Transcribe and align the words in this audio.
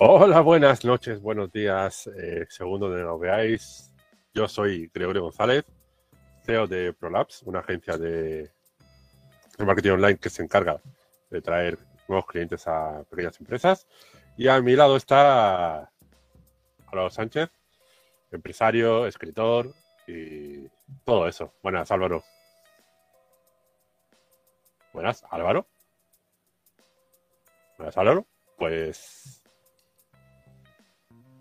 Hola, 0.00 0.42
buenas 0.42 0.84
noches, 0.84 1.20
buenos 1.20 1.50
días, 1.50 2.08
eh, 2.16 2.46
segundo 2.48 2.88
de 2.88 3.02
nos 3.02 3.18
veáis. 3.18 3.92
Yo 4.32 4.46
soy 4.46 4.88
Gregorio 4.94 5.22
González, 5.22 5.64
CEO 6.44 6.68
de 6.68 6.92
ProLabs, 6.92 7.42
una 7.42 7.58
agencia 7.58 7.98
de, 7.98 8.52
de 9.58 9.64
marketing 9.64 9.90
online 9.90 10.18
que 10.18 10.30
se 10.30 10.44
encarga 10.44 10.80
de 11.30 11.42
traer 11.42 11.80
nuevos 12.06 12.26
clientes 12.26 12.68
a 12.68 13.02
pequeñas 13.10 13.40
empresas. 13.40 13.88
Y 14.36 14.46
a 14.46 14.60
mi 14.60 14.76
lado 14.76 14.96
está 14.96 15.90
Álvaro 16.86 17.10
Sánchez, 17.10 17.50
empresario, 18.30 19.04
escritor 19.04 19.74
y 20.06 20.68
todo 21.04 21.26
eso. 21.26 21.54
Buenas, 21.60 21.90
Álvaro. 21.90 22.22
Buenas, 24.92 25.24
Álvaro. 25.28 25.66
Buenas, 27.76 27.98
Álvaro. 27.98 28.26
Pues 28.56 29.37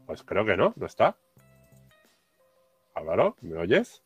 pues 0.07 0.23
creo 0.23 0.45
que 0.45 0.57
no, 0.57 0.73
no 0.77 0.85
está. 0.87 1.15
Álvaro, 2.95 3.35
¿me 3.41 3.57
oyes? 3.57 4.01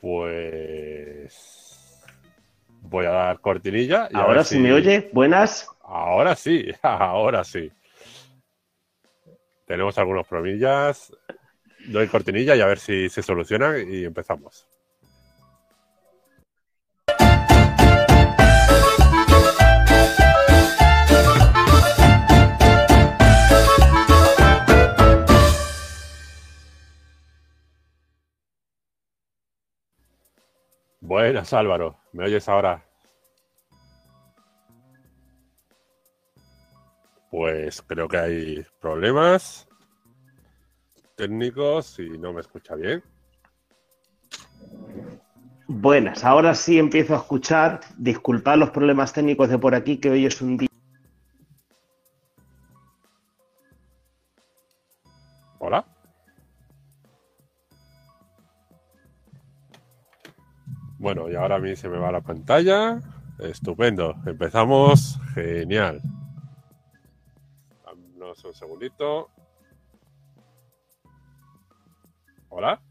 Pues 0.00 2.02
voy 2.80 3.04
a 3.04 3.10
dar 3.10 3.40
cortinilla. 3.40 4.08
Y 4.10 4.16
ahora 4.16 4.42
sí 4.42 4.56
si... 4.56 4.60
me 4.60 4.72
oye, 4.72 5.10
buenas. 5.12 5.68
Ahora 5.82 6.34
sí, 6.34 6.72
ahora 6.82 7.44
sí. 7.44 7.70
Tenemos 9.66 9.98
algunos 9.98 10.26
problemillas. 10.26 11.12
Doy 11.86 12.08
cortinilla 12.08 12.56
y 12.56 12.62
a 12.62 12.66
ver 12.66 12.78
si 12.78 13.08
se 13.08 13.22
soluciona 13.22 13.78
y 13.78 14.04
empezamos. 14.04 14.66
Buenas, 31.10 31.52
Álvaro. 31.52 31.96
¿Me 32.12 32.26
oyes 32.26 32.48
ahora? 32.48 32.84
Pues 37.32 37.82
creo 37.82 38.06
que 38.06 38.16
hay 38.16 38.66
problemas 38.80 39.66
técnicos 41.16 41.98
y 41.98 42.10
no 42.10 42.32
me 42.32 42.42
escucha 42.42 42.76
bien. 42.76 43.02
Buenas, 45.66 46.24
ahora 46.24 46.54
sí 46.54 46.78
empiezo 46.78 47.14
a 47.14 47.18
escuchar. 47.18 47.80
Disculpad 47.98 48.58
los 48.58 48.70
problemas 48.70 49.12
técnicos 49.12 49.48
de 49.48 49.58
por 49.58 49.74
aquí, 49.74 49.96
que 49.96 50.10
hoy 50.10 50.26
es 50.26 50.40
un 50.40 50.58
día. 50.58 50.69
Bueno, 61.00 61.30
y 61.30 61.34
ahora 61.34 61.56
a 61.56 61.58
mí 61.58 61.74
se 61.76 61.88
me 61.88 61.96
va 61.96 62.12
la 62.12 62.20
pantalla. 62.20 63.00
Estupendo. 63.38 64.16
Empezamos. 64.26 65.18
Genial. 65.32 66.02
Damos 68.18 68.44
un 68.44 68.52
segundito. 68.52 69.30
Hola. 72.50 72.82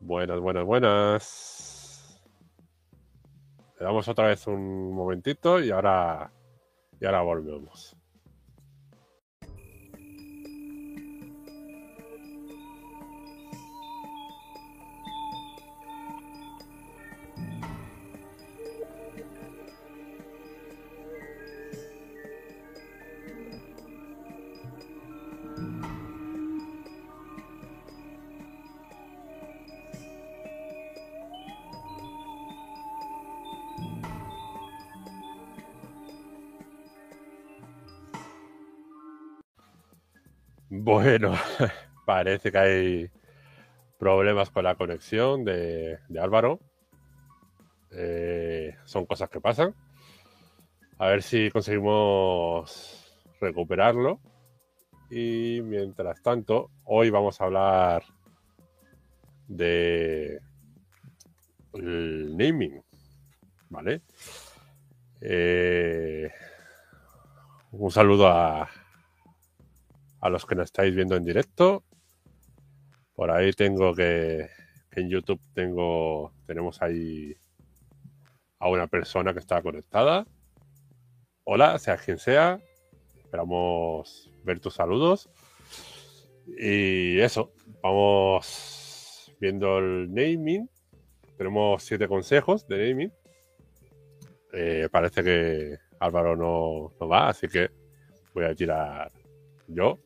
Buenas, 0.00 0.40
buenas, 0.40 0.64
buenas. 0.64 2.22
Le 3.78 3.84
damos 3.84 4.08
otra 4.08 4.28
vez 4.28 4.46
un 4.46 4.94
momentito 4.94 5.60
y 5.60 5.70
ahora, 5.70 6.32
y 6.98 7.04
ahora 7.04 7.20
volvemos. 7.20 7.97
Bueno, 40.88 41.34
parece 42.06 42.50
que 42.50 42.56
hay 42.56 43.10
problemas 43.98 44.48
con 44.48 44.64
la 44.64 44.74
conexión 44.74 45.44
de, 45.44 45.98
Álvaro. 46.18 46.60
Eh, 47.90 48.74
son 48.86 49.04
cosas 49.04 49.28
que 49.28 49.38
pasan. 49.38 49.74
A 50.96 51.08
ver 51.08 51.22
si 51.22 51.50
conseguimos 51.50 53.06
recuperarlo. 53.38 54.18
Y 55.10 55.60
mientras 55.62 56.22
tanto, 56.22 56.70
hoy 56.84 57.10
vamos 57.10 57.38
a 57.38 57.44
hablar 57.44 58.04
de 59.46 60.40
naming, 61.74 62.82
¿vale? 63.68 64.00
Eh, 65.20 66.30
un 67.72 67.90
saludo 67.90 68.28
a, 68.28 68.70
a 70.20 70.28
los 70.28 70.46
que 70.46 70.54
nos 70.54 70.66
estáis 70.66 70.94
viendo 70.94 71.16
en 71.16 71.24
directo. 71.24 71.84
Por 73.14 73.30
ahí 73.30 73.52
tengo 73.52 73.94
que, 73.94 74.48
en 74.92 75.08
YouTube 75.08 75.40
tengo 75.54 76.32
tenemos 76.46 76.80
ahí 76.82 77.36
a 78.58 78.68
una 78.68 78.86
persona 78.86 79.32
que 79.32 79.40
está 79.40 79.62
conectada. 79.62 80.26
Hola, 81.44 81.78
sea 81.78 81.96
quien 81.96 82.18
sea. 82.18 82.60
Esperamos 83.16 84.30
ver 84.44 84.60
tus 84.60 84.74
saludos. 84.74 85.28
Y 86.46 87.18
eso, 87.20 87.52
vamos 87.82 89.34
viendo 89.40 89.78
el 89.78 90.12
naming. 90.12 90.68
Tenemos 91.36 91.82
siete 91.82 92.08
consejos 92.08 92.66
de 92.66 92.88
naming. 92.88 93.12
Eh, 94.52 94.88
parece 94.90 95.22
que 95.22 95.78
Álvaro 96.00 96.36
no, 96.36 96.94
no 96.98 97.08
va, 97.08 97.28
así 97.28 97.48
que 97.48 97.70
voy 98.32 98.44
a 98.44 98.54
tirar 98.54 99.12
yo 99.66 99.98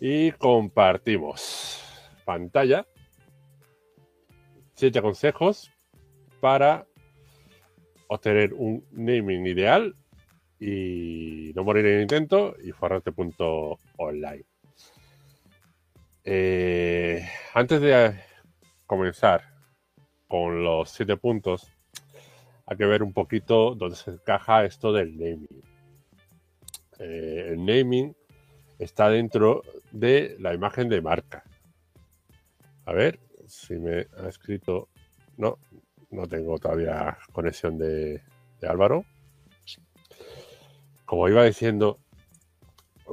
y 0.00 0.32
compartimos 0.32 1.82
pantalla. 2.24 2.86
Siete 4.74 5.02
consejos 5.02 5.72
para 6.40 6.86
obtener 8.08 8.54
un 8.54 8.84
naming 8.92 9.46
ideal 9.46 9.96
y 10.60 11.52
no 11.54 11.64
morir 11.64 11.86
en 11.86 11.96
el 11.96 12.02
intento 12.02 12.54
y 12.62 12.72
forrarte.online. 12.72 14.44
Eh, 16.24 17.26
antes 17.54 17.80
de 17.80 18.20
comenzar 18.86 19.42
con 20.28 20.62
los 20.62 20.90
siete 20.90 21.16
puntos, 21.16 21.72
hay 22.66 22.76
que 22.76 22.84
ver 22.84 23.02
un 23.02 23.12
poquito 23.12 23.74
dónde 23.74 23.96
se 23.96 24.10
encaja 24.10 24.64
esto 24.64 24.92
del 24.92 25.16
naming. 25.16 25.62
Eh, 26.98 27.48
el 27.52 27.64
naming 27.64 28.14
está 28.78 29.08
dentro 29.08 29.62
de 29.92 30.36
la 30.38 30.54
imagen 30.54 30.88
de 30.88 31.00
marca. 31.00 31.44
A 32.84 32.92
ver 32.92 33.18
si 33.46 33.74
me 33.74 34.06
ha 34.16 34.28
escrito. 34.28 34.88
No, 35.36 35.58
no 36.10 36.26
tengo 36.26 36.58
todavía 36.58 37.18
conexión 37.32 37.78
de, 37.78 38.22
Álvaro. 38.62 39.04
Como 41.04 41.28
iba 41.28 41.44
diciendo, 41.44 41.98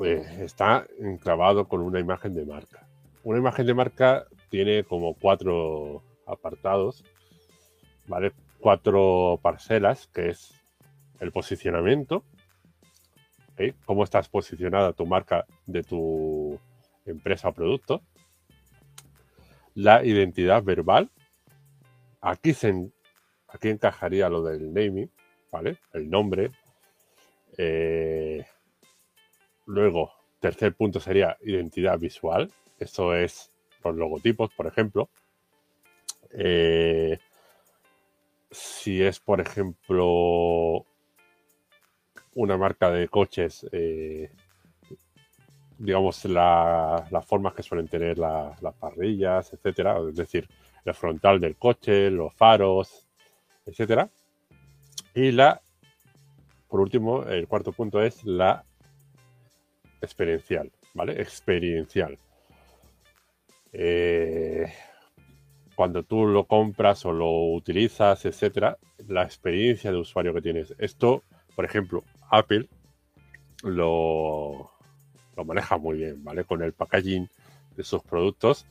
eh, 0.03 0.25
está 0.39 0.87
enclavado 0.99 1.67
con 1.67 1.81
una 1.81 1.99
imagen 1.99 2.33
de 2.33 2.45
marca. 2.45 2.87
Una 3.23 3.39
imagen 3.39 3.65
de 3.65 3.73
marca 3.73 4.25
tiene 4.49 4.83
como 4.83 5.13
cuatro 5.13 6.03
apartados, 6.25 7.03
¿vale? 8.07 8.33
Cuatro 8.59 9.39
parcelas, 9.41 10.07
que 10.07 10.29
es 10.29 10.53
el 11.19 11.31
posicionamiento, 11.31 12.23
cómo 13.85 14.03
estás 14.03 14.29
posicionada 14.29 14.93
tu 14.93 15.05
marca 15.05 15.45
de 15.65 15.83
tu 15.83 16.59
empresa 17.05 17.49
o 17.49 17.53
producto. 17.53 18.01
La 19.73 20.03
identidad 20.03 20.63
verbal. 20.63 21.09
Aquí, 22.21 22.53
aquí 23.47 23.69
encajaría 23.69 24.29
lo 24.29 24.43
del 24.43 24.73
naming, 24.73 25.11
¿vale? 25.51 25.77
El 25.93 26.09
nombre. 26.09 26.51
Eh, 27.57 28.45
luego, 29.65 30.11
tercer 30.39 30.73
punto 30.75 30.99
sería 30.99 31.37
identidad 31.41 31.99
visual. 31.99 32.51
Esto 32.79 33.15
es 33.15 33.51
los 33.83 33.95
logotipos, 33.95 34.51
por 34.53 34.67
ejemplo. 34.67 35.09
Eh, 36.31 37.17
si 38.51 39.03
es, 39.03 39.19
por 39.19 39.41
ejemplo, 39.41 40.85
una 42.35 42.57
marca 42.57 42.91
de 42.91 43.07
coches, 43.07 43.65
eh, 43.71 44.29
digamos, 45.77 46.23
la- 46.25 47.07
las 47.11 47.25
formas 47.25 47.53
que 47.53 47.63
suelen 47.63 47.87
tener 47.87 48.17
la- 48.17 48.55
las 48.61 48.73
parrillas, 48.75 49.51
etcétera, 49.53 49.97
es 50.09 50.15
decir, 50.15 50.47
el 50.85 50.93
frontal 50.93 51.39
del 51.39 51.55
coche, 51.55 52.09
los 52.11 52.33
faros, 52.33 53.07
etcétera. 53.65 54.09
Y 55.13 55.31
la, 55.31 55.61
por 56.67 56.81
último, 56.81 57.23
el 57.23 57.47
cuarto 57.47 57.71
punto 57.71 58.01
es 58.01 58.23
la 58.23 58.63
experiencial, 60.01 60.71
¿vale? 60.93 61.21
Experiencial. 61.21 62.17
Eh, 63.71 64.71
cuando 65.75 66.03
tú 66.03 66.25
lo 66.27 66.45
compras 66.45 67.05
o 67.05 67.11
lo 67.11 67.53
utilizas, 67.53 68.25
etcétera, 68.25 68.77
la 69.07 69.23
experiencia 69.23 69.91
de 69.91 69.97
usuario 69.97 70.33
que 70.33 70.41
tienes. 70.41 70.73
Esto, 70.77 71.23
por 71.55 71.65
ejemplo, 71.65 72.03
Apple 72.29 72.67
lo, 73.63 74.71
lo 75.35 75.45
maneja 75.45 75.77
muy 75.77 75.97
bien, 75.97 76.23
¿vale? 76.23 76.43
Con 76.43 76.61
el 76.61 76.73
packaging 76.73 77.29
de 77.75 77.83
sus 77.83 78.03
productos. 78.03 78.65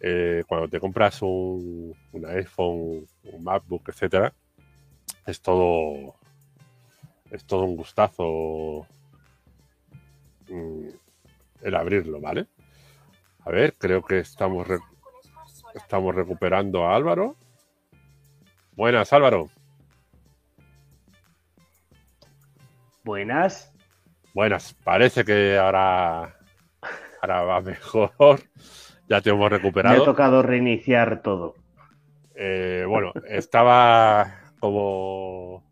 Eh, 0.00 0.44
cuando 0.46 0.68
te 0.68 0.80
compras 0.80 1.20
un, 1.22 1.94
un 2.12 2.26
iPhone, 2.26 3.06
un 3.24 3.44
MacBook, 3.44 3.88
etcétera, 3.88 4.32
es 5.26 5.40
todo 5.42 6.14
es 7.30 7.44
todo 7.44 7.64
un 7.64 7.76
gustazo 7.76 8.86
mm, 10.48 10.88
el 11.62 11.74
abrirlo, 11.74 12.20
¿vale? 12.20 12.46
A 13.44 13.50
ver, 13.50 13.74
creo 13.76 14.02
que 14.02 14.18
estamos 14.18 14.66
estamos 15.74 16.14
recuperando 16.14 16.84
a 16.86 16.96
Álvaro. 16.96 17.36
Buenas, 18.74 19.12
Álvaro. 19.12 19.50
Buenas. 23.10 23.74
Buenas, 24.34 24.72
parece 24.84 25.24
que 25.24 25.58
ahora, 25.58 26.36
ahora 27.20 27.42
va 27.42 27.60
mejor. 27.60 28.12
Ya 29.08 29.20
te 29.20 29.30
hemos 29.30 29.40
Me 29.40 29.46
ha 29.46 29.48
recuperado. 29.58 30.04
tocado 30.04 30.40
reiniciar 30.40 31.20
todo. 31.20 31.56
Eh, 32.36 32.84
bueno, 32.86 33.12
estaba 33.28 34.52
como 34.60 35.64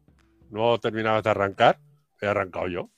no 0.51 0.77
terminabas 0.81 1.23
de 1.23 1.31
arrancar, 1.31 1.79
he 2.21 2.27
arrancado 2.27 2.67
yo. 2.67 2.91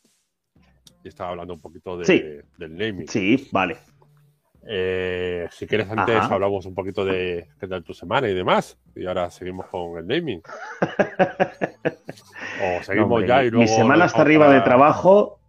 Y 1.04 1.08
estaba 1.08 1.28
hablando 1.32 1.52
un 1.52 1.60
poquito 1.60 1.98
de- 1.98 2.06
Sí. 2.06 2.22
del 2.56 2.74
naming. 2.78 3.06
Sí, 3.06 3.50
vale. 3.52 3.76
Eh, 4.66 5.48
si 5.50 5.66
quieres, 5.66 5.88
antes 5.90 6.16
Ajá. 6.16 6.34
hablamos 6.34 6.66
un 6.66 6.74
poquito 6.74 7.04
de 7.04 7.48
qué 7.58 7.66
tal 7.66 7.82
tu 7.82 7.94
semana 7.94 8.28
y 8.28 8.34
demás. 8.34 8.78
Y 8.94 9.06
ahora 9.06 9.30
seguimos 9.30 9.66
con 9.66 9.98
el 9.98 10.06
naming. 10.06 10.42
O 12.62 12.82
seguimos 12.82 13.08
No, 13.08 13.14
hombre, 13.16 13.28
ya 13.28 13.42
y 13.42 13.44
mi- 13.46 13.50
luego. 13.52 13.62
Mi 13.62 13.68
semana 13.68 14.04
dejamos 14.04 14.20
arriba 14.20 14.52
de 14.52 14.60
trabajo. 14.60 15.40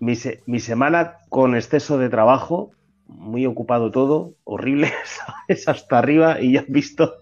Mi, 0.00 0.16
se- 0.16 0.42
mi 0.46 0.60
semana 0.60 1.18
con 1.28 1.54
exceso 1.54 1.98
de 1.98 2.08
trabajo, 2.08 2.70
muy 3.06 3.46
ocupado 3.46 3.90
todo, 3.90 4.34
horrible, 4.44 4.90
¿sabes? 5.04 5.68
Hasta 5.68 5.98
arriba 5.98 6.40
y 6.40 6.52
ya 6.54 6.60
has 6.60 6.68
visto 6.68 7.14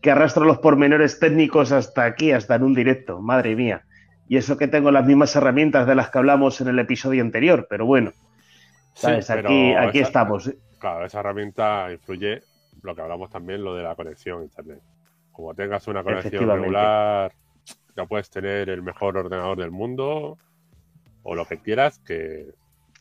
que 0.00 0.10
arrastro 0.10 0.44
los 0.44 0.58
pormenores 0.58 1.18
técnicos 1.20 1.72
hasta 1.72 2.04
aquí, 2.04 2.32
hasta 2.32 2.54
en 2.56 2.62
un 2.64 2.74
directo, 2.74 3.20
madre 3.20 3.54
mía. 3.56 3.82
Y 4.28 4.36
eso 4.36 4.56
que 4.58 4.68
tengo 4.68 4.90
las 4.90 5.06
mismas 5.06 5.34
herramientas 5.36 5.86
de 5.86 5.94
las 5.94 6.10
que 6.10 6.18
hablamos 6.18 6.60
en 6.60 6.68
el 6.68 6.78
episodio 6.78 7.22
anterior, 7.22 7.66
pero 7.70 7.86
bueno, 7.86 8.12
¿sabes? 9.00 9.26
pero 9.26 9.48
aquí 9.48 9.72
aquí 9.74 9.98
esa- 9.98 10.08
estamos. 10.08 10.52
Claro, 10.78 11.04
esa 11.06 11.20
herramienta 11.20 11.90
influye 11.92 12.42
lo 12.82 12.94
que 12.94 13.00
hablamos 13.02 13.30
también, 13.30 13.64
lo 13.64 13.74
de 13.74 13.82
la 13.82 13.94
conexión 13.96 14.40
a 14.40 14.44
internet. 14.44 14.80
Como 15.32 15.54
tengas 15.54 15.86
una 15.88 16.02
conexión 16.02 16.32
regular, 16.62 17.32
ya 17.96 18.06
puedes 18.06 18.30
tener 18.30 18.68
el 18.70 18.82
mejor 18.82 19.16
ordenador 19.16 19.58
del 19.58 19.70
mundo 19.70 20.38
o 21.22 21.34
lo 21.34 21.44
que 21.46 21.58
quieras, 21.58 21.98
que 22.00 22.46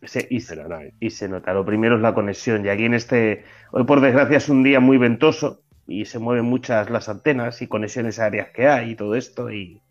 Se- 0.04 0.28
y, 0.30 0.40
nada. 0.56 0.82
y 1.00 1.10
se 1.12 1.30
nota. 1.30 1.54
Lo 1.54 1.66
primero 1.66 1.96
es 1.96 2.02
la 2.02 2.14
conexión. 2.14 2.66
Y 2.66 2.70
aquí 2.70 2.86
en 2.86 2.94
este, 2.96 3.44
hoy 3.72 3.84
por 3.86 4.02
desgracia 4.02 4.38
es 4.38 4.50
un 4.50 4.64
día 4.64 4.80
muy 4.80 4.98
ventoso 4.98 5.62
y 5.88 6.06
se 6.06 6.20
mueven 6.20 6.46
muchas 6.46 6.90
las 6.90 7.10
antenas 7.10 7.62
y 7.62 7.68
conexiones 7.68 8.20
aéreas 8.20 8.50
que 8.50 8.68
hay 8.68 8.92
y 8.92 8.96
todo 8.96 9.16
esto 9.16 9.52
y, 9.52 9.82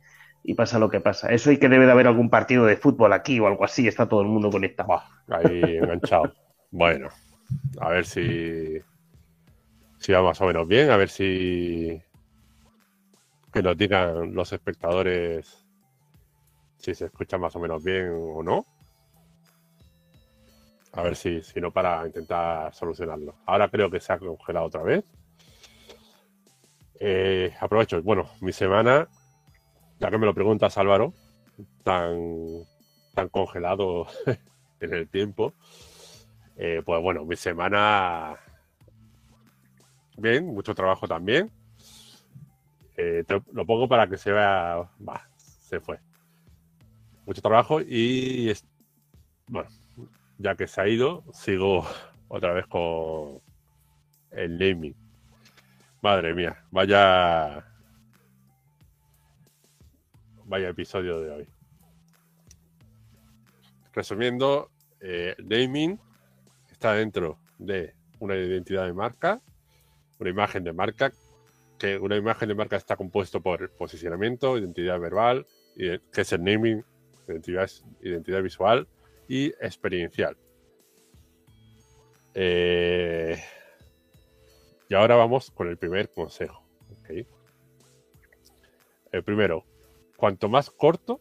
y 0.49 0.55
pasa 0.55 0.79
lo 0.79 0.89
que 0.89 1.01
pasa. 1.01 1.29
Eso 1.33 1.51
y 1.51 1.59
que 1.59 1.69
debe 1.69 1.87
de 1.87 1.93
haber 1.93 2.07
algún 2.07 2.31
partido 2.31 2.65
de 2.67 2.77
fútbol 2.77 3.13
aquí 3.13 3.41
o 3.41 3.49
algo 3.49 3.65
así. 3.65 3.89
Está 3.89 4.09
todo 4.09 4.23
el 4.23 4.29
mundo 4.29 4.49
conectado. 4.49 5.03
Ahí 5.29 5.77
enganchado. 5.77 6.33
Bueno, 6.71 7.09
a 7.81 7.89
ver 7.89 8.07
si, 8.07 8.79
si 9.99 10.13
va 10.13 10.23
más 10.23 10.41
o 10.41 10.47
menos 10.47 10.69
bien, 10.69 10.91
a 10.91 10.97
ver 10.97 11.09
si 11.09 12.01
que 13.53 13.63
nos 13.63 13.77
digan 13.77 14.35
los 14.35 14.53
espectadores 14.53 15.67
si 16.79 16.95
se 16.95 17.07
escucha 17.07 17.39
más 17.39 17.57
o 17.57 17.59
menos 17.59 17.83
bien 17.83 18.11
o 18.13 18.41
no. 18.43 18.67
A 20.93 21.03
ver 21.03 21.17
si, 21.17 21.43
si 21.43 21.61
no 21.61 21.73
para 21.73 22.07
intentar 22.07 22.73
solucionarlo. 22.73 23.35
Ahora 23.47 23.69
creo 23.69 23.91
que 23.91 23.99
se 23.99 24.13
ha 24.13 24.19
congelado 24.19 24.67
otra 24.67 24.83
vez. 24.83 25.05
Eh, 27.01 27.53
aprovecho, 27.61 28.01
bueno, 28.03 28.31
mi 28.41 28.53
semana, 28.53 29.09
ya 29.99 30.11
que 30.11 30.19
me 30.19 30.27
lo 30.27 30.35
preguntas 30.35 30.77
Álvaro, 30.79 31.13
tan, 31.83 32.65
tan 33.15 33.29
congelado 33.29 34.07
en 34.81 34.95
el 34.95 35.09
tiempo. 35.09 35.55
Eh, 36.57 36.83
pues 36.85 37.03
bueno, 37.03 37.25
mi 37.25 37.37
semana. 37.37 38.37
Bien, 40.17 40.47
mucho 40.47 40.75
trabajo 40.75 41.07
también. 41.07 41.51
Eh, 42.97 43.25
lo 43.53 43.67
pongo 43.67 43.89
para 43.89 44.09
que 44.09 44.17
se 44.17 44.33
vea. 44.33 44.89
Va, 45.07 45.29
se 45.37 45.81
fue. 45.81 45.99
Mucho 47.27 47.43
trabajo 47.43 47.81
y. 47.81 48.53
bueno, 49.49 49.69
ya 50.39 50.55
que 50.55 50.67
se 50.67 50.81
ha 50.81 50.89
ido, 50.89 51.25
sigo 51.33 51.87
otra 52.29 52.53
vez 52.53 52.67
con 52.67 53.41
el 54.31 54.59
naming. 54.59 54.95
Madre 56.03 56.35
mía, 56.35 56.65
vaya. 56.71 57.76
Vaya 60.49 60.69
episodio 60.69 61.21
de 61.21 61.31
hoy. 61.31 61.49
Resumiendo, 63.93 64.71
eh, 65.01 65.35
naming 65.39 65.99
está 66.71 66.95
dentro 66.95 67.41
de 67.59 67.95
una 68.21 68.37
identidad 68.37 68.87
de 68.87 68.93
marca, 68.93 69.41
una 70.21 70.31
imagen 70.31 70.63
de 70.63 70.73
marca, 70.73 71.13
que 71.79 71.99
una 71.99 72.17
imagen 72.17 72.49
de 72.49 72.55
marca 72.55 72.77
está 72.77 72.97
compuesto 72.97 73.41
por 73.41 73.71
posicionamiento, 73.73 74.57
identidad 74.57 75.01
verbal, 75.01 75.47
que 75.77 76.01
es 76.15 76.33
el 76.33 76.45
naming, 76.45 76.85
identidad, 77.29 78.43
visual 78.43 78.87
y 79.29 79.47
experiencial. 79.61 80.37
Eh, 82.35 83.43
y 84.89 84.95
ahora 84.95 85.17
vamos 85.17 85.51
con 85.51 85.69
el 85.69 85.77
primer 85.77 86.13
consejo. 86.13 86.63
El 89.11 89.25
primero, 89.25 89.65
cuanto 90.17 90.49
más 90.49 90.71
corto, 90.71 91.21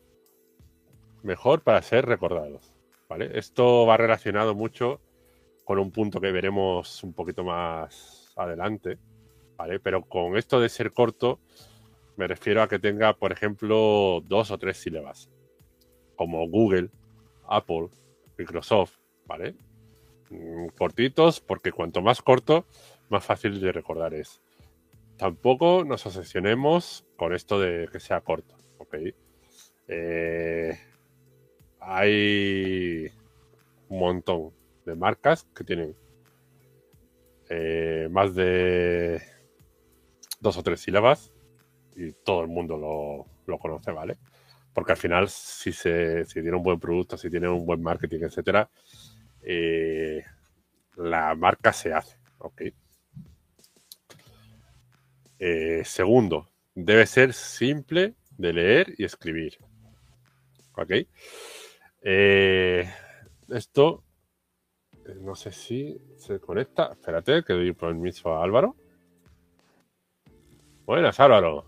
mejor 1.24 1.62
para 1.62 1.82
ser 1.82 2.06
recordados. 2.06 2.74
¿vale? 3.10 3.38
Esto 3.38 3.86
va 3.86 3.98
relacionado 3.98 4.56
mucho 4.56 5.00
con 5.64 5.80
un 5.80 5.92
punto 5.92 6.22
que 6.22 6.32
veremos 6.32 7.04
un 7.04 7.14
poquito 7.14 7.44
más 7.44 8.32
adelante, 8.36 8.98
¿vale? 9.58 9.80
Pero 9.80 10.04
con 10.04 10.38
esto 10.38 10.60
de 10.60 10.70
ser 10.70 10.94
corto, 10.94 11.40
me 12.18 12.28
refiero 12.28 12.62
a 12.62 12.68
que 12.68 12.80
tenga, 12.80 13.14
por 13.14 13.32
ejemplo, 13.32 14.22
dos 14.28 14.52
o 14.52 14.58
tres 14.58 14.78
sílabas, 14.78 15.30
como 16.16 16.48
Google, 16.48 16.90
Apple, 17.48 17.90
Microsoft, 18.38 18.98
¿vale? 19.26 19.56
Mm, 20.30 20.68
Cortitos, 20.78 21.40
porque 21.40 21.72
cuanto 21.72 22.02
más 22.02 22.22
corto, 22.22 22.66
más 23.10 23.26
fácil 23.26 23.60
de 23.60 23.72
recordar 23.72 24.14
es. 24.14 24.42
Tampoco 25.18 25.84
nos 25.86 26.06
obsesionemos 26.06 27.06
con 27.16 27.34
esto 27.34 27.60
de 27.60 27.88
que 27.92 28.00
sea 28.00 28.22
corto, 28.22 28.56
¿ok? 28.78 28.96
Eh, 29.88 30.78
hay 31.80 33.08
un 33.90 34.00
montón 34.00 34.52
de 34.86 34.96
marcas 34.96 35.44
que 35.56 35.64
tienen 35.64 35.96
eh, 37.50 38.08
más 38.10 38.34
de 38.34 39.22
dos 40.40 40.58
o 40.58 40.64
tres 40.64 40.80
sílabas 40.82 41.32
y 41.96 42.12
todo 42.12 42.42
el 42.42 42.48
mundo 42.48 42.78
lo, 42.78 43.26
lo 43.46 43.60
conoce, 43.60 43.92
¿vale? 43.92 44.18
Porque 44.74 44.92
al 44.92 44.98
final, 44.98 45.30
si, 45.30 45.72
se, 45.72 46.26
si 46.26 46.42
tiene 46.42 46.58
un 46.58 46.64
buen 46.64 46.80
producto, 46.80 47.18
si 47.18 47.30
tiene 47.30 47.48
un 47.48 47.66
buen 47.66 47.82
marketing, 47.82 48.20
etcétera, 48.24 48.70
eh, 49.42 50.24
la 50.98 51.36
marca 51.36 51.72
se 51.72 51.94
hace, 51.94 52.18
¿ok? 52.40 52.62
Segundo, 55.84 56.50
debe 56.74 57.06
ser 57.06 57.34
simple 57.34 58.16
de 58.38 58.54
leer 58.54 58.94
y 58.98 59.06
escribir, 59.06 59.58
¿ok? 60.76 60.92
Eh, 62.02 62.90
esto, 63.50 64.04
eh, 65.06 65.16
no 65.22 65.36
sé 65.36 65.52
si 65.52 66.00
se 66.18 66.40
conecta. 66.40 66.92
Espérate, 66.92 67.44
que 67.44 67.54
doy 67.54 67.74
permiso 67.74 68.36
a 68.36 68.44
Álvaro. 68.44 68.76
Buenas, 70.86 71.20
Álvaro. 71.20 71.66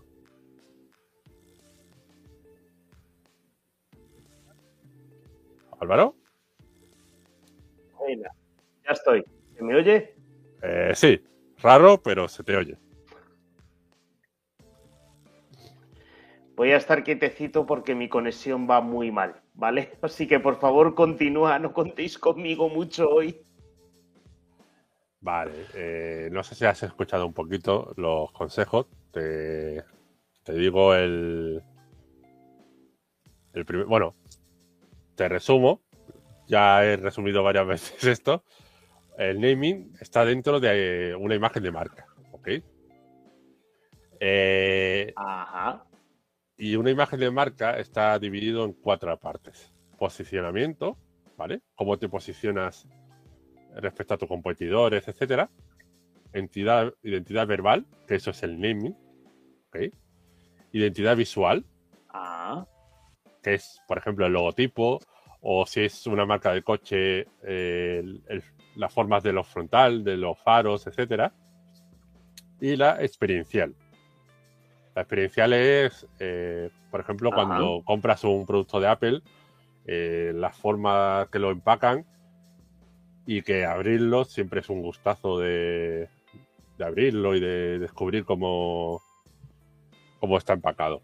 ¿Álvaro? 5.80 6.14
Ya 8.84 8.92
estoy. 8.92 9.24
¿Se 9.56 9.62
me 9.62 9.76
oye? 9.76 10.14
Eh, 10.62 10.92
sí, 10.94 11.22
raro, 11.60 12.00
pero 12.02 12.28
se 12.28 12.42
te 12.42 12.56
oye. 12.56 12.78
Voy 16.58 16.72
a 16.72 16.76
estar 16.76 17.04
quietecito 17.04 17.66
porque 17.66 17.94
mi 17.94 18.08
conexión 18.08 18.68
va 18.68 18.80
muy 18.80 19.12
mal, 19.12 19.40
¿vale? 19.54 19.92
Así 20.02 20.26
que 20.26 20.40
por 20.40 20.58
favor 20.58 20.96
continúa, 20.96 21.56
no 21.60 21.72
contéis 21.72 22.18
conmigo 22.18 22.68
mucho 22.68 23.08
hoy. 23.08 23.40
Vale, 25.20 25.52
eh, 25.74 26.28
no 26.32 26.42
sé 26.42 26.56
si 26.56 26.64
has 26.64 26.82
escuchado 26.82 27.26
un 27.26 27.32
poquito 27.32 27.94
los 27.96 28.32
consejos. 28.32 28.86
Te, 29.12 29.84
te 30.42 30.52
digo 30.52 30.96
el, 30.96 31.62
el 33.52 33.64
primer, 33.64 33.86
bueno, 33.86 34.16
te 35.14 35.28
resumo. 35.28 35.80
Ya 36.48 36.84
he 36.84 36.96
resumido 36.96 37.44
varias 37.44 37.66
veces 37.68 38.02
esto. 38.02 38.42
El 39.16 39.40
naming 39.40 39.92
está 40.00 40.24
dentro 40.24 40.58
de 40.58 41.14
una 41.20 41.36
imagen 41.36 41.62
de 41.62 41.70
marca, 41.70 42.06
¿ok? 42.32 42.48
Eh, 44.18 45.12
Ajá. 45.14 45.84
Y 46.58 46.74
una 46.76 46.90
imagen 46.90 47.20
de 47.20 47.30
marca 47.30 47.78
está 47.78 48.18
dividido 48.18 48.64
en 48.64 48.72
cuatro 48.72 49.16
partes. 49.18 49.72
Posicionamiento, 49.96 50.98
¿vale? 51.36 51.62
Cómo 51.76 51.98
te 51.98 52.08
posicionas 52.08 52.86
respecto 53.76 54.14
a 54.14 54.18
tus 54.18 54.28
competidores, 54.28 55.06
etcétera. 55.06 55.48
Entidad, 56.32 56.92
identidad 57.02 57.46
verbal, 57.46 57.86
que 58.06 58.16
eso 58.16 58.32
es 58.32 58.42
el 58.42 58.60
naming, 58.60 58.96
¿ok? 59.68 59.94
Identidad 60.72 61.16
visual, 61.16 61.64
Ah, 62.10 62.66
que 63.42 63.54
es, 63.54 63.80
por 63.86 63.98
ejemplo, 63.98 64.26
el 64.26 64.32
logotipo, 64.32 64.98
o 65.40 65.64
si 65.66 65.82
es 65.82 66.06
una 66.06 66.26
marca 66.26 66.52
de 66.52 66.62
coche, 66.62 67.20
eh, 67.44 68.00
el- 68.00 68.22
el- 68.28 68.42
las 68.76 68.92
formas 68.92 69.22
de 69.22 69.32
los 69.32 69.46
frontal, 69.46 70.02
de 70.02 70.16
los 70.16 70.38
faros, 70.40 70.86
etcétera. 70.86 71.32
Y 72.60 72.76
la 72.76 73.02
experiencial. 73.04 73.74
La 74.94 75.02
experiencial 75.02 75.52
es, 75.52 76.06
eh, 76.18 76.70
por 76.90 77.00
ejemplo, 77.00 77.30
Ajá. 77.32 77.36
cuando 77.36 77.82
compras 77.84 78.24
un 78.24 78.46
producto 78.46 78.80
de 78.80 78.88
Apple, 78.88 79.22
eh, 79.86 80.32
la 80.34 80.50
forma 80.52 81.28
que 81.30 81.38
lo 81.38 81.50
empacan 81.50 82.04
y 83.26 83.42
que 83.42 83.64
abrirlo 83.64 84.24
siempre 84.24 84.60
es 84.60 84.68
un 84.68 84.82
gustazo 84.82 85.38
de, 85.38 86.08
de 86.78 86.84
abrirlo 86.84 87.34
y 87.34 87.40
de 87.40 87.78
descubrir 87.78 88.24
cómo, 88.24 89.02
cómo 90.20 90.38
está 90.38 90.54
empacado. 90.54 91.02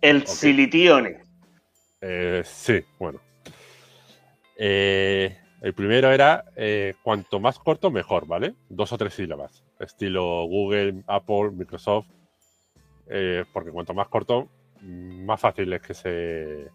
el 0.00 0.26
silitione. 0.26 1.22
Eh, 2.00 2.42
sí, 2.44 2.80
bueno. 2.98 3.20
Eh, 4.56 5.36
el 5.60 5.74
primero 5.74 6.12
era 6.12 6.44
eh, 6.54 6.94
cuanto 7.02 7.40
más 7.40 7.58
corto, 7.58 7.90
mejor, 7.90 8.26
¿vale? 8.26 8.54
Dos 8.68 8.92
o 8.92 8.98
tres 8.98 9.14
sílabas. 9.14 9.64
Estilo 9.80 10.44
Google, 10.46 11.02
Apple, 11.06 11.50
Microsoft. 11.52 12.06
Eh, 13.10 13.44
porque 13.52 13.70
cuanto 13.70 13.94
más 13.94 14.08
corto, 14.08 14.48
más 14.82 15.40
fácil 15.40 15.72
es 15.72 15.82
que 15.82 15.94
se, 15.94 16.68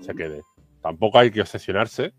se 0.00 0.14
quede. 0.14 0.42
Tampoco 0.80 1.18
hay 1.18 1.30
que 1.30 1.40
obsesionarse. 1.40 2.12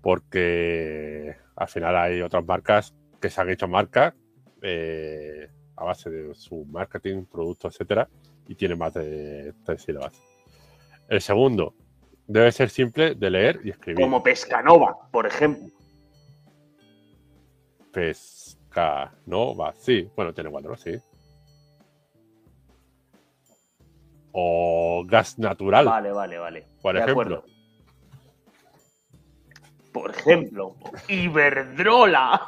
Porque 0.00 1.36
al 1.54 1.68
final 1.68 1.96
hay 1.96 2.22
otras 2.22 2.44
marcas 2.44 2.94
que 3.20 3.30
se 3.30 3.40
han 3.40 3.50
hecho 3.50 3.68
marcas 3.68 4.14
eh, 4.60 5.48
a 5.76 5.84
base 5.84 6.10
de 6.10 6.34
su 6.34 6.64
marketing, 6.64 7.24
producto, 7.24 7.68
etcétera, 7.68 8.08
y 8.48 8.56
tienen 8.56 8.78
más 8.78 8.94
de 8.94 9.54
tres 9.64 9.82
sílabas. 9.82 10.20
El 11.08 11.20
segundo, 11.20 11.74
debe 12.26 12.50
ser 12.52 12.70
simple 12.70 13.14
de 13.14 13.30
leer 13.30 13.60
y 13.64 13.70
escribir. 13.70 14.02
Como 14.02 14.22
Pescanova, 14.22 15.08
por 15.10 15.26
ejemplo. 15.26 15.68
Pescanova, 17.92 19.74
sí. 19.76 20.10
Bueno, 20.16 20.32
tiene 20.32 20.50
cuatro, 20.50 20.76
sí. 20.76 20.98
O 24.32 25.04
gas 25.06 25.38
natural, 25.38 25.84
Vale, 25.86 26.10
vale, 26.12 26.38
vale. 26.38 26.66
por 26.80 26.94
De 26.94 27.00
ejemplo. 27.00 27.22
acuerdo. 27.22 27.44
Por 29.92 30.10
ejemplo, 30.10 30.74
Iberdrola. 31.08 32.40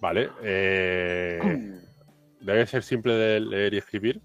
Vale. 0.00 0.30
eh, 0.42 1.78
debe 2.40 2.66
ser 2.66 2.82
simple 2.82 3.14
de 3.14 3.40
leer 3.40 3.74
y 3.74 3.78
escribir 3.78 4.20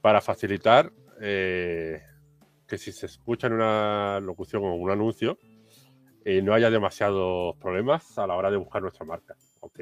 para 0.00 0.20
facilitar 0.20 0.90
eh, 1.20 2.02
que 2.66 2.78
si 2.78 2.92
se 2.92 3.06
escucha 3.06 3.46
en 3.46 3.54
una 3.54 4.20
locución 4.20 4.62
o 4.64 4.74
un 4.74 4.90
anuncio, 4.90 5.38
eh, 6.24 6.40
no 6.42 6.52
haya 6.54 6.70
demasiados 6.70 7.56
problemas 7.56 8.18
a 8.18 8.26
la 8.26 8.36
hora 8.36 8.50
de 8.50 8.56
buscar 8.58 8.82
nuestra 8.82 9.04
marca. 9.06 9.36
¿ok? 9.60 9.80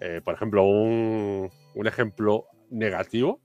Eh, 0.00 0.20
por 0.24 0.34
ejemplo, 0.34 0.64
un, 0.64 1.50
un 1.74 1.86
ejemplo 1.86 2.46
negativo 2.70 3.40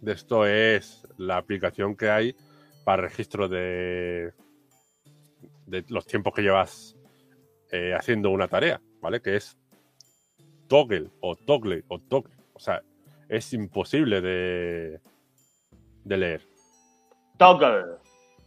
de 0.00 0.12
esto 0.12 0.46
es 0.46 1.06
la 1.16 1.36
aplicación 1.36 1.96
que 1.96 2.10
hay 2.10 2.36
para 2.84 3.02
registro 3.02 3.48
de, 3.48 4.32
de 5.66 5.84
los 5.88 6.06
tiempos 6.06 6.34
que 6.34 6.42
llevas 6.42 6.96
eh, 7.72 7.94
haciendo 7.94 8.30
una 8.30 8.48
tarea, 8.48 8.80
¿vale? 9.00 9.20
Que 9.20 9.36
es 9.36 9.56
toggle 10.68 11.08
o 11.20 11.36
toggle 11.36 11.84
o 11.88 11.98
toggle. 11.98 12.34
O 12.52 12.60
sea, 12.60 12.82
es 13.28 13.52
imposible 13.52 14.20
de, 14.20 15.00
de 16.04 16.16
leer. 16.16 16.42
Toggle. 17.38 17.96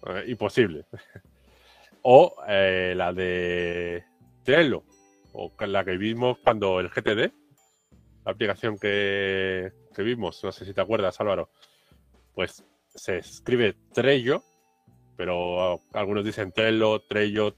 Eh, 0.06 0.26
imposible. 0.28 0.86
o 2.04 2.36
eh, 2.48 2.94
la 2.96 3.14
de 3.14 4.04
Trello, 4.44 4.84
o 5.34 5.52
la 5.66 5.84
que 5.84 5.98
vimos 5.98 6.38
cuando 6.44 6.80
el 6.80 6.90
GTD, 6.90 7.34
la 8.28 8.34
aplicación 8.34 8.78
que, 8.78 9.72
que 9.96 10.04
vimos, 10.04 10.44
no 10.44 10.52
sé 10.52 10.66
si 10.66 10.74
te 10.74 10.82
acuerdas, 10.82 11.18
Álvaro, 11.22 11.50
pues 12.34 12.62
se 12.94 13.20
escribe 13.20 13.78
Trello, 13.94 14.44
pero 15.16 15.80
algunos 15.94 16.26
dicen 16.26 16.52
Trello, 16.52 17.00
Trello, 17.08 17.56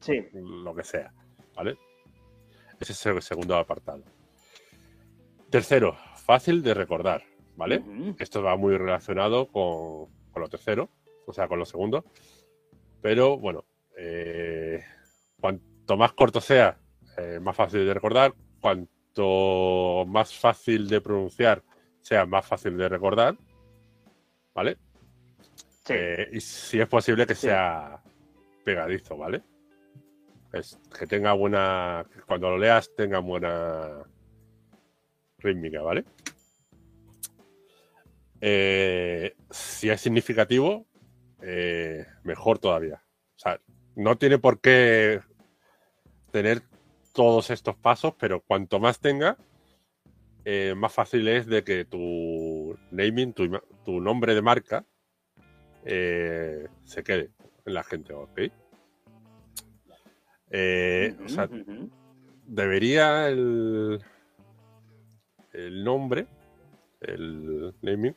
Sí. 0.00 0.26
lo 0.34 0.74
que 0.74 0.84
sea, 0.84 1.10
¿vale? 1.56 1.78
Ese 2.78 2.92
es 2.92 3.06
el 3.06 3.22
segundo 3.22 3.56
apartado. 3.56 4.02
Tercero, 5.48 5.96
fácil 6.16 6.62
de 6.62 6.74
recordar, 6.74 7.22
¿vale? 7.56 7.82
Esto 8.18 8.42
va 8.42 8.56
muy 8.56 8.76
relacionado 8.76 9.46
con, 9.46 10.12
con 10.30 10.42
lo 10.42 10.48
tercero, 10.50 10.90
o 11.26 11.32
sea, 11.32 11.48
con 11.48 11.58
lo 11.58 11.64
segundo. 11.64 12.04
Pero 13.00 13.38
bueno, 13.38 13.64
eh, 13.96 14.84
cuanto 15.40 15.96
más 15.96 16.12
corto 16.12 16.42
sea, 16.42 16.78
eh, 17.16 17.40
más 17.40 17.56
fácil 17.56 17.86
de 17.86 17.94
recordar. 17.94 18.34
Cuanto 18.60 18.97
más 20.06 20.34
fácil 20.34 20.88
de 20.88 21.00
pronunciar, 21.00 21.62
sea 22.00 22.26
más 22.26 22.46
fácil 22.46 22.76
de 22.76 22.88
recordar. 22.88 23.36
¿Vale? 24.54 24.76
Sí. 25.84 25.94
Eh, 25.94 26.28
y 26.32 26.40
si 26.40 26.80
es 26.80 26.88
posible 26.88 27.26
que 27.26 27.34
Sí. 27.34 27.42
sea 27.48 28.02
pegadizo, 28.64 29.16
¿vale? 29.16 29.42
Es, 30.52 30.78
que 30.98 31.06
tenga 31.06 31.32
buena. 31.32 32.06
que 32.12 32.20
cuando 32.22 32.50
lo 32.50 32.58
leas 32.58 32.90
tenga 32.96 33.18
buena 33.18 34.02
rítmica, 35.38 35.82
¿vale? 35.82 36.04
Eh, 38.40 39.34
si 39.50 39.90
es 39.90 40.00
significativo, 40.00 40.86
eh, 41.42 42.06
mejor 42.24 42.58
todavía. 42.58 43.02
O 43.36 43.38
sea, 43.38 43.60
no 43.96 44.16
tiene 44.16 44.38
por 44.38 44.60
qué 44.60 45.20
tener 46.30 46.62
todos 47.18 47.50
estos 47.50 47.74
pasos, 47.74 48.14
pero 48.16 48.42
cuanto 48.42 48.78
más 48.78 49.00
tenga, 49.00 49.36
eh, 50.44 50.74
más 50.76 50.92
fácil 50.92 51.26
es 51.26 51.46
de 51.48 51.64
que 51.64 51.84
tu 51.84 52.78
naming, 52.92 53.32
tu, 53.32 54.00
nombre 54.00 54.36
de 54.36 54.40
marca, 54.40 54.86
eh, 55.84 56.68
se 56.84 57.02
quede 57.02 57.32
en 57.66 57.74
la 57.74 57.82
gente, 57.82 58.12
¿ok? 58.12 58.38
Eh, 60.50 61.16
o 61.24 61.28
sea, 61.28 61.48
debería 62.46 63.28
el, 63.28 64.00
el 65.54 65.82
nombre, 65.82 66.28
el 67.00 67.74
naming, 67.82 68.14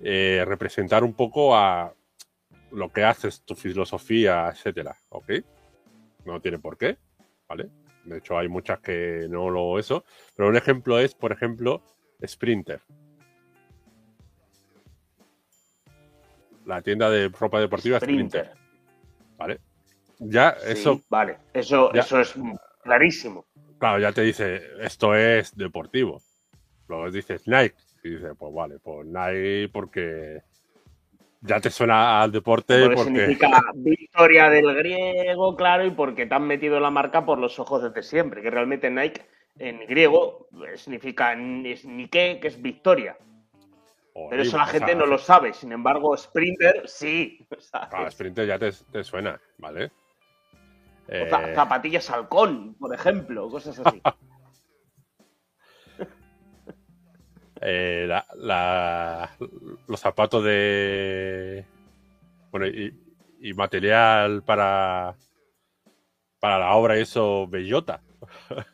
representar 0.00 1.04
un 1.04 1.12
poco 1.12 1.54
a 1.54 1.92
lo 2.70 2.90
que 2.90 3.04
haces, 3.04 3.42
tu 3.42 3.54
filosofía, 3.54 4.48
etcétera, 4.48 4.96
¿ok? 5.10 5.32
No 6.24 6.40
tiene 6.40 6.58
por 6.58 6.78
qué, 6.78 6.96
¿vale? 7.46 7.68
De 8.04 8.18
hecho, 8.18 8.36
hay 8.38 8.48
muchas 8.48 8.80
que 8.80 9.26
no 9.30 9.48
lo 9.50 9.78
eso, 9.78 10.04
pero 10.34 10.48
un 10.48 10.56
ejemplo 10.56 10.98
es, 10.98 11.14
por 11.14 11.32
ejemplo, 11.32 11.82
Sprinter. 12.26 12.80
La 16.66 16.80
tienda 16.82 17.10
de 17.10 17.28
ropa 17.28 17.60
deportiva 17.60 17.98
Sprinter, 17.98 18.44
Sprinter. 18.46 18.62
¿vale? 19.36 19.60
Ya, 20.18 20.56
Sí, 20.60 20.70
eso 20.72 21.00
Vale, 21.08 21.38
eso, 21.52 21.92
Ya. 21.92 22.02
eso 22.02 22.20
es 22.20 22.34
clarísimo. 22.82 23.46
Claro, 23.78 23.98
ya 23.98 24.12
te 24.12 24.22
dice, 24.22 24.62
esto 24.80 25.14
es 25.14 25.56
deportivo. 25.56 26.22
Luego 26.88 27.10
dices 27.10 27.46
Nike. 27.48 27.74
Y 28.04 28.10
dices, 28.10 28.32
pues 28.38 28.52
vale, 28.54 28.78
pues 28.78 29.06
Nike 29.06 29.68
porque 29.72 30.42
ya 31.42 31.60
te 31.60 31.70
suena 31.70 32.22
al 32.22 32.32
deporte. 32.32 32.80
Porque, 32.80 32.96
porque... 32.96 33.20
significa 33.20 33.62
victoria 33.74 34.48
del 34.48 34.74
griego, 34.74 35.56
claro, 35.56 35.84
y 35.84 35.90
porque 35.90 36.26
te 36.26 36.34
han 36.34 36.46
metido 36.46 36.80
la 36.80 36.90
marca 36.90 37.24
por 37.24 37.38
los 37.38 37.58
ojos 37.58 37.82
desde 37.82 38.02
siempre, 38.02 38.42
que 38.42 38.50
realmente 38.50 38.90
Nike 38.90 39.26
en 39.58 39.80
griego 39.86 40.48
significa 40.76 41.34
Nike, 41.34 42.38
que 42.40 42.48
es 42.48 42.60
victoria. 42.60 43.16
Pero 44.30 44.42
eso 44.42 44.58
la 44.58 44.66
gente 44.66 44.94
no 44.94 45.06
lo 45.06 45.18
sabe. 45.18 45.54
Sin 45.54 45.72
embargo, 45.72 46.16
Sprinter 46.16 46.82
sí. 46.86 47.46
Claro, 47.90 48.10
Sprinter 48.10 48.46
ya 48.46 48.58
te, 48.58 48.70
te 48.90 49.04
suena, 49.04 49.40
¿vale? 49.58 49.90
Eh... 51.08 51.28
Zapatillas 51.54 52.10
halcón, 52.10 52.74
por 52.74 52.94
ejemplo, 52.94 53.48
cosas 53.48 53.78
así. 53.78 54.00
eh, 57.62 58.06
la, 58.08 58.26
la, 58.36 59.30
los 59.86 60.00
zapatos 60.00 60.44
de. 60.44 61.64
Bueno, 62.50 62.66
y, 62.66 62.94
y, 63.40 63.54
material 63.54 64.42
para. 64.42 65.14
Para 66.40 66.58
la 66.58 66.74
obra, 66.74 66.96
eso, 66.96 67.46
bellota. 67.46 68.00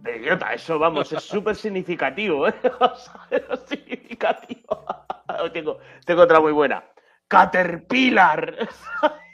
Bellota, 0.00 0.54
eso 0.54 0.78
vamos, 0.78 1.12
es 1.12 1.22
súper 1.22 1.54
significativo, 1.56 2.48
¿eh? 2.48 2.54
es 3.30 3.60
significativo. 3.66 4.86
tengo, 5.52 5.78
tengo 6.06 6.22
otra 6.22 6.40
muy 6.40 6.52
buena. 6.52 6.84
Caterpillar. 7.28 8.68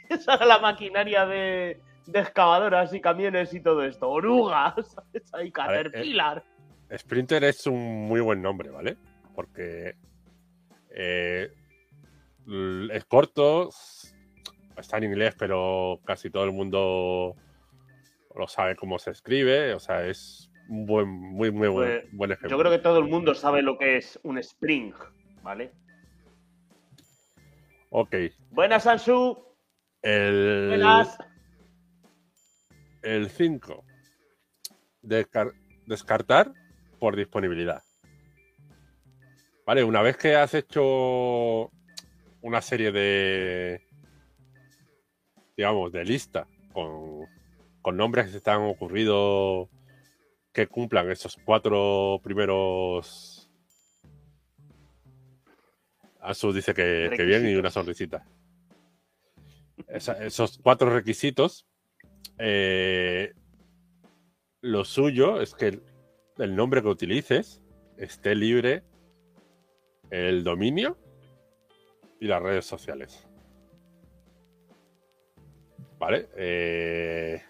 Esa 0.09 0.35
era 0.35 0.47
la 0.47 0.59
maquinaria 0.59 1.25
de, 1.25 1.81
de, 2.07 2.19
excavadoras 2.19 2.93
y 2.93 3.01
camiones 3.01 3.55
y 3.55 3.61
todo 3.61 3.85
esto. 3.85 4.11
Orugas. 4.11 4.97
Hay 5.33 5.53
Caterpillar. 5.53 6.43
Ver, 6.43 6.45
eh, 6.45 6.56
Sprinter 6.95 7.45
es 7.45 7.67
un 7.67 8.07
muy 8.07 8.21
buen 8.21 8.43
nombre, 8.43 8.71
¿vale? 8.71 8.97
Porque 9.35 9.97
eh, 10.91 11.53
es 12.93 13.05
corto, 13.07 13.71
está 14.77 14.99
en 14.99 15.05
inglés, 15.05 15.35
pero 15.39 16.01
casi 16.05 16.31
todo 16.31 16.45
el 16.45 16.53
mundo 16.53 17.35
lo 18.35 18.49
sabe 18.49 18.77
cómo 18.77 18.99
se 18.99 19.11
escribe. 19.11 19.75
O 19.75 19.81
sea, 19.81 20.07
es 20.07 20.51
un 20.69 20.87
buen, 20.87 21.09
muy, 21.09 21.51
muy 21.51 21.69
buen, 21.69 22.01
pues, 22.01 22.13
buen 22.13 22.33
ejemplo. 22.33 22.51
Yo 22.51 22.59
creo 22.59 22.73
que 22.73 22.83
todo 22.83 22.99
el 22.99 23.05
mundo 23.05 23.35
sabe 23.35 23.63
lo 23.63 23.79
que 23.79 23.97
es 23.97 24.19
un 24.23 24.39
spring, 24.39 24.95
¿vale? 25.43 25.73
Ok. 27.91 28.15
Buenas, 28.51 28.87
Ansu. 28.87 29.45
El, 30.03 30.69
Buenas. 30.69 31.19
El 33.03 33.29
5. 33.29 33.85
Descar 35.03 35.53
descartar 35.87 36.53
por 36.99 37.17
disponibilidad. 37.17 37.83
Vale, 39.67 39.83
una 39.83 40.03
vez 40.03 40.17
que 40.17 40.37
has 40.37 40.55
hecho 40.55 41.71
una 42.41 42.63
serie 42.63 42.93
de, 42.93 43.83
digamos, 45.57 45.91
de 45.93 46.05
lista 46.05 46.47
con, 46.73 47.27
con 47.83 47.97
nombres 47.97 48.27
que 48.27 48.33
se 48.33 48.41
te 48.41 48.51
han 48.51 48.63
ocurrido 48.63 49.69
que 50.53 50.69
cumplan 50.69 51.11
esos 51.11 51.37
cuatro 51.45 52.21
primeros. 52.23 53.51
Asu 56.21 56.53
dice 56.53 56.73
que, 56.73 57.11
que 57.15 57.25
bien 57.25 57.49
y 57.49 57.57
una 57.57 57.71
sonrisita. 57.71 58.25
Esa, 59.89 60.25
esos 60.25 60.59
cuatro 60.59 60.91
requisitos. 60.91 61.67
Eh, 62.39 63.35
lo 64.61 64.85
suyo 64.85 65.41
es 65.41 65.55
que 65.55 65.81
el, 66.39 66.57
nombre 66.57 66.83
que 66.83 66.89
utilices 66.89 67.63
esté 67.97 68.35
libre 68.35 68.83
el 70.11 70.45
dominio 70.45 70.97
y 72.21 72.27
las 72.27 72.43
redes 72.43 72.65
sociales. 72.67 73.29
¿Vale? 75.99 76.29
Eh, 76.37 77.43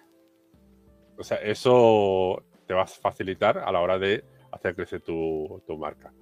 o 1.18 1.22
sea, 1.22 1.38
eso 1.38 2.44
te 2.66 2.74
va 2.74 2.82
a 2.82 2.86
facilitar 2.86 3.58
a 3.58 3.72
la 3.72 3.80
hora 3.80 3.98
de 3.98 4.24
hacer 4.52 4.74
crecer 4.74 5.00
tu, 5.00 5.62
tu 5.66 5.76
marca. 5.76 6.12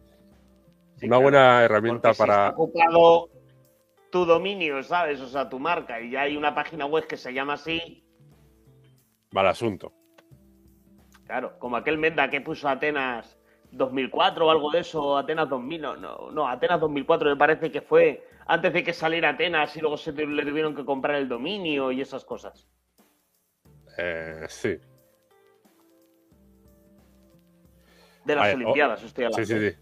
Sí, 0.97 1.07
Una 1.07 1.17
claro. 1.17 1.23
buena 1.23 1.65
herramienta 1.65 2.15
para. 2.15 2.49
Si 2.49 2.55
ocupado 2.55 3.31
tu 4.11 4.25
dominio, 4.25 4.83
¿sabes? 4.83 5.21
O 5.21 5.27
sea, 5.27 5.49
tu 5.49 5.59
marca, 5.59 6.01
y 6.01 6.13
ya 6.13 6.23
hay 6.23 6.37
una 6.37 6.55
página 6.55 6.87
web 6.87 7.07
que 7.07 7.17
se 7.17 7.35
llama 7.35 7.55
así. 7.55 8.05
Mal 9.33 9.49
asunto. 9.49 9.93
Claro, 11.27 11.59
como 11.59 11.77
aquel 11.77 11.99
Menda 11.99 12.29
que 12.29 12.41
puso 12.41 12.69
Atenas 12.69 13.39
2004 13.73 14.47
o 14.47 14.51
algo 14.51 14.71
de 14.71 14.81
eso, 14.81 15.17
Atenas 15.17 15.49
2000, 15.49 15.81
no, 15.81 15.97
no, 15.97 16.31
no, 16.31 16.49
Atenas 16.49 16.81
2004 16.81 17.31
me 17.31 17.37
parece 17.37 17.71
que 17.71 17.81
fue 17.81 18.27
antes 18.47 18.73
de 18.73 18.85
que 18.85 18.93
saliera 18.93 19.31
Atenas 19.31 19.77
y 19.77 19.81
luego 19.81 19.97
se 19.97 20.13
le 20.13 20.45
tuvieron 20.45 20.75
que 20.75 20.85
comprar 20.85 21.17
el 21.17 21.29
dominio 21.29 21.91
y 21.93 22.01
esas 22.01 22.25
cosas. 22.25 22.69
Eh, 23.97 24.45
sí, 24.49 24.79
de 28.25 28.35
las 28.35 28.55
Olimpiadas, 28.55 29.03
estoy 29.03 29.25
hablando. 29.25 29.47
Sí, 29.47 29.55
sí, 29.55 29.71
sí. 29.71 29.77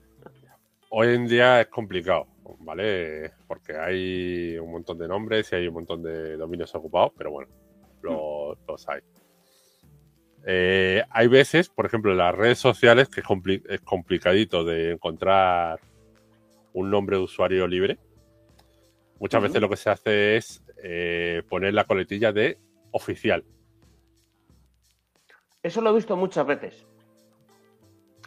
Hoy 0.90 1.14
en 1.14 1.26
día 1.26 1.62
es 1.62 1.68
complicado, 1.68 2.26
¿vale? 2.60 3.32
Porque 3.46 3.76
hay 3.76 4.58
un 4.58 4.72
montón 4.72 4.98
de 4.98 5.08
nombres 5.08 5.50
y 5.52 5.56
hay 5.56 5.68
un 5.68 5.74
montón 5.74 6.02
de 6.02 6.36
dominios 6.36 6.74
ocupados, 6.74 7.12
pero 7.16 7.30
bueno, 7.30 7.50
los, 8.02 8.58
mm. 8.58 8.62
los 8.68 8.88
hay. 8.88 9.00
Eh, 10.44 11.02
hay 11.10 11.28
veces, 11.28 11.68
por 11.68 11.86
ejemplo, 11.86 12.12
en 12.12 12.18
las 12.18 12.34
redes 12.34 12.58
sociales, 12.58 13.08
que 13.08 13.20
es, 13.20 13.26
compli 13.26 13.62
es 13.68 13.80
complicadito 13.80 14.64
de 14.64 14.92
encontrar 14.92 15.80
un 16.72 16.90
nombre 16.90 17.16
de 17.16 17.22
usuario 17.22 17.66
libre. 17.66 17.98
Muchas 19.20 19.40
uh 19.40 19.44
-huh. 19.44 19.48
veces 19.48 19.60
lo 19.60 19.68
que 19.68 19.76
se 19.76 19.90
hace 19.90 20.36
es 20.36 20.64
eh, 20.82 21.42
poner 21.48 21.74
la 21.74 21.84
coletilla 21.84 22.32
de 22.32 22.58
oficial. 22.90 23.44
Eso 25.62 25.80
lo 25.80 25.90
he 25.90 25.94
visto 25.94 26.16
muchas 26.16 26.44
veces. 26.44 26.86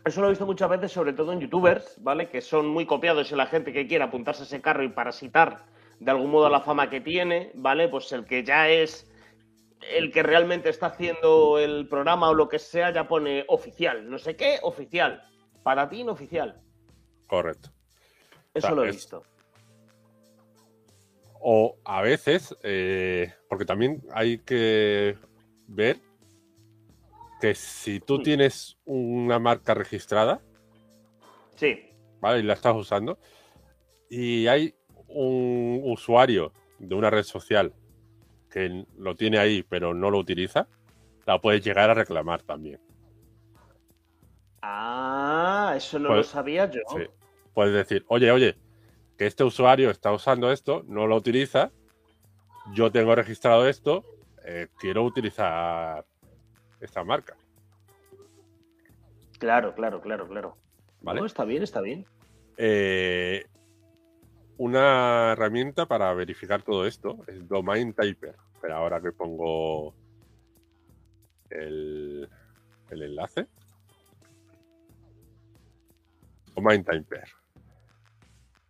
Eso 0.06 0.21
lo 0.21 0.28
he 0.28 0.30
visto 0.30 0.45
muchas 0.45 0.69
veces, 0.69 0.91
sobre 0.91 1.13
todo 1.13 1.34
en 1.34 1.41
youtubers, 1.41 1.97
¿vale? 2.01 2.30
Que 2.30 2.39
son 2.39 2.67
muy 2.67 2.86
copiados 2.86 3.32
y 3.32 3.36
la 3.36 3.47
gente 3.47 3.73
que 3.73 3.88
quiere 3.88 4.04
apuntarse 4.04 4.43
a 4.43 4.45
ese 4.45 4.62
carro 4.62 4.84
y 4.84 4.89
parasitar 4.89 5.65
de 5.99 6.12
algún 6.12 6.32
modo 6.32 6.49
la 6.49 6.62
fama 6.62 6.89
que 6.89 7.01
tiene, 7.01 7.51
¿vale? 7.56 7.89
Pues 7.89 8.12
el 8.12 8.25
que 8.25 8.43
ya 8.43 8.69
es 8.69 9.10
el 9.91 10.12
que 10.12 10.24
realmente 10.24 10.69
está 10.69 10.88
haciendo 10.88 11.60
el 11.60 11.88
programa 11.88 12.30
o 12.30 12.34
lo 12.34 12.50
que 12.50 12.60
sea, 12.60 12.91
ya 12.91 13.08
pone 13.08 13.45
oficial. 13.48 14.10
No 14.10 14.17
sé 14.17 14.36
qué, 14.36 14.60
oficial. 14.62 15.24
Para 15.63 15.89
ti, 15.89 16.04
no 16.04 16.13
oficial. 16.13 16.62
Correcto. 17.28 17.69
Eso 18.54 18.67
o 18.67 18.69
sea, 18.69 18.71
lo 18.71 18.86
he 18.86 18.89
es... 18.89 18.95
visto. 18.95 19.24
O 21.39 21.78
a 21.84 22.02
veces, 22.02 22.56
eh, 22.63 23.34
porque 23.48 23.65
también 23.65 24.02
hay 24.13 24.39
que 24.39 25.15
ver 25.67 26.00
que 27.39 27.54
si 27.54 28.00
tú 28.00 28.21
tienes 28.24 28.78
una 28.86 29.38
marca 29.38 29.74
registrada, 29.74 30.41
sí. 31.56 31.91
¿vale? 32.19 32.39
Y 32.39 32.43
la 32.43 32.54
estás 32.54 32.76
usando, 32.76 33.19
y 34.10 34.48
hay 34.48 34.74
un 35.08 35.82
usuario 35.84 36.52
de 36.80 36.95
una 36.95 37.10
red 37.10 37.24
social 37.24 37.74
que 38.56 38.86
lo 38.98 39.15
tiene 39.15 39.38
ahí 39.38 39.63
pero 39.68 39.94
no 39.94 40.10
lo 40.10 40.18
utiliza, 40.18 40.70
la 41.26 41.41
puedes 41.41 41.62
llegar 41.62 41.89
a 41.89 41.94
reclamar 41.94 42.41
también. 42.41 42.80
Ah, 44.62 45.74
eso 45.76 46.00
no 46.00 46.08
puedes, 46.08 46.28
lo 46.28 46.32
sabía 46.32 46.72
yo. 46.72 46.80
Sí. 46.88 47.04
Puedes 47.54 47.74
decir, 47.74 48.06
oye, 48.08 48.32
oye, 48.32 48.56
que 49.18 49.26
este 49.28 49.44
usuario 49.44 49.89
está 49.89 50.13
usando 50.13 50.54
esto, 50.54 50.86
no 50.88 51.06
lo 51.06 51.18
utiliza, 51.18 51.74
yo 52.72 52.94
tengo 52.94 53.13
registrado 53.13 53.68
esto, 53.68 54.06
eh, 54.46 54.70
quiero 54.80 55.04
utilizar 55.04 56.06
esta 56.80 57.04
marca. 57.04 57.36
Claro, 59.38 59.76
claro, 59.76 60.00
claro, 60.00 60.30
claro. 60.30 60.58
¿Vale? 61.02 61.20
No, 61.20 61.26
está 61.26 61.44
bien, 61.44 61.62
está 61.62 61.82
bien. 61.82 62.06
Eh, 62.56 63.48
una 64.56 65.34
herramienta 65.34 65.88
para 65.88 66.13
verificar 66.13 66.62
todo 66.62 66.88
esto 66.88 67.18
es 67.28 67.46
Domain 67.50 67.94
Typer. 67.94 68.44
Pero 68.65 68.78
ahora 68.78 68.99
que 68.99 69.12
pongo 69.12 69.93
el, 71.51 72.28
el 72.89 73.04
enlace. 73.04 73.45
Domain 76.56 76.84
Typer. 76.84 77.25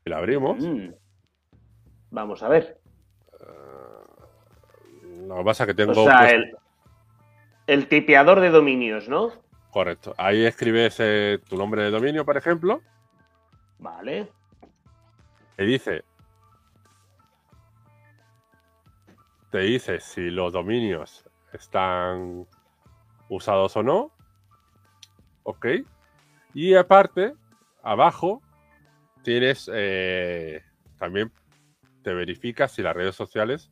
Y 0.03 0.10
la 0.10 0.17
abrimos. 0.17 0.62
Mm. 0.62 0.89
Vamos 2.12 2.43
a 2.43 2.49
ver. 2.49 2.77
Uh, 3.39 5.27
lo 5.27 5.38
que 5.38 5.43
pasa 5.45 5.63
es 5.63 5.67
que 5.67 5.73
tengo. 5.73 5.93
O 5.93 6.05
sea, 6.05 6.29
el, 6.29 6.58
el 7.67 7.88
tipeador 7.88 8.41
de 8.41 8.49
dominios, 8.49 9.08
¿no? 9.08 9.31
Correcto. 9.71 10.13
Ahí 10.17 10.43
escribes 10.45 10.97
eh, 10.99 11.39
tu 11.47 11.55
nombre 11.55 11.84
de 11.84 11.91
dominio, 11.91 12.25
por 12.25 12.36
ejemplo. 12.36 12.81
Vale. 13.79 14.27
Te 15.55 15.63
dice. 15.63 16.03
Te 19.56 19.62
dice 19.62 20.02
si 20.02 20.32
los 20.32 20.52
dominios 20.52 21.24
están 21.54 22.46
usados 23.30 23.78
o 23.78 23.84
no. 23.84 24.12
Ok. 25.44 25.68
Y 26.54 26.76
aparte, 26.76 27.36
abajo, 27.82 28.41
tienes 29.24 29.72
eh, 29.74 30.62
también 31.00 31.32
te 32.04 32.13
verifica 32.13 32.68
si 32.68 32.82
las 32.82 32.98
redes 32.98 33.15
sociales 33.15 33.72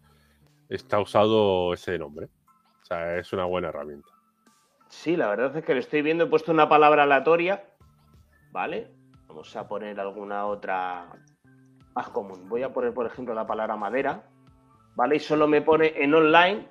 está 0.69 1.01
usado 1.01 1.73
ese 1.73 1.99
nombre. 1.99 2.27
O 2.83 2.85
sea, 2.85 3.17
es 3.17 3.33
una 3.33 3.43
buena 3.43 3.67
herramienta. 3.67 4.07
Sí, 4.87 5.17
la 5.17 5.27
verdad 5.27 5.57
es 5.57 5.65
que 5.65 5.73
lo 5.73 5.81
estoy 5.81 6.01
viendo. 6.01 6.23
He 6.23 6.27
puesto 6.27 6.53
una 6.53 6.69
palabra 6.69 7.03
aleatoria. 7.03 7.61
¿Vale? 8.53 8.89
Vamos 9.27 9.53
a 9.57 9.67
poner 9.67 9.99
alguna 9.99 10.45
otra 10.45 11.09
más 11.93 12.07
común. 12.07 12.47
Voy 12.47 12.63
a 12.63 12.71
poner, 12.71 12.93
por 12.93 13.05
ejemplo, 13.05 13.33
la 13.33 13.45
palabra 13.45 13.75
madera. 13.75 14.29
¿Vale? 14.95 15.15
Y 15.15 15.19
solo 15.19 15.47
me 15.47 15.61
pone 15.61 15.93
en 15.95 16.13
online. 16.13 16.67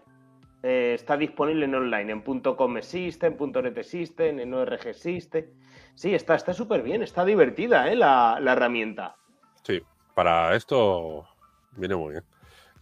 eh, 0.63 0.93
está 0.95 1.17
disponible 1.17 1.65
en 1.65 1.75
online. 1.75 2.13
En 2.13 2.23
.com 2.23 2.77
existe, 2.77 3.27
en 3.27 3.37
.net 3.37 3.77
existe, 3.79 4.29
en 4.29 4.55
ORG 4.55 4.87
existe. 4.87 5.51
Sí, 5.95 6.15
está 6.15 6.39
súper 6.55 6.83
bien. 6.83 7.03
Está 7.03 7.25
divertida, 7.25 7.91
¿eh? 7.91 7.97
La, 7.97 8.39
la 8.41 8.53
herramienta. 8.53 9.17
Sí, 9.63 9.83
para 10.15 10.55
esto 10.55 11.27
viene 11.77 11.97
muy 11.97 12.13
bien. 12.13 12.25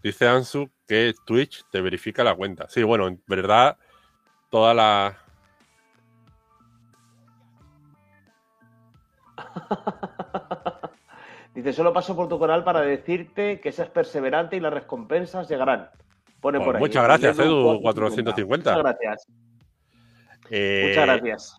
Dice 0.02 0.28
Ansu 0.28 0.70
que 0.86 1.14
Twitch 1.26 1.64
te 1.70 1.80
verifica 1.80 2.24
la 2.24 2.34
cuenta. 2.34 2.68
Sí, 2.68 2.82
bueno, 2.82 3.06
en 3.08 3.22
verdad, 3.26 3.76
toda 4.50 4.74
la. 4.74 5.18
Dice, 11.54 11.72
solo 11.72 11.92
paso 11.92 12.14
por 12.14 12.28
tu 12.28 12.38
canal 12.38 12.62
para 12.64 12.80
decirte 12.82 13.60
que 13.60 13.72
seas 13.72 13.88
perseverante 13.90 14.56
y 14.56 14.60
las 14.60 14.72
recompensas 14.72 15.48
llegarán. 15.48 15.88
Pone 16.40 16.58
Pues 16.58 16.66
por 16.66 16.76
ahí. 16.76 16.80
muchas 16.80 17.04
gracias, 17.04 17.38
Edu 17.38 17.72
Edu, 17.72 17.80
450. 17.82 18.70
Muchas 18.70 18.82
gracias. 18.84 19.26
Eh, 20.50 20.86
Muchas 20.88 21.06
gracias. 21.06 21.58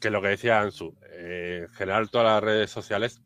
Que 0.00 0.10
lo 0.10 0.22
que 0.22 0.28
decía 0.28 0.60
Ansu, 0.60 0.94
eh, 1.12 1.66
en 1.68 1.74
general 1.74 2.10
todas 2.10 2.26
las 2.26 2.42
redes 2.42 2.70
sociales, 2.70 3.20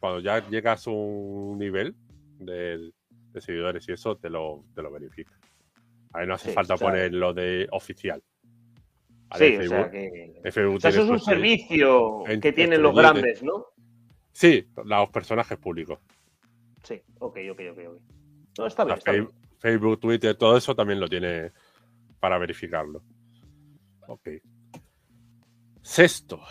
cuando 0.00 0.20
ya 0.20 0.46
llegas 0.48 0.86
a 0.86 0.90
un 0.90 1.58
nivel 1.58 1.94
de, 2.38 2.90
de 3.32 3.40
seguidores 3.40 3.88
y 3.88 3.92
eso, 3.92 4.16
te 4.16 4.30
lo, 4.30 4.64
te 4.74 4.82
lo 4.82 4.90
verifica. 4.90 5.32
Ahí 6.12 6.26
no 6.26 6.34
hace 6.34 6.48
Sí, 6.50 6.54
falta 6.54 6.74
o 6.74 6.76
sea- 6.78 6.88
poner 6.88 7.12
lo 7.14 7.32
de 7.34 7.68
oficial. 7.70 8.22
¿Vale? 9.28 9.48
Sí, 9.60 9.66
o 9.66 9.68
sea 9.68 9.90
que. 9.90 10.34
O 10.44 10.50
sea, 10.80 10.90
eso 10.90 11.00
es 11.02 11.08
un 11.08 11.08
pues, 11.08 11.24
servicio 11.24 12.28
en- 12.28 12.40
que 12.40 12.52
tienen 12.52 12.80
los 12.82 12.92
estrellite. 12.96 13.20
grandes, 13.20 13.42
¿no? 13.42 13.66
Sí, 14.36 14.68
los 14.84 15.08
personajes 15.08 15.56
públicos. 15.56 15.98
Sí, 16.82 17.00
ok, 17.20 17.38
ok, 17.52 17.60
ok. 17.72 17.78
ok. 17.88 18.02
No, 18.58 18.66
está 18.66 18.84
bien, 18.84 18.98
está. 18.98 19.12
Facebook, 19.58 19.98
Twitter, 19.98 20.34
todo 20.36 20.58
eso 20.58 20.76
también 20.76 21.00
lo 21.00 21.08
tiene 21.08 21.52
para 22.20 22.36
verificarlo. 22.36 23.02
Ok. 24.06 24.28
Sexto. 25.80 26.42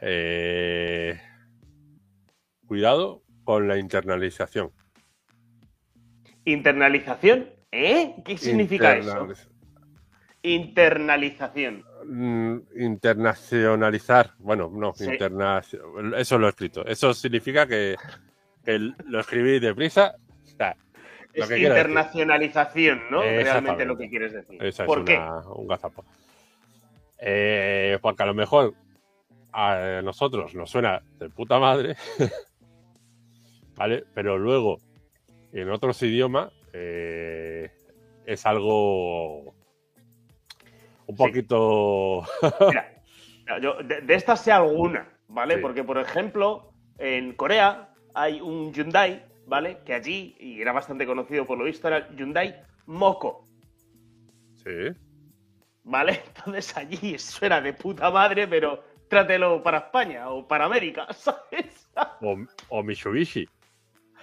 eh, 0.00 1.16
cuidado 2.66 3.22
con 3.44 3.68
la 3.68 3.78
internalización. 3.78 4.72
Internalización, 6.44 7.50
¿eh? 7.70 8.16
¿Qué 8.24 8.36
significa 8.36 8.96
eso? 8.96 9.28
Internaliz- 9.28 9.48
Internalización. 10.42 11.84
Mm, 12.04 12.58
internacionalizar. 12.76 14.32
Bueno, 14.38 14.70
no, 14.72 14.92
Sí. 14.94 15.10
Eso 16.16 16.38
lo 16.38 16.46
he 16.46 16.50
escrito. 16.50 16.84
Eso 16.86 17.12
significa 17.14 17.66
que, 17.66 17.96
que 18.64 18.78
lo 18.78 19.20
escribí 19.20 19.58
deprisa. 19.60 20.14
Lo 21.34 21.44
Es 21.44 21.48
que 21.48 21.54
quiero 21.56 21.74
decir. 21.74 21.88
internacionalización, 21.88 23.02
¿no? 23.10 23.22
Realmente 23.22 23.86
lo 23.86 23.96
que 23.96 24.10
quieres 24.10 24.32
decir. 24.34 24.62
Esa 24.62 24.84
¿Por 24.84 24.98
es 24.98 25.04
qué? 25.06 25.16
una- 25.16 25.40
un 25.48 25.66
gazapo. 25.66 26.04
Eh, 27.18 27.98
porque 28.02 28.22
a 28.22 28.26
lo 28.26 28.34
mejor 28.34 28.74
a 29.52 30.00
nosotros 30.04 30.54
nos 30.54 30.68
suena 30.70 31.00
de 31.18 31.30
puta 31.30 31.58
madre, 31.58 31.96
¿vale? 33.76 34.04
Pero 34.14 34.38
luego 34.38 34.78
en 35.52 35.70
otros 35.70 36.02
idiomas 36.02 36.52
eh, 36.74 37.70
es 38.26 38.44
algo 38.46 39.54
un 41.12 41.16
Sí. 41.16 41.22
poquito... 41.24 42.22
Mira, 43.44 43.58
yo 43.60 43.74
de, 43.82 44.00
de 44.00 44.14
estas 44.14 44.40
sé 44.42 44.52
alguna, 44.52 45.08
¿vale? 45.28 45.56
Sí. 45.56 45.60
Porque, 45.60 45.84
por 45.84 45.98
ejemplo, 45.98 46.72
en 46.98 47.34
Corea 47.34 47.92
hay 48.14 48.40
un 48.40 48.72
Hyundai, 48.72 49.24
¿vale? 49.46 49.78
Que 49.84 49.94
allí, 49.94 50.36
y 50.38 50.60
era 50.60 50.72
bastante 50.72 51.06
conocido 51.06 51.44
por 51.46 51.58
lo 51.58 51.64
visto, 51.64 51.88
era 51.88 51.98
el 51.98 52.16
Hyundai 52.16 52.54
Moco, 52.86 53.48
sí, 54.54 54.70
¿vale? 55.84 56.22
Entonces 56.36 56.76
allí 56.76 57.18
suena 57.18 57.60
de 57.60 57.72
puta 57.72 58.10
madre, 58.10 58.46
pero 58.48 58.82
trátelo 59.08 59.62
para 59.62 59.78
España 59.78 60.30
o 60.30 60.46
para 60.46 60.64
América, 60.66 61.06
¿sabes? 61.12 61.88
o, 62.20 62.36
o 62.68 62.82
Mitsubishi. 62.82 63.48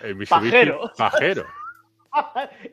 El 0.02 0.16
Mitsubishi 0.16 0.52
Pajero. 0.52 0.92
pajero. 0.98 1.46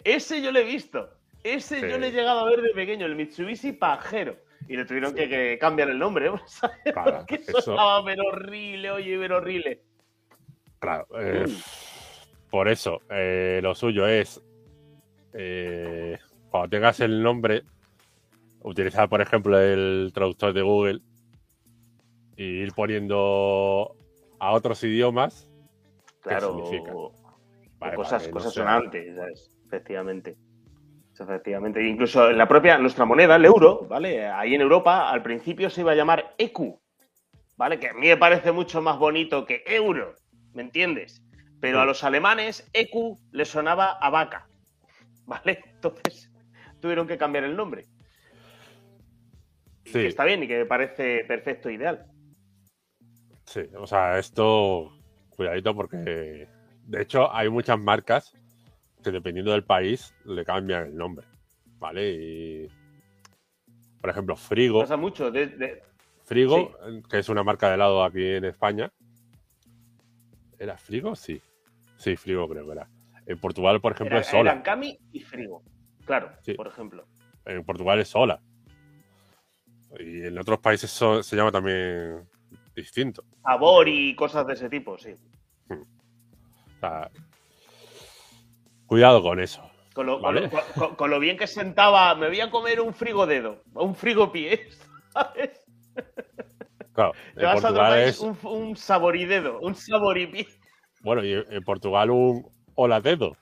Ese 0.05 0.40
yo 0.40 0.50
lo 0.52 0.61
he 0.61 0.64
visto. 0.64 1.11
Ese 1.54 1.80
Sí. 1.80 1.88
yo 1.88 1.98
le 1.98 2.09
he 2.09 2.12
llegado 2.12 2.40
a 2.40 2.50
ver 2.50 2.61
de 2.61 2.70
pequeño, 2.70 3.06
el 3.06 3.14
Mitsubishi 3.14 3.72
Pajero. 3.72 4.37
Y 4.68 4.76
le 4.76 4.85
tuvieron 4.85 5.14
que, 5.14 5.28
que 5.28 5.59
cambiar 5.61 5.90
el 5.90 5.98
nombre, 5.98 6.28
¿sabes? 6.46 6.76
Claro, 6.92 7.18
Porque 7.18 7.37
eso- 7.37 7.61
sonaba 7.61 8.04
pero 8.04 8.24
horrible, 8.24 8.90
oye, 8.90 9.16
pero 9.18 9.37
horrible. 9.37 9.82
Claro, 10.80 11.06
eh, 11.20 11.44
Mm. 11.46 12.50
por 12.50 12.68
eso, 12.68 13.00
eh, 13.11 13.61
lo 13.62 13.74
suyo 13.76 14.06
es, 14.09 14.42
eh, 15.35 16.18
cuando 16.50 16.68
tengas 16.70 16.98
el 17.00 17.22
nombre, 17.22 17.62
utilizar, 18.61 19.09
por 19.09 19.20
ejemplo, 19.20 19.59
el 19.61 20.11
traductor 20.12 20.52
de 20.52 20.62
Google 20.62 21.00
y 22.37 22.42
ir 22.44 22.72
poniendo 22.72 23.94
a 24.40 24.52
otros 24.52 24.82
idiomas. 24.82 25.48
Claro, 26.22 26.48
significa? 26.48 26.92
Vale, 27.78 27.94
cosas, 27.96 28.22
vale, 28.22 28.32
cosas 28.32 28.52
sonantes, 28.52 29.14
¿sabes? 29.14 29.50
Efectivamente. 29.66 30.37
Efectivamente. 31.18 31.87
Incluso 31.87 32.31
en 32.31 32.38
la 32.38 32.46
propia, 32.46 32.79
nuestra 32.79 33.05
moneda, 33.05 33.37
el 33.37 33.44
euro, 33.44 33.87
¿vale? 33.88 34.26
Ahí 34.26 34.55
en 34.55 34.61
Europa, 34.61 35.11
al 35.11 35.22
principio 35.22 35.70
se 35.70 35.81
iba 35.81 35.92
a 35.92 35.94
llamar 35.94 36.35
EQ, 36.38 36.79
¿vale? 37.57 37.79
Que 37.79 37.88
a 37.88 37.94
mí 37.94 38.09
me 38.09 38.16
parece 38.16 38.52
mucho 38.52 38.83
más 38.83 38.98
bonito 38.98 39.46
que 39.46 39.62
euro, 39.66 40.14
¿me 40.52 40.62
entiendes? 40.62 41.22
Pero 41.61 41.81
a 41.81 41.87
los 41.87 42.05
alemanes, 42.05 42.68
EQ 42.74 43.18
le 43.33 43.44
sonaba 43.44 43.92
a 43.92 44.11
vaca, 44.11 44.46
¿vale? 45.26 45.61
Entonces 45.74 46.31
tuvieron 46.81 47.07
que 47.07 47.16
cambiar 47.16 47.44
el 47.44 47.57
nombre. 47.57 47.87
Sí. 49.85 49.92
que 49.92 50.09
está 50.09 50.24
bien 50.24 50.42
y 50.42 50.48
que 50.48 50.59
me 50.59 50.66
parece 50.66 51.24
perfecto, 51.24 51.70
ideal. 51.70 52.07
Sí, 53.44 53.61
o 53.79 53.87
sea, 53.87 54.18
esto, 54.18 54.92
cuidadito 55.31 55.76
porque, 55.76 56.48
de 56.83 57.02
hecho, 57.02 57.33
hay 57.33 57.48
muchas 57.48 57.79
marcas 57.79 58.35
que 59.06 59.12
dependiendo 59.12 59.52
del 59.52 59.62
país 59.62 60.12
le 60.24 60.44
cambian 60.44 60.86
el 60.88 60.96
nombre, 60.96 61.28
¿vale? 61.78 62.10
Y, 62.12 62.68
por 64.00 64.10
ejemplo, 64.10 64.34
Frigo. 64.34 64.80
Pasa 64.80 64.96
mucho. 64.96 65.30
de- 65.30 65.46
de- 65.46 65.82
Frigo, 66.24 66.76
que 67.08 67.20
es 67.20 67.28
una 67.28 67.44
marca 67.44 67.68
de 67.68 67.74
helado 67.76 68.02
aquí 68.02 68.20
en 68.24 68.44
España. 68.46 68.90
¿Era 70.58 70.76
Frigo? 70.76 71.14
Sí. 71.14 71.40
Sí, 71.96 72.16
Frigo 72.16 72.48
creo 72.48 72.66
que 72.66 72.72
era. 72.72 72.88
En 73.26 73.38
Portugal, 73.38 73.80
por 73.80 73.92
ejemplo, 73.92 74.16
era, 74.16 74.22
es 74.22 74.26
Sola. 74.26 74.50
eran 74.50 74.62
Cami 74.64 74.98
y 75.12 75.20
Frigo. 75.20 75.62
Claro, 76.04 76.32
Sí. 76.42 76.54
por 76.54 76.66
ejemplo. 76.66 77.06
En 77.44 77.64
Portugal 77.64 78.00
es 78.00 78.08
Sola. 78.08 78.40
Y 80.00 80.22
en 80.26 80.36
otros 80.36 80.58
países 80.58 80.90
so- 80.90 81.22
se 81.22 81.36
llama 81.36 81.52
también 81.52 82.28
distinto. 82.74 83.22
Sabor 83.42 83.88
y 83.88 84.16
cosas 84.16 84.44
de 84.48 84.54
ese 84.54 84.68
tipo, 84.68 84.98
sí. 84.98 85.14
O 85.70 86.80
sea, 86.80 87.08
cuidado 88.87 89.22
con 89.22 89.40
eso. 89.40 89.62
Con 89.94 90.07
lo, 90.07 90.14
con 90.20 90.35
Vale. 90.35 90.42
lo- 90.42 90.51
con- 90.51 90.61
con- 90.75 90.94
con 90.96 91.11
lo 91.11 91.18
bien 91.20 91.37
que 91.38 91.46
sentaba, 91.46 92.14
me 92.14 92.29
voy 92.29 92.40
a 92.40 92.51
comer 92.51 92.81
un 92.81 92.92
frigo 92.94 93.27
dedo, 93.27 93.62
un 93.75 93.94
frigo 93.94 94.31
pie, 94.33 94.68
¿sabes? 95.12 95.64
Claro, 96.92 97.12
Te 97.35 97.44
vas 97.44 97.59
a 97.59 97.61
Portugal 97.68 97.92
país, 97.92 98.09
es. 98.09 98.20
un, 98.20 98.38
un 98.42 98.77
saboridedo, 98.77 99.59
un 99.61 99.75
saboripié. 99.75 100.46
Bueno, 101.01 101.22
y 101.25 101.33
en 101.35 101.62
Portugal 101.64 102.11
un 102.11 102.46
hola 102.75 103.01
dedo. 103.01 103.37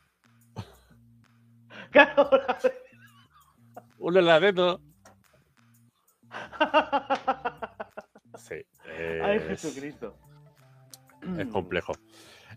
Claro, 1.91 2.29
Un 3.99 4.17
hola 4.17 4.41
dedo. 4.41 4.81
Sí. 8.37 8.57
Ay, 9.23 9.37
es- 9.39 9.45
Jesucristo. 9.63 10.17
es 11.39 11.47
complejo. 11.49 11.93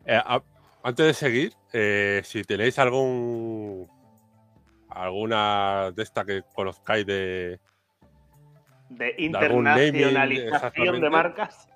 Eh, 0.05 0.15
a- 0.23 0.41
antes 0.83 1.05
de 1.05 1.13
seguir, 1.13 1.53
eh, 1.73 2.21
si 2.23 2.43
tenéis 2.43 2.79
algún 2.79 3.89
alguna 4.89 5.91
de 5.91 6.03
esta 6.03 6.23
que 6.25 6.43
conozcáis 6.55 7.05
de 7.05 7.59
De 8.89 9.05
naming, 9.07 9.25
internacionalización 9.25 11.01
de 11.01 11.09
marcas. 11.09 11.67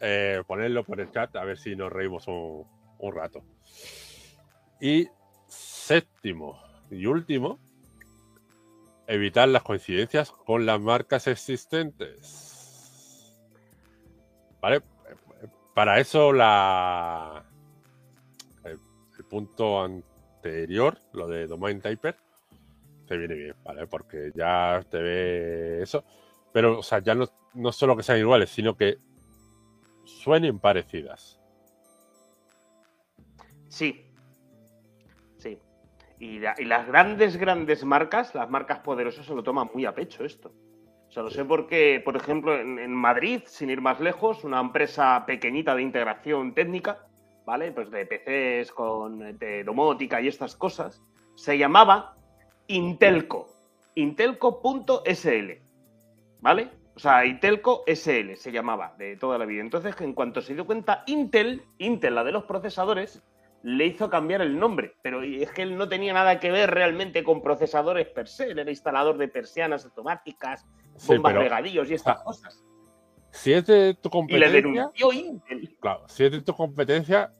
eh, 0.00 0.42
ponedlo 0.46 0.84
por 0.84 1.00
el 1.00 1.10
chat 1.10 1.34
a 1.36 1.44
ver 1.44 1.58
si 1.58 1.74
nos 1.76 1.92
reímos 1.92 2.26
un, 2.28 2.64
un 2.98 3.14
rato. 3.14 3.42
Y 4.80 5.08
séptimo 5.46 6.58
y 6.90 7.06
último, 7.06 7.58
evitar 9.06 9.48
las 9.48 9.62
coincidencias 9.62 10.30
con 10.30 10.64
las 10.64 10.80
marcas 10.80 11.26
existentes. 11.26 12.46
¿Vale? 14.60 14.80
Para 15.74 15.98
eso 16.00 16.32
la 16.32 17.44
punto 19.30 19.82
anterior, 19.82 20.98
lo 21.12 21.28
de 21.28 21.46
Domain 21.46 21.80
Typer, 21.80 22.16
te 23.06 23.16
viene 23.16 23.34
bien, 23.34 23.56
¿vale? 23.64 23.86
Porque 23.86 24.32
ya 24.34 24.84
te 24.90 25.00
ve 25.00 25.82
eso. 25.82 26.04
Pero, 26.52 26.80
o 26.80 26.82
sea, 26.82 26.98
ya 26.98 27.14
no, 27.14 27.26
no 27.54 27.72
solo 27.72 27.96
que 27.96 28.02
sean 28.02 28.18
iguales, 28.18 28.50
sino 28.50 28.76
que 28.76 28.98
suenen 30.04 30.58
parecidas. 30.58 31.40
Sí. 33.68 34.04
Sí. 35.38 35.58
Y, 36.18 36.40
las 36.40 36.86
grandes, 36.86 37.36
grandes 37.36 37.84
marcas, 37.84 38.34
las 38.34 38.50
marcas 38.50 38.80
poderosas, 38.80 39.24
se 39.24 39.34
lo 39.34 39.42
toman 39.42 39.70
muy 39.72 39.86
a 39.86 39.94
pecho 39.94 40.24
esto. 40.24 40.52
O 41.08 41.12
sea, 41.12 41.22
lo 41.22 41.30
sé 41.30 41.44
porque, 41.44 42.00
por 42.04 42.16
ejemplo, 42.16 42.54
en, 42.56 42.94
Madrid, 42.94 43.42
sin 43.46 43.70
ir 43.70 43.80
más 43.80 43.98
lejos, 44.00 44.44
una 44.44 44.60
empresa 44.60 45.24
pequeñita 45.26 45.74
de 45.74 45.82
integración 45.82 46.54
técnica, 46.54 47.08
¿vale? 47.50 47.72
Pues 47.72 47.90
de 47.90 48.06
PCs 48.06 48.70
con 48.70 49.36
de 49.36 49.64
domótica 49.64 50.20
y 50.20 50.28
estas 50.28 50.54
cosas, 50.54 51.02
se 51.34 51.58
llamaba 51.58 52.14
Intelco. 52.68 53.48
Intelco.sl, 53.96 55.50
¿vale? 56.38 56.70
O 56.94 56.98
sea, 57.00 57.26
Intelco 57.26 57.82
SL 57.88 58.36
se 58.36 58.52
llamaba 58.52 58.94
de 58.98 59.16
toda 59.16 59.36
la 59.36 59.46
vida. 59.46 59.62
Entonces, 59.62 60.00
en 60.00 60.12
cuanto 60.12 60.40
se 60.42 60.54
dio 60.54 60.64
cuenta 60.64 61.02
Intel, 61.08 61.64
Intel, 61.78 62.14
la 62.14 62.22
de 62.22 62.30
los 62.30 62.44
procesadores, 62.44 63.20
le 63.64 63.86
hizo 63.86 64.08
cambiar 64.08 64.42
el 64.42 64.56
nombre. 64.56 64.94
Pero 65.02 65.24
es 65.24 65.50
que 65.50 65.62
él 65.62 65.76
no 65.76 65.88
tenía 65.88 66.12
nada 66.12 66.38
que 66.38 66.52
ver 66.52 66.70
realmente 66.70 67.24
con 67.24 67.42
procesadores 67.42 68.06
per 68.06 68.28
se. 68.28 68.52
Él 68.52 68.60
era 68.60 68.70
instalador 68.70 69.18
de 69.18 69.26
persianas 69.26 69.84
automáticas, 69.84 70.64
bombas 71.04 71.34
regadíos 71.34 71.90
y 71.90 71.94
estas 71.94 72.22
cosas. 72.22 72.64
Si 73.32 73.52
es 73.52 73.66
de 73.66 73.94
tu 73.94 74.08
competencia. 74.08 74.48
Y 74.48 74.52
le 74.52 74.62
denunció 74.62 75.12
Intel. 75.12 75.76
Claro, 75.80 76.06
si 76.06 76.24
es 76.24 76.32
de 76.32 76.42
tu 76.42 76.54
competencia, 76.54 77.32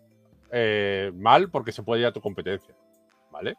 eh, 0.53 1.13
mal 1.15 1.51
porque 1.51 1.73
se 1.73 1.83
puede 1.83 2.03
ir 2.03 2.07
a 2.07 2.13
tu 2.13 2.21
competencia. 2.21 2.75
¿Vale? 3.31 3.57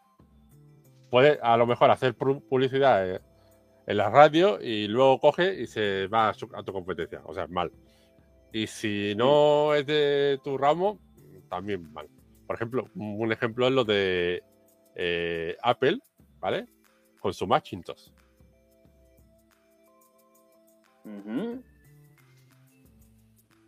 Puede 1.10 1.40
a 1.42 1.58
lo 1.58 1.66
mejor 1.66 1.92
hacer 1.92 2.16
publicidad. 2.16 3.16
Eh, 3.16 3.20
en 3.88 3.98
la 3.98 4.10
radio 4.10 4.62
y 4.62 4.88
luego 4.88 5.20
coge 5.20 5.62
y 5.62 5.68
se 5.68 6.08
va 6.08 6.30
a, 6.30 6.34
tu 6.34 6.74
competencia. 6.74 7.22
O 7.26 7.34
sea, 7.34 7.48
mal. 7.48 7.72
Y 8.54 8.68
si 8.68 9.14
no 9.16 9.74
es 9.74 9.86
de 9.86 10.40
tu 10.44 10.58
ramo, 10.58 11.00
también 11.50 11.92
mal. 11.92 12.08
Por 12.48 12.56
ejemplo, 12.56 12.88
un 12.96 13.32
ejemplo 13.32 13.68
es 13.68 13.74
lo 13.74 13.84
de 13.84 14.44
eh, 14.96 15.58
Apple, 15.62 16.00
¿vale? 16.40 16.68
Con 17.20 17.34
su 17.34 17.48
Macintosh. 17.48 18.10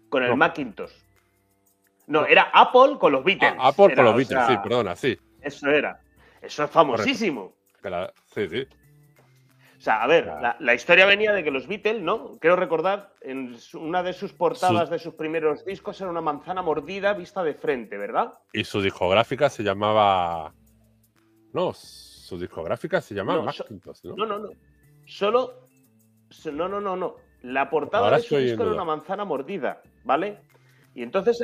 Con 0.10 0.24
el 0.24 0.38
Macintosh. 0.38 0.92
No, 2.14 2.28
era 2.28 2.52
Apple 2.54 3.00
con 3.00 3.12
los 3.12 3.24
Beatles. 3.24 3.56
Ah, 3.58 3.70
Apple 3.70 3.96
con 3.96 4.06
los 4.06 4.16
Beatles, 4.16 4.46
sí, 4.46 4.56
perdona, 4.62 4.96
sí. 4.96 5.18
Eso 5.42 5.68
era. 5.68 6.00
Eso 6.44 6.64
es 6.64 6.70
famosísimo. 6.70 7.56
sí, 8.36 8.48
sí. 8.48 8.68
O 9.76 9.82
sea, 9.82 10.04
a 10.04 10.06
ver, 10.06 10.32
la, 10.60 10.74
historia 10.76 11.08
venía 11.08 11.34
de 11.34 11.44
que 11.44 11.50
los 11.50 11.68
Beatles, 11.68 12.04
¿no? 12.04 12.38
Quiero 12.40 12.56
recordar, 12.56 13.14
en 13.22 13.58
una 13.74 14.04
de 14.04 14.14
sus 14.14 14.32
portadas 14.32 14.92
de 14.92 15.00
sus 15.00 15.16
primeros 15.16 15.66
discos 15.66 16.00
era 16.02 16.12
una 16.12 16.22
manzana 16.22 16.62
mordida 16.62 17.14
vista 17.14 17.44
de 17.44 17.56
frente, 17.56 17.98
¿verdad? 17.98 18.36
Y 18.54 18.64
su 18.64 18.80
discográfica 18.80 19.50
se 19.50 19.64
llamaba. 19.64 20.54
No, 21.52 21.74
su 21.74 22.38
discográfica 22.38 23.02
se 23.02 23.16
llamaba 23.16 23.40
no, 23.40 23.46
Macintosh, 23.46 24.04
¿no? 24.04 24.16
No, 24.18 24.26
no, 24.28 24.38
no. 24.38 24.50
Solo. 25.08 25.68
No, 26.46 26.70
no, 26.70 26.80
no, 26.80 26.96
no. 26.96 27.16
La 27.42 27.72
portada 27.72 28.16
de 28.16 28.22
su 28.22 28.38
disco 28.38 28.62
era 28.62 28.74
una 28.74 28.86
manzana 28.86 29.26
mordida, 29.26 29.82
¿vale? 30.04 30.38
Y 30.94 31.02
entonces 31.02 31.42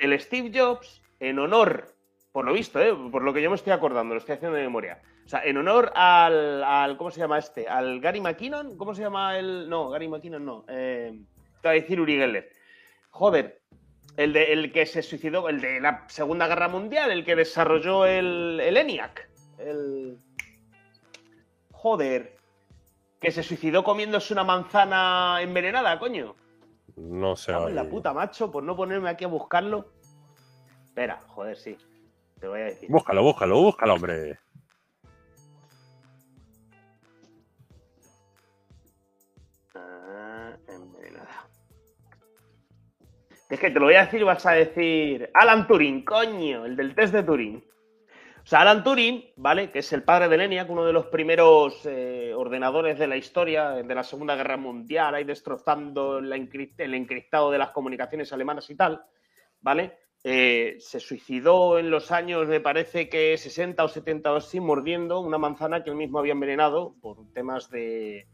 el 0.00 0.18
Steve 0.20 0.50
Jobs, 0.54 1.02
en 1.20 1.38
honor, 1.38 1.94
por 2.32 2.44
lo 2.44 2.52
visto, 2.52 2.80
¿eh? 2.80 2.94
por 3.10 3.22
lo 3.22 3.32
que 3.32 3.42
yo 3.42 3.50
me 3.50 3.56
estoy 3.56 3.72
acordando, 3.72 4.14
lo 4.14 4.20
estoy 4.20 4.36
haciendo 4.36 4.56
de 4.56 4.64
memoria 4.64 5.00
o 5.24 5.28
sea, 5.30 5.44
en 5.44 5.58
honor 5.58 5.92
al, 5.94 6.96
¿Cómo 6.96 7.12
se 7.12 7.20
llama 7.20 7.38
este? 7.38 7.68
Al 7.68 8.00
Gary 8.00 8.20
McKinnon. 8.20 8.76
¿Cómo 8.76 8.96
se 8.96 9.02
llama 9.02 9.38
el.? 9.38 9.68
No, 9.70 9.88
Gary 9.88 10.08
McKinnon 10.08 10.44
no. 10.44 10.64
Eh, 10.66 11.20
te 11.62 11.68
voy 11.68 11.78
a 11.78 11.80
decir 11.80 12.00
Uri 12.00 12.16
Geller. 12.16 12.50
Joder, 13.10 13.60
el, 14.16 14.32
de, 14.32 14.52
el 14.52 14.72
que 14.72 14.86
se 14.86 15.02
suicidó, 15.02 15.48
el 15.48 15.60
de 15.60 15.80
la 15.80 16.04
Segunda 16.08 16.48
Guerra 16.48 16.66
Mundial, 16.66 17.12
el 17.12 17.24
que 17.24 17.36
desarrolló 17.36 18.06
el, 18.06 18.58
el 18.60 18.76
ENIAC. 18.76 19.30
El. 19.58 20.18
Joder. 21.70 22.36
Que 23.20 23.30
se 23.30 23.44
suicidó 23.44 23.84
comiéndose 23.84 24.32
una 24.32 24.42
manzana 24.42 25.38
envenenada, 25.42 25.96
coño. 26.00 26.34
No 27.00 27.34
sé. 27.36 27.52
En 27.52 27.74
la 27.74 27.88
puta, 27.88 28.12
macho, 28.12 28.50
por 28.50 28.62
no 28.62 28.76
ponerme 28.76 29.08
aquí 29.08 29.24
a 29.24 29.28
buscarlo. 29.28 29.88
Espera, 30.88 31.22
joder, 31.28 31.56
sí. 31.56 31.76
Te 32.38 32.46
voy 32.46 32.60
a 32.60 32.64
decir. 32.64 32.90
Búscalo, 32.90 33.22
búscalo, 33.22 33.60
búscalo, 33.60 33.94
hombre. 33.94 34.38
Es 43.48 43.58
que 43.58 43.70
te 43.70 43.80
lo 43.80 43.86
voy 43.86 43.96
a 43.96 44.04
decir 44.04 44.20
y 44.20 44.24
vas 44.24 44.46
a 44.46 44.52
decir 44.52 45.28
Alan 45.34 45.66
Turing, 45.66 46.04
coño, 46.04 46.64
el 46.64 46.76
del 46.76 46.94
test 46.94 47.12
de 47.12 47.24
Turing. 47.24 47.64
Sea, 48.50 48.62
Alan 48.62 48.82
Turing, 48.82 49.26
¿vale? 49.36 49.70
Que 49.70 49.78
es 49.78 49.92
el 49.92 50.02
padre 50.02 50.28
de 50.28 50.44
ENIAC, 50.44 50.68
uno 50.70 50.84
de 50.84 50.92
los 50.92 51.06
primeros 51.06 51.86
eh, 51.86 52.32
ordenadores 52.34 52.98
de 52.98 53.06
la 53.06 53.16
historia 53.16 53.70
de 53.70 53.94
la 53.94 54.02
Segunda 54.02 54.34
Guerra 54.34 54.56
Mundial, 54.56 55.14
ahí 55.14 55.22
destrozando 55.22 56.18
el 56.18 56.32
encriptado 56.32 57.52
de 57.52 57.58
las 57.58 57.70
comunicaciones 57.70 58.32
alemanas 58.32 58.68
y 58.68 58.74
tal, 58.74 59.04
¿vale? 59.60 59.98
Eh, 60.24 60.78
se 60.80 60.98
suicidó 60.98 61.78
en 61.78 61.92
los 61.92 62.10
años, 62.10 62.48
me 62.48 62.58
parece 62.58 63.08
que 63.08 63.38
60 63.38 63.84
o 63.84 63.88
70 63.88 64.32
o 64.32 64.36
así, 64.38 64.58
mordiendo 64.58 65.20
una 65.20 65.38
manzana 65.38 65.84
que 65.84 65.90
él 65.90 65.96
mismo 65.96 66.18
había 66.18 66.32
envenenado 66.32 66.96
por 67.00 67.32
temas 67.32 67.70
de, 67.70 68.26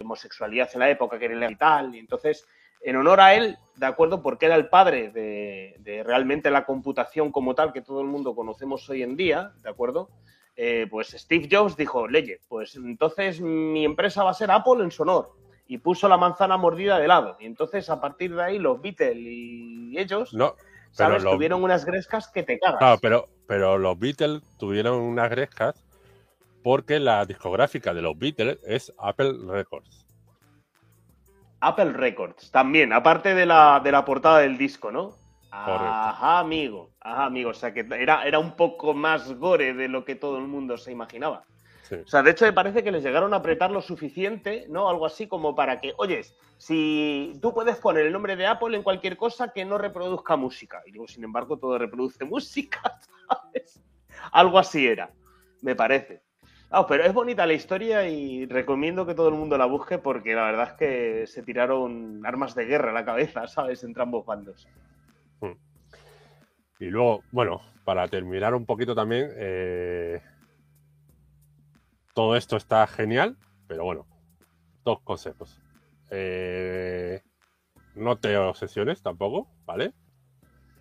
homosexualidad 0.00 0.68
en 0.74 0.80
la 0.80 0.90
época, 0.90 1.20
que 1.20 1.26
era 1.26 1.48
y 1.48 1.54
tal. 1.54 1.94
Y 1.94 2.00
entonces 2.00 2.44
en 2.82 2.96
honor 2.96 3.20
a 3.20 3.34
él, 3.34 3.58
de 3.76 3.86
acuerdo, 3.86 4.22
porque 4.22 4.46
era 4.46 4.56
el 4.56 4.68
padre 4.68 5.10
de, 5.10 6.02
realmente 6.04 6.50
la 6.50 6.64
computación 6.64 7.32
como 7.32 7.54
tal 7.54 7.72
que 7.72 7.80
todo 7.80 8.00
el 8.00 8.06
mundo 8.06 8.34
conocemos 8.34 8.88
hoy 8.90 9.02
en 9.02 9.16
día, 9.16 9.52
de 9.62 9.70
acuerdo, 9.70 10.10
eh, 10.56 10.86
pues 10.90 11.08
Steve 11.08 11.48
Jobs 11.50 11.76
dijo, 11.76 12.06
leye, 12.06 12.40
pues 12.48 12.76
entonces 12.76 13.40
mi 13.40 13.84
empresa 13.84 14.24
va 14.24 14.30
a 14.30 14.34
ser 14.34 14.50
Apple 14.50 14.82
en 14.82 14.90
su 14.90 15.02
honor. 15.02 15.32
Y 15.66 15.78
puso 15.78 16.06
la 16.06 16.18
manzana 16.18 16.58
mordida 16.58 16.98
de 16.98 17.08
lado. 17.08 17.36
Y 17.40 17.46
entonces 17.46 17.88
a 17.88 17.98
partir 17.98 18.34
de 18.34 18.42
ahí 18.42 18.58
los 18.58 18.82
Beatles 18.82 19.16
y 19.16 19.96
ellos, 19.96 20.34
no, 20.34 20.54
¿sabes? 20.90 21.24
Tuvieron 21.24 21.62
unas 21.62 21.86
grescas 21.86 22.28
que 22.28 22.42
te 22.42 22.58
cagas. 22.58 22.78
Claro, 22.78 22.98
pero, 23.00 23.28
pero 23.46 23.78
los 23.78 23.98
Beatles 23.98 24.42
tuvieron 24.58 25.00
unas 25.00 25.30
grescas 25.30 25.82
porque 26.62 27.00
la 27.00 27.24
discográfica 27.24 27.94
de 27.94 28.02
los 28.02 28.18
Beatles 28.18 28.58
es 28.64 28.92
Apple 28.98 29.34
Records. 29.46 30.06
Apple 31.62 31.92
Records, 31.92 32.50
también, 32.50 32.92
aparte 32.92 33.34
de 33.34 33.46
la, 33.46 33.80
de 33.82 33.92
la 33.92 34.04
portada 34.04 34.40
del 34.40 34.58
disco, 34.58 34.90
¿no? 34.90 35.14
Ajá, 35.52 36.40
amigo. 36.40 36.90
Ajá, 37.00 37.26
amigo. 37.26 37.50
O 37.50 37.54
sea 37.54 37.72
que 37.72 37.86
era, 37.98 38.24
era 38.24 38.38
un 38.38 38.56
poco 38.56 38.94
más 38.94 39.32
gore 39.38 39.74
de 39.74 39.86
lo 39.86 40.04
que 40.04 40.16
todo 40.16 40.38
el 40.38 40.48
mundo 40.48 40.76
se 40.76 40.90
imaginaba. 40.90 41.44
O 41.92 42.08
sea, 42.08 42.22
de 42.22 42.30
hecho 42.30 42.46
me 42.46 42.54
parece 42.54 42.82
que 42.82 42.90
les 42.90 43.02
llegaron 43.02 43.34
a 43.34 43.36
apretar 43.36 43.70
lo 43.70 43.82
suficiente, 43.82 44.64
¿no? 44.70 44.88
Algo 44.88 45.04
así 45.04 45.26
como 45.26 45.54
para 45.54 45.78
que, 45.78 45.92
oyes, 45.98 46.34
si 46.56 47.34
tú 47.42 47.52
puedes 47.52 47.76
poner 47.76 48.06
el 48.06 48.12
nombre 48.12 48.34
de 48.34 48.46
Apple 48.46 48.76
en 48.76 48.82
cualquier 48.82 49.16
cosa 49.16 49.52
que 49.52 49.64
no 49.64 49.76
reproduzca 49.76 50.36
música. 50.36 50.82
Y 50.86 50.92
luego, 50.92 51.06
sin 51.06 51.22
embargo, 51.22 51.58
todo 51.58 51.78
reproduce 51.78 52.24
música, 52.24 52.80
¿sabes? 53.28 53.80
Algo 54.32 54.58
así 54.58 54.86
era, 54.86 55.10
me 55.60 55.76
parece. 55.76 56.22
Ah, 56.74 56.86
pero 56.86 57.04
es 57.04 57.12
bonita 57.12 57.44
la 57.44 57.52
historia 57.52 58.08
y 58.08 58.46
recomiendo 58.46 59.04
que 59.04 59.14
todo 59.14 59.28
el 59.28 59.34
mundo 59.34 59.58
la 59.58 59.66
busque 59.66 59.98
porque 59.98 60.34
la 60.34 60.44
verdad 60.44 60.68
es 60.70 60.72
que 60.72 61.26
se 61.26 61.42
tiraron 61.42 62.24
armas 62.24 62.54
de 62.54 62.64
guerra 62.64 62.92
a 62.92 62.94
la 62.94 63.04
cabeza, 63.04 63.46
¿sabes? 63.46 63.84
Entre 63.84 64.02
ambos 64.02 64.24
bandos. 64.24 64.66
Hmm. 65.42 65.52
Y 66.80 66.86
luego, 66.86 67.24
bueno, 67.30 67.60
para 67.84 68.08
terminar 68.08 68.54
un 68.54 68.64
poquito 68.64 68.94
también, 68.94 69.28
eh, 69.36 70.22
todo 72.14 72.36
esto 72.36 72.56
está 72.56 72.86
genial, 72.86 73.36
pero 73.66 73.84
bueno, 73.84 74.06
dos 74.82 75.02
consejos. 75.02 75.60
Eh, 76.10 77.20
no 77.96 78.16
te 78.16 78.38
obsesiones 78.38 79.02
tampoco, 79.02 79.46
¿vale? 79.66 79.92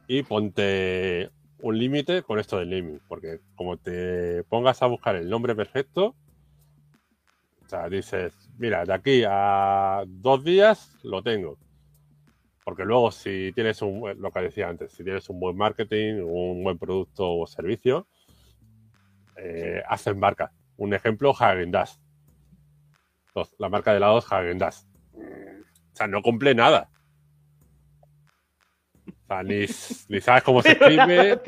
Y 0.08 0.24
ponte 0.24 1.32
un 1.62 1.78
límite 1.78 2.24
con 2.24 2.40
esto 2.40 2.58
del 2.58 2.70
naming, 2.70 3.02
porque 3.08 3.40
como 3.56 3.78
te 3.78 4.44
pongas 4.46 4.82
a 4.82 4.88
buscar 4.88 5.16
el 5.16 5.30
nombre 5.30 5.56
perfecto, 5.56 6.16
o 7.66 7.70
sea, 7.70 7.88
dices, 7.90 8.34
mira, 8.58 8.84
de 8.84 8.94
aquí 8.94 9.24
a 9.28 10.04
dos 10.06 10.44
días 10.44 10.98
lo 11.04 11.24
tengo. 11.24 11.58
Porque 12.64 12.84
luego 12.86 13.12
si 13.12 13.52
tienes 13.54 13.82
un, 13.82 14.22
lo 14.22 14.32
que 14.32 14.42
decía 14.42 14.70
antes, 14.70 14.92
si 14.92 15.04
tienes 15.04 15.30
un 15.30 15.40
buen 15.40 15.56
marketing, 15.56 16.22
un 16.24 16.64
buen 16.64 16.78
producto 16.78 17.32
o 17.32 17.48
servicio, 17.48 18.08
eh, 19.38 19.82
hacen 19.88 20.20
marca. 20.20 20.52
Un 20.78 20.94
ejemplo, 20.94 21.32
Hagen 21.32 21.72
la 23.58 23.70
marca 23.70 23.92
de 23.92 23.98
helados 23.98 24.26
Häagen-Dazs. 24.30 24.88
O 25.14 25.96
sea, 25.96 26.08
no 26.08 26.22
cumple 26.22 26.54
nada. 26.54 26.90
Sea, 29.32 29.44
ni, 29.44 29.66
ni 30.10 30.20
sabes 30.22 30.44
cómo 30.44 30.62
se 30.62 30.72
escribe, 30.74 31.42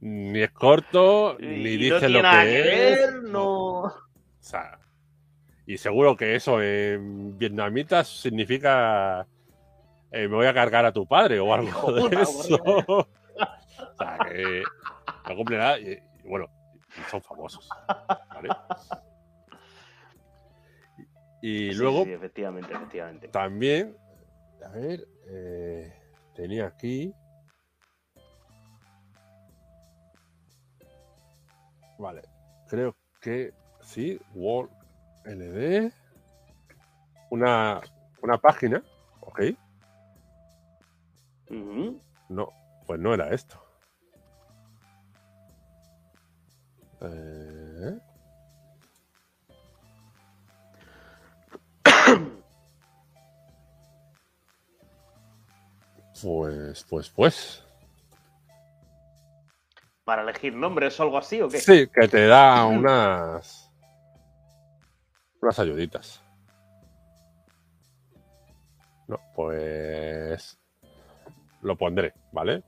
ni 0.00 0.42
es 0.42 0.50
corto, 0.50 1.36
Y 1.40 1.46
ni 1.46 1.76
no 1.76 1.96
dice 1.96 1.98
tiene 2.00 2.08
lo 2.10 2.22
que 2.22 2.30
que 2.30 2.92
es. 2.92 2.98
ver, 3.12 3.22
no. 3.22 3.80
O 3.84 3.92
sea, 4.40 4.78
y 5.66 5.78
seguro 5.78 6.14
que 6.16 6.34
eso 6.34 6.60
en 6.60 7.38
vietnamita 7.38 8.04
significa 8.04 9.26
eh, 10.10 10.28
me 10.28 10.34
voy 10.36 10.46
a 10.46 10.52
cargar 10.52 10.84
a 10.84 10.92
tu 10.92 11.06
padre 11.06 11.40
o 11.40 11.54
algo 11.54 11.68
Hijo 11.68 11.92
de 12.08 12.20
eso. 12.20 12.56
o 12.64 13.06
sea, 13.96 14.18
que 14.28 14.62
no 15.28 15.36
cumple 15.36 15.56
nada 15.56 15.78
y, 15.78 15.92
y 16.24 16.28
bueno, 16.28 16.48
son 17.10 17.22
famosos. 17.22 17.66
¿vale? 18.28 18.48
Y 21.40 21.70
Sí, 21.72 21.74
luego 21.74 22.04
sí, 22.04 22.12
efectivamente, 22.12 22.74
efectivamente. 22.74 23.28
también, 23.28 23.96
a 24.64 24.68
ver, 24.70 25.06
eh, 25.28 25.92
tenía 26.34 26.66
aquí. 26.66 27.14
Vale, 31.98 32.22
creo 32.68 32.96
que 33.20 33.54
sí, 33.80 34.20
World 34.34 34.70
LD. 35.24 35.92
Una, 37.30 37.80
una 38.22 38.38
página, 38.38 38.82
ok. 39.20 39.40
No, 42.28 42.48
pues 42.86 42.98
no 43.00 43.14
era 43.14 43.32
esto. 43.32 43.62
Eh, 47.02 47.98
Pues, 56.22 56.84
pues, 56.88 57.10
pues. 57.10 57.64
Para 60.04 60.22
elegir 60.22 60.54
nombres 60.54 60.98
o 61.00 61.02
algo 61.02 61.18
así, 61.18 61.40
¿o 61.40 61.48
qué? 61.48 61.58
Sí, 61.58 61.88
que 61.88 62.08
te 62.08 62.26
da 62.26 62.64
unas. 62.66 63.70
unas 65.40 65.58
ayuditas. 65.58 66.22
No, 69.08 69.18
pues. 69.34 70.58
Lo 71.62 71.76
pondré, 71.76 72.12
¿vale? 72.32 72.62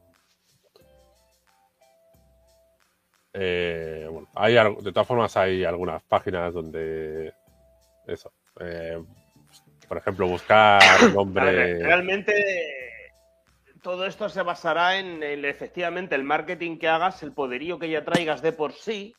Eh, 3.32 4.06
bueno, 4.10 4.28
hay, 4.34 4.54
de 4.54 4.92
todas 4.92 5.06
formas, 5.06 5.36
hay 5.36 5.64
algunas 5.64 6.02
páginas 6.04 6.52
donde. 6.54 7.32
Eso. 8.06 8.32
eh, 8.60 9.02
por 9.88 9.98
ejemplo, 9.98 10.26
buscar 10.26 10.80
nombre. 11.14 11.82
realmente 11.82 12.32
todo 13.84 14.06
esto 14.06 14.30
se 14.30 14.42
basará 14.42 14.98
en 14.98 15.22
efectivamente 15.44 16.14
el 16.14 16.24
marketing 16.24 16.78
que 16.78 16.88
hagas, 16.88 17.22
el 17.22 17.32
poderío 17.32 17.78
que 17.78 17.90
ya 17.90 18.02
traigas 18.02 18.40
de 18.40 18.50
por 18.50 18.72
sí, 18.72 19.14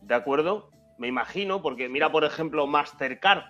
¿de 0.00 0.14
acuerdo? 0.14 0.70
Me 0.96 1.08
imagino, 1.08 1.60
porque 1.60 1.90
mira, 1.90 2.10
por 2.10 2.24
ejemplo, 2.24 2.66
Mastercard, 2.66 3.44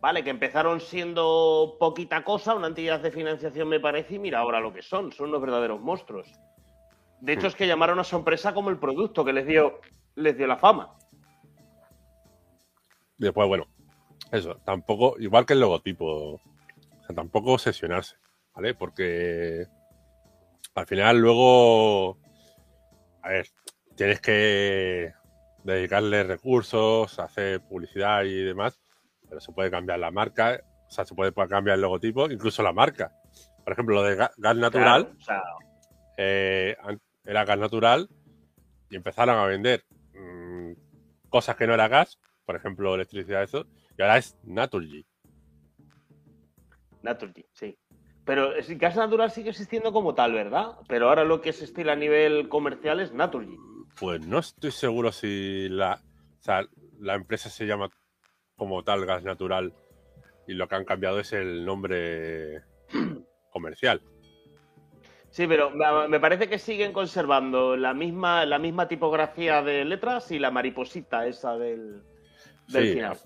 ¿vale? 0.00 0.22
Que 0.22 0.30
empezaron 0.30 0.80
siendo 0.80 1.76
poquita 1.80 2.22
cosa, 2.22 2.54
una 2.54 2.68
entidad 2.68 3.00
de 3.00 3.10
financiación 3.10 3.68
me 3.68 3.80
parece, 3.80 4.14
y 4.14 4.18
mira 4.20 4.38
ahora 4.38 4.60
lo 4.60 4.72
que 4.72 4.82
son, 4.82 5.10
son 5.10 5.30
unos 5.30 5.40
verdaderos 5.40 5.80
monstruos. 5.80 6.30
De 7.20 7.32
hecho, 7.32 7.46
Hmm. 7.46 7.50
es 7.50 7.56
que 7.56 7.66
llamaron 7.66 7.98
a 7.98 8.04
su 8.04 8.14
empresa 8.14 8.54
como 8.54 8.70
el 8.70 8.78
producto 8.78 9.24
que 9.24 9.32
les 9.32 9.44
dio, 9.44 9.80
les 10.14 10.38
dio 10.38 10.46
la 10.46 10.56
fama. 10.56 10.96
Después, 13.18 13.48
bueno, 13.48 13.66
eso, 14.30 14.54
tampoco, 14.64 15.16
igual 15.18 15.46
que 15.46 15.54
el 15.54 15.60
logotipo, 15.60 16.34
o 16.34 16.40
sea, 17.04 17.16
tampoco 17.16 17.54
obsesionarse, 17.54 18.16
¿vale? 18.54 18.74
Porque 18.74 19.66
al 20.74 20.86
final 20.86 21.18
luego, 21.18 22.18
a 23.22 23.28
ver, 23.28 23.46
tienes 23.96 24.20
que 24.20 25.12
dedicarle 25.62 26.24
recursos, 26.24 27.18
hacer 27.18 27.60
publicidad 27.62 28.24
y 28.24 28.42
demás, 28.42 28.78
pero 29.28 29.40
se 29.40 29.52
puede 29.52 29.70
cambiar 29.70 29.98
la 29.98 30.10
marca, 30.10 30.60
o 30.86 30.90
sea, 30.90 31.04
se 31.04 31.14
puede 31.14 31.32
cambiar 31.32 31.76
el 31.76 31.80
logotipo, 31.82 32.30
incluso 32.30 32.62
la 32.62 32.72
marca. 32.72 33.12
Por 33.64 33.72
ejemplo, 33.72 33.94
lo 33.96 34.02
de 34.02 34.16
Ga- 34.18 34.32
Gas 34.36 34.56
Natural, 34.56 35.16
Claro, 35.24 35.58
eh, 36.16 36.76
era 37.24 37.44
gas 37.44 37.58
natural 37.58 38.08
y 38.90 38.96
empezaron 38.96 39.36
a 39.38 39.46
vender 39.46 39.84
mm, 40.12 40.72
cosas 41.30 41.56
que 41.56 41.66
no 41.66 41.72
era 41.74 41.88
gas, 41.88 42.18
por 42.44 42.54
ejemplo, 42.56 42.94
electricidad, 42.94 43.42
eso, 43.42 43.66
y 43.96 44.02
ahora 44.02 44.18
es 44.18 44.36
Naturgy. 44.44 45.06
Naturgy, 47.02 47.44
sí. 47.52 47.76
Pero 48.24 48.54
es- 48.54 48.76
gas 48.78 48.96
natural 48.96 49.30
sigue 49.30 49.50
existiendo 49.50 49.92
como 49.92 50.14
tal, 50.14 50.32
¿verdad? 50.32 50.72
Pero 50.88 51.08
ahora 51.08 51.24
lo 51.24 51.40
que 51.40 51.52
se 51.52 51.64
estila 51.64 51.92
a 51.92 51.96
nivel 51.96 52.48
comercial 52.48 53.00
es 53.00 53.12
Naturgy. 53.12 53.56
Pues 53.98 54.26
no 54.26 54.38
estoy 54.38 54.70
seguro 54.70 55.12
si 55.12 55.68
la, 55.68 56.00
o 56.38 56.42
sea, 56.42 56.66
la 56.98 57.14
empresa 57.14 57.50
se 57.50 57.66
llama 57.66 57.90
como 58.56 58.82
tal 58.82 59.04
gas 59.06 59.22
natural 59.24 59.72
y 60.46 60.54
lo 60.54 60.68
que 60.68 60.74
han 60.74 60.84
cambiado 60.84 61.20
es 61.20 61.32
el 61.32 61.64
nombre 61.64 62.62
comercial. 63.50 64.00
Sí, 65.30 65.46
pero 65.48 65.70
me- 65.70 66.08
me 66.08 66.20
parece 66.20 66.48
que 66.48 66.58
siguen 66.58 66.92
conservando 66.92 67.76
la 67.76 67.92
misma, 67.92 68.46
la 68.46 68.58
misma 68.58 68.86
tipografía 68.88 69.62
de 69.62 69.84
letras 69.84 70.30
y 70.30 70.38
la 70.38 70.50
mariposita 70.52 71.26
esa 71.26 71.58
del, 71.58 72.02
del 72.68 72.84
Sí, 72.86 72.92
final. 72.94 73.12
al, 73.12 73.18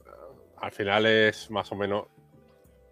al 0.65 0.73
final 0.73 1.07
es 1.07 1.51
más 1.51 1.71
o 1.71 1.77
menos 1.77 2.07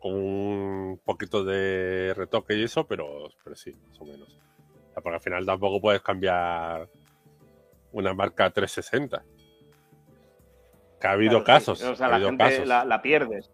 con 0.00 0.12
un 0.14 1.00
poquito 1.04 1.44
de 1.44 2.12
retoque 2.16 2.54
y 2.56 2.64
eso, 2.64 2.86
pero, 2.86 3.28
pero 3.42 3.56
sí, 3.56 3.72
más 3.88 4.00
o 4.00 4.04
menos. 4.04 4.28
O 4.28 4.92
sea, 4.92 5.02
porque 5.02 5.16
al 5.16 5.22
final 5.22 5.46
tampoco 5.46 5.80
puedes 5.80 6.02
cambiar 6.02 6.88
una 7.92 8.14
marca 8.14 8.50
360. 8.50 9.24
Que 11.00 11.06
ha 11.06 11.12
habido 11.12 11.44
Claro, 11.44 11.60
sí. 11.60 11.66
casos. 11.66 11.82
O 11.82 11.94
sea, 11.96 12.06
ha 12.06 12.10
la 12.10 12.14
habido 12.16 12.28
gente 12.30 12.44
casos. 12.44 12.66
la, 12.68 12.84
la 12.84 13.02
pierdes. 13.02 13.50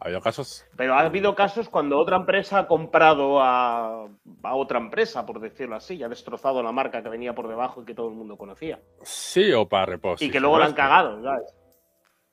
Ha 0.00 0.04
habido 0.06 0.20
casos. 0.20 0.66
Pero 0.76 0.94
ha 0.94 1.00
habido 1.00 1.34
casos 1.36 1.68
cuando 1.68 1.96
otra 1.98 2.16
empresa 2.16 2.58
ha 2.58 2.66
comprado 2.66 3.40
a, 3.40 4.06
a 4.42 4.54
otra 4.56 4.78
empresa, 4.80 5.24
por 5.24 5.38
decirlo 5.40 5.76
así, 5.76 5.94
y 5.94 6.02
ha 6.02 6.08
destrozado 6.08 6.60
la 6.62 6.72
marca 6.72 7.02
que 7.04 7.08
venía 7.08 7.34
por 7.34 7.46
debajo 7.46 7.82
y 7.82 7.84
que 7.84 7.94
todo 7.94 8.08
el 8.08 8.14
mundo 8.14 8.36
conocía. 8.36 8.80
Sí, 9.02 9.52
o 9.52 9.68
para 9.68 9.84
Y 9.84 9.90
reposicionarse. 9.90 10.32
que 10.32 10.40
luego 10.40 10.58
la 10.58 10.64
han 10.66 10.72
cagado, 10.74 11.22
¿sabes? 11.22 11.54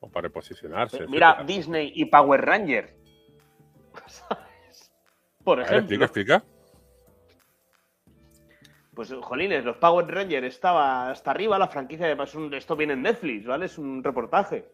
O 0.00 0.08
para 0.10 0.28
reposicionarse. 0.28 1.06
Mira, 1.06 1.28
etcétera. 1.28 1.44
Disney 1.46 1.92
y 1.94 2.06
Power 2.06 2.40
Ranger. 2.44 2.96
¿Sabes? 4.06 4.90
Por 5.44 5.58
ver, 5.58 5.66
explica, 5.66 6.04
ejemplo. 6.04 6.04
explica. 6.04 6.44
Pues, 8.94 9.12
jolines, 9.12 9.64
los 9.64 9.76
Power 9.78 10.06
Rangers 10.06 10.46
estaba 10.46 11.10
hasta 11.10 11.30
arriba 11.30 11.58
la 11.58 11.68
franquicia 11.68 12.06
de 12.06 12.22
es 12.22 12.34
un- 12.34 12.52
esto 12.52 12.76
viene 12.76 12.92
en 12.94 13.02
Netflix, 13.02 13.46
¿vale? 13.46 13.66
Es 13.66 13.78
un 13.78 14.02
reportaje. 14.04 14.66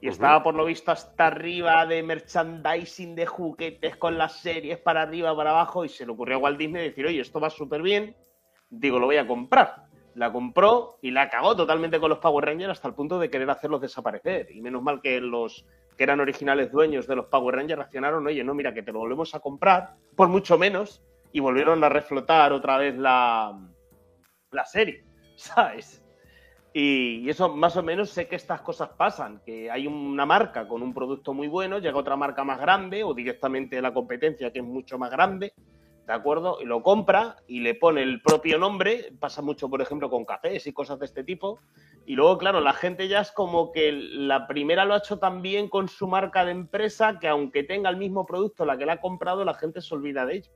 Y 0.00 0.08
estaba 0.08 0.42
por 0.42 0.54
lo 0.54 0.64
visto 0.64 0.90
hasta 0.90 1.26
arriba 1.26 1.84
de 1.86 2.02
merchandising, 2.02 3.14
de 3.14 3.26
juguetes 3.26 3.96
con 3.96 4.18
las 4.18 4.40
series 4.40 4.78
para 4.78 5.02
arriba, 5.02 5.34
para 5.34 5.50
abajo, 5.50 5.84
y 5.84 5.88
se 5.88 6.04
le 6.06 6.12
ocurrió 6.12 6.36
a 6.36 6.38
Walt 6.40 6.58
Disney 6.58 6.82
decir, 6.88 7.06
oye, 7.06 7.20
esto 7.20 7.40
va 7.40 7.48
súper 7.50 7.80
bien, 7.82 8.14
digo, 8.70 8.98
lo 8.98 9.06
voy 9.06 9.16
a 9.16 9.26
comprar. 9.26 9.84
La 10.14 10.32
compró 10.32 10.98
y 11.02 11.10
la 11.10 11.28
cagó 11.28 11.56
totalmente 11.56 11.98
con 11.98 12.10
los 12.10 12.18
Power 12.18 12.44
Rangers 12.44 12.70
hasta 12.70 12.88
el 12.88 12.94
punto 12.94 13.18
de 13.18 13.30
querer 13.30 13.50
hacerlos 13.50 13.80
desaparecer. 13.80 14.50
Y 14.50 14.60
menos 14.60 14.82
mal 14.82 15.00
que 15.00 15.20
los 15.20 15.66
que 15.96 16.04
eran 16.04 16.20
originales 16.20 16.72
dueños 16.72 17.06
de 17.06 17.16
los 17.16 17.26
Power 17.26 17.56
Rangers 17.56 17.78
reaccionaron, 17.78 18.26
oye, 18.26 18.42
no, 18.42 18.54
mira, 18.54 18.74
que 18.74 18.82
te 18.82 18.92
lo 18.92 19.00
volvemos 19.00 19.34
a 19.34 19.40
comprar 19.40 19.94
por 20.16 20.28
mucho 20.28 20.58
menos, 20.58 21.02
y 21.34 21.40
volvieron 21.40 21.82
a 21.82 21.88
reflotar 21.88 22.52
otra 22.52 22.78
vez 22.78 22.96
la, 22.96 23.58
la 24.52 24.64
serie, 24.64 25.04
¿sabes? 25.36 26.00
Y, 26.72 27.22
y 27.24 27.28
eso 27.28 27.54
más 27.54 27.76
o 27.76 27.82
menos 27.82 28.10
sé 28.10 28.28
que 28.28 28.36
estas 28.36 28.60
cosas 28.60 28.90
pasan, 28.90 29.42
que 29.44 29.68
hay 29.68 29.88
una 29.88 30.24
marca 30.26 30.66
con 30.68 30.80
un 30.80 30.94
producto 30.94 31.34
muy 31.34 31.48
bueno, 31.48 31.80
llega 31.80 31.98
otra 31.98 32.16
marca 32.16 32.44
más 32.44 32.60
grande 32.60 33.02
o 33.02 33.14
directamente 33.14 33.82
la 33.82 33.92
competencia 33.92 34.52
que 34.52 34.60
es 34.60 34.64
mucho 34.64 34.96
más 34.96 35.10
grande, 35.10 35.52
¿de 36.06 36.12
acuerdo? 36.12 36.58
Y 36.60 36.64
lo 36.64 36.82
compra 36.82 37.36
y 37.46 37.60
le 37.60 37.74
pone 37.74 38.02
el 38.02 38.20
propio 38.20 38.58
nombre, 38.58 39.12
pasa 39.18 39.42
mucho 39.42 39.68
por 39.68 39.80
ejemplo 39.80 40.10
con 40.10 40.24
cafés 40.24 40.66
y 40.66 40.72
cosas 40.72 40.98
de 40.98 41.06
este 41.06 41.24
tipo, 41.24 41.60
y 42.06 42.14
luego 42.14 42.38
claro, 42.38 42.60
la 42.60 42.72
gente 42.72 43.08
ya 43.08 43.20
es 43.20 43.32
como 43.32 43.72
que 43.72 43.92
la 43.92 44.46
primera 44.46 44.84
lo 44.84 44.94
ha 44.94 44.98
hecho 44.98 45.18
tan 45.18 45.42
bien 45.42 45.68
con 45.68 45.88
su 45.88 46.06
marca 46.06 46.44
de 46.44 46.52
empresa 46.52 47.18
que 47.18 47.28
aunque 47.28 47.62
tenga 47.62 47.90
el 47.90 47.96
mismo 47.96 48.26
producto 48.26 48.64
la 48.64 48.76
que 48.76 48.86
la 48.86 48.94
ha 48.94 49.00
comprado, 49.00 49.44
la 49.44 49.54
gente 49.54 49.80
se 49.80 49.94
olvida 49.94 50.26
de 50.26 50.36
ello. 50.36 50.50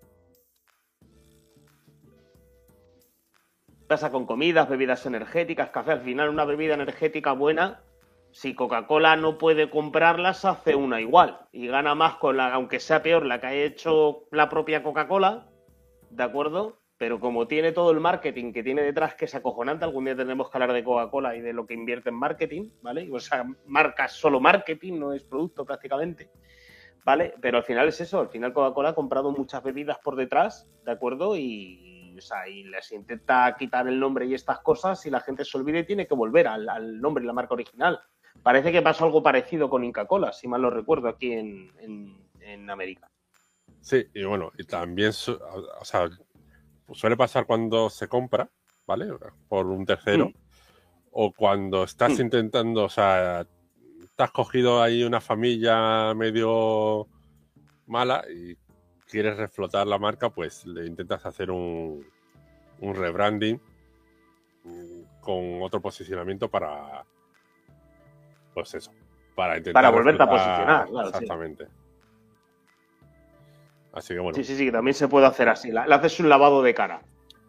pasa 3.89 4.13
con 4.13 4.27
comidas, 4.27 4.69
bebidas 4.69 5.07
energéticas, 5.07 5.71
café. 5.71 5.93
Al 5.93 6.03
final, 6.03 6.29
una 6.29 6.45
bebida 6.45 6.75
energética 6.75 7.33
buena, 7.33 7.81
si 8.33 8.55
Coca-Cola 8.55 9.17
no 9.17 9.39
puede 9.39 9.71
comprarlas, 9.71 10.45
hace 10.45 10.75
una 10.75 11.01
igual. 11.01 11.41
Y 11.53 11.69
gana 11.69 11.95
más 11.95 12.17
con 12.17 12.37
la, 12.37 12.53
aunque 12.53 12.81
sea 12.81 13.03
peor, 13.03 13.27
la 13.27 13.41
que 13.41 13.47
ha 13.47 13.55
hecho 13.55 14.25
la 14.31 14.49
propia 14.49 14.83
Coca-Cola, 14.83 15.49
¿de 16.11 16.23
acuerdo? 16.23 16.79
pero 16.99 17.21
como 17.21 17.47
tiene 17.47 17.71
todo 17.71 17.93
el 17.93 18.01
marketing 18.01 18.53
que 18.53 18.65
tiene 18.65 18.83
detrás, 18.83 19.15
que 19.15 19.27
es 19.27 19.35
acojonante, 19.35 19.85
algún 19.85 20.05
día 20.05 20.17
tendremos 20.17 20.51
que 20.51 20.57
hablar 20.59 20.73
de 20.73 20.83
Coca-Cola 20.83 21.37
y 21.37 21.41
de 21.41 21.53
lo 21.53 21.65
que 21.65 21.75
invierte 21.75 22.09
en 22.09 22.17
marketing, 22.17 22.71
¿vale? 22.83 23.09
O 23.13 23.21
sea, 23.21 23.47
marca 23.67 24.09
solo 24.09 24.41
marketing, 24.41 24.99
no 24.99 25.13
es 25.13 25.23
producto 25.23 25.65
prácticamente, 25.65 26.29
¿vale? 27.05 27.35
Pero 27.41 27.59
al 27.59 27.63
final 27.63 27.87
es 27.87 28.01
eso, 28.01 28.19
al 28.19 28.29
final 28.29 28.53
Coca-Cola 28.53 28.91
ha 28.91 28.95
comprado 28.97 29.31
muchas 29.31 29.63
bebidas 29.63 29.99
por 29.99 30.17
detrás, 30.17 30.69
¿de 30.85 30.91
acuerdo? 30.91 31.37
Y, 31.37 32.17
o 32.19 32.21
sea, 32.21 32.49
y 32.49 32.65
les 32.65 32.91
intenta 32.91 33.55
quitar 33.57 33.87
el 33.87 34.01
nombre 34.01 34.27
y 34.27 34.35
estas 34.35 34.59
cosas 34.59 35.07
y 35.07 35.11
la 35.11 35.21
gente 35.21 35.45
se 35.45 35.57
olvida 35.57 35.79
y 35.79 35.87
tiene 35.87 36.09
que 36.09 36.17
volver 36.17 36.49
al, 36.49 36.69
al 36.69 37.01
nombre 37.01 37.23
y 37.23 37.29
la 37.29 37.33
marca 37.33 37.55
original. 37.55 38.01
Parece 38.43 38.73
que 38.73 38.83
pasó 38.83 39.05
algo 39.05 39.23
parecido 39.23 39.69
con 39.69 39.85
Inca-Cola, 39.85 40.33
si 40.33 40.49
mal 40.49 40.63
lo 40.63 40.71
recuerdo, 40.71 41.09
aquí 41.09 41.33
en, 41.33 41.71
en, 41.81 42.17
en 42.41 42.71
América. 42.71 43.11
Sí, 43.81 44.07
y 44.15 44.25
bueno, 44.25 44.53
y 44.59 44.65
también, 44.65 45.11
o 45.11 45.85
sea, 45.85 46.09
suele 46.93 47.17
pasar 47.17 47.47
cuando 47.47 47.91
se 47.91 48.09
compra, 48.09 48.51
¿vale? 48.87 49.09
Por 49.49 49.67
un 49.67 49.85
tercero. 49.85 50.29
Mm. 50.29 50.35
O 51.13 51.33
cuando 51.33 51.85
estás 51.85 52.19
mm. 52.19 52.23
intentando, 52.23 52.85
o 52.85 52.89
sea, 52.89 53.47
te 54.17 54.23
has 54.23 54.31
cogido 54.31 54.83
ahí 54.83 55.05
una 55.05 55.21
familia 55.21 56.13
medio 56.15 57.07
mala 57.87 58.25
y 58.31 58.57
quieres 59.07 59.37
reflotar 59.37 59.87
la 59.87 59.99
marca, 59.99 60.31
pues 60.31 60.67
le 60.67 60.87
intentas 60.87 61.25
hacer 61.25 61.51
un, 61.51 62.07
un 62.81 62.95
rebranding 62.95 63.61
mm, 64.65 65.21
con 65.21 65.63
otro 65.63 65.81
posicionamiento 65.81 66.51
para, 66.51 67.05
pues 68.59 68.75
eso, 68.75 68.93
para 69.37 69.57
intentar... 69.57 69.83
Para 69.83 69.91
volverte 69.91 70.23
a 70.23 70.29
posicionar, 70.29 70.89
claro. 70.89 71.09
Exactamente. 71.09 71.67
Así 73.93 74.15
que 74.15 74.21
bueno. 74.21 74.35
Sí, 74.35 74.43
sí, 74.43 74.57
sí, 74.57 74.73
también 74.73 74.95
se 74.95 75.07
puede 75.07 75.27
hacer 75.27 75.49
así. 75.49 75.71
Le 75.71 75.81
haces 75.81 76.19
un 76.19 76.29
lavado 76.29 76.63
de 76.63 76.75
cara. 76.75 77.03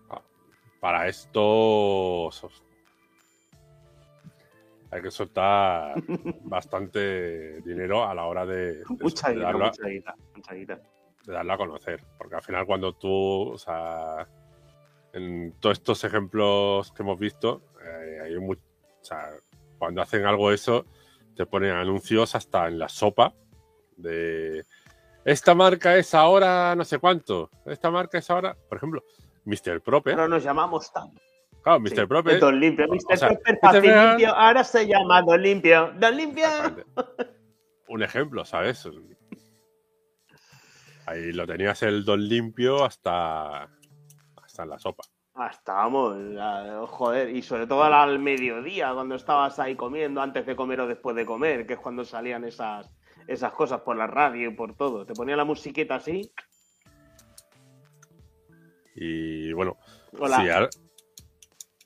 Ah, 0.09 0.21
para 0.79 1.07
esto 1.07 2.29
hay 4.91 5.01
que 5.01 5.11
soltar 5.11 5.95
bastante 6.43 7.61
dinero 7.61 8.07
a 8.07 8.13
la 8.13 8.25
hora 8.25 8.45
de, 8.45 8.83
mucha 8.87 9.29
de, 9.29 9.39
darlo, 9.39 9.71
de 9.71 10.03
darlo 11.25 11.53
a 11.53 11.57
conocer. 11.57 12.03
Porque 12.17 12.35
al 12.35 12.41
final 12.43 12.65
cuando 12.67 12.93
tú, 12.93 13.51
o 13.51 13.57
sea, 13.57 14.27
en 15.13 15.53
todos 15.59 15.79
estos 15.79 16.03
ejemplos 16.03 16.91
que 16.91 17.01
hemos 17.01 17.19
visto, 17.19 17.63
eh, 17.83 18.19
hay 18.23 18.35
o 18.35 18.57
sea, 19.01 19.31
cuando 19.79 20.01
hacen 20.01 20.25
algo 20.25 20.51
eso, 20.51 20.85
te 21.39 21.45
ponen 21.45 21.71
anuncios 21.71 22.35
hasta 22.35 22.67
en 22.67 22.77
la 22.77 22.89
sopa 22.89 23.33
de 23.95 24.65
esta 25.23 25.55
marca 25.55 25.95
es 25.95 26.13
ahora 26.13 26.75
no 26.75 26.83
sé 26.83 26.99
cuánto. 26.99 27.49
Esta 27.65 27.89
marca 27.89 28.17
es 28.17 28.29
ahora, 28.29 28.57
por 28.67 28.77
ejemplo, 28.77 29.05
Mr. 29.45 29.79
Proper. 29.79 30.15
Pero 30.15 30.27
nos 30.27 30.43
llamamos 30.43 30.91
tan. 30.91 31.07
Claro, 31.63 31.79
Mr. 31.79 32.09
Proper. 32.09 32.41
Don 32.41 32.59
Limpio. 32.59 32.87
Mr. 32.89 33.39
Proper 33.61 33.81
limpio. 33.81 34.35
Ahora 34.35 34.65
se 34.65 34.85
llama 34.85 35.21
Don 35.21 35.41
Limpio. 35.41 35.93
Don 35.97 36.17
Limpio. 36.17 36.45
Un 37.87 38.03
ejemplo, 38.03 38.43
¿sabes? 38.43 38.89
Ahí 41.05 41.31
lo 41.31 41.47
tenías 41.47 41.81
el 41.83 42.03
Don 42.03 42.21
Limpio 42.27 42.83
hasta, 42.83 43.63
hasta 44.43 44.63
en 44.63 44.69
la 44.69 44.77
sopa. 44.77 45.03
Hasta, 45.39 45.73
vamos, 45.73 46.17
joder, 46.89 47.33
y 47.33 47.41
sobre 47.41 47.65
todo 47.65 47.81
al 47.85 48.19
mediodía, 48.19 48.91
cuando 48.93 49.15
estabas 49.15 49.57
ahí 49.57 49.73
comiendo, 49.73 50.21
antes 50.21 50.45
de 50.45 50.53
comer 50.53 50.81
o 50.81 50.87
después 50.87 51.15
de 51.15 51.25
comer, 51.25 51.65
que 51.65 51.75
es 51.75 51.79
cuando 51.79 52.03
salían 52.03 52.43
esas, 52.43 52.93
esas 53.25 53.53
cosas 53.53 53.79
por 53.79 53.95
la 53.95 54.05
radio 54.05 54.49
y 54.49 54.53
por 54.53 54.75
todo. 54.75 55.05
Te 55.05 55.13
ponía 55.13 55.37
la 55.37 55.45
musiqueta 55.45 55.95
así. 55.95 56.29
Y 58.95 59.53
bueno, 59.53 59.77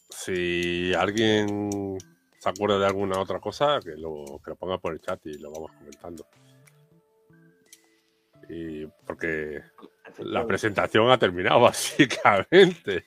si, 0.10 0.95
alguien 0.95 1.99
se 2.39 2.49
acuerda 2.49 2.80
de 2.80 2.88
alguna 2.88 3.20
otra 3.20 3.39
cosa, 3.39 3.80
que 3.84 3.91
lo, 3.91 4.41
que 4.43 4.49
lo 4.49 4.56
ponga 4.56 4.80
por 4.80 4.93
el 4.93 4.99
chat 4.99 5.24
y 5.28 5.38
lo 5.38 5.51
vamos 5.51 5.72
comentando. 5.74 6.26
Y 8.49 8.88
porque 9.06 9.62
la 10.18 10.45
presentación 10.47 11.12
ha 11.12 11.20
terminado, 11.20 11.60
básicamente. 11.62 13.06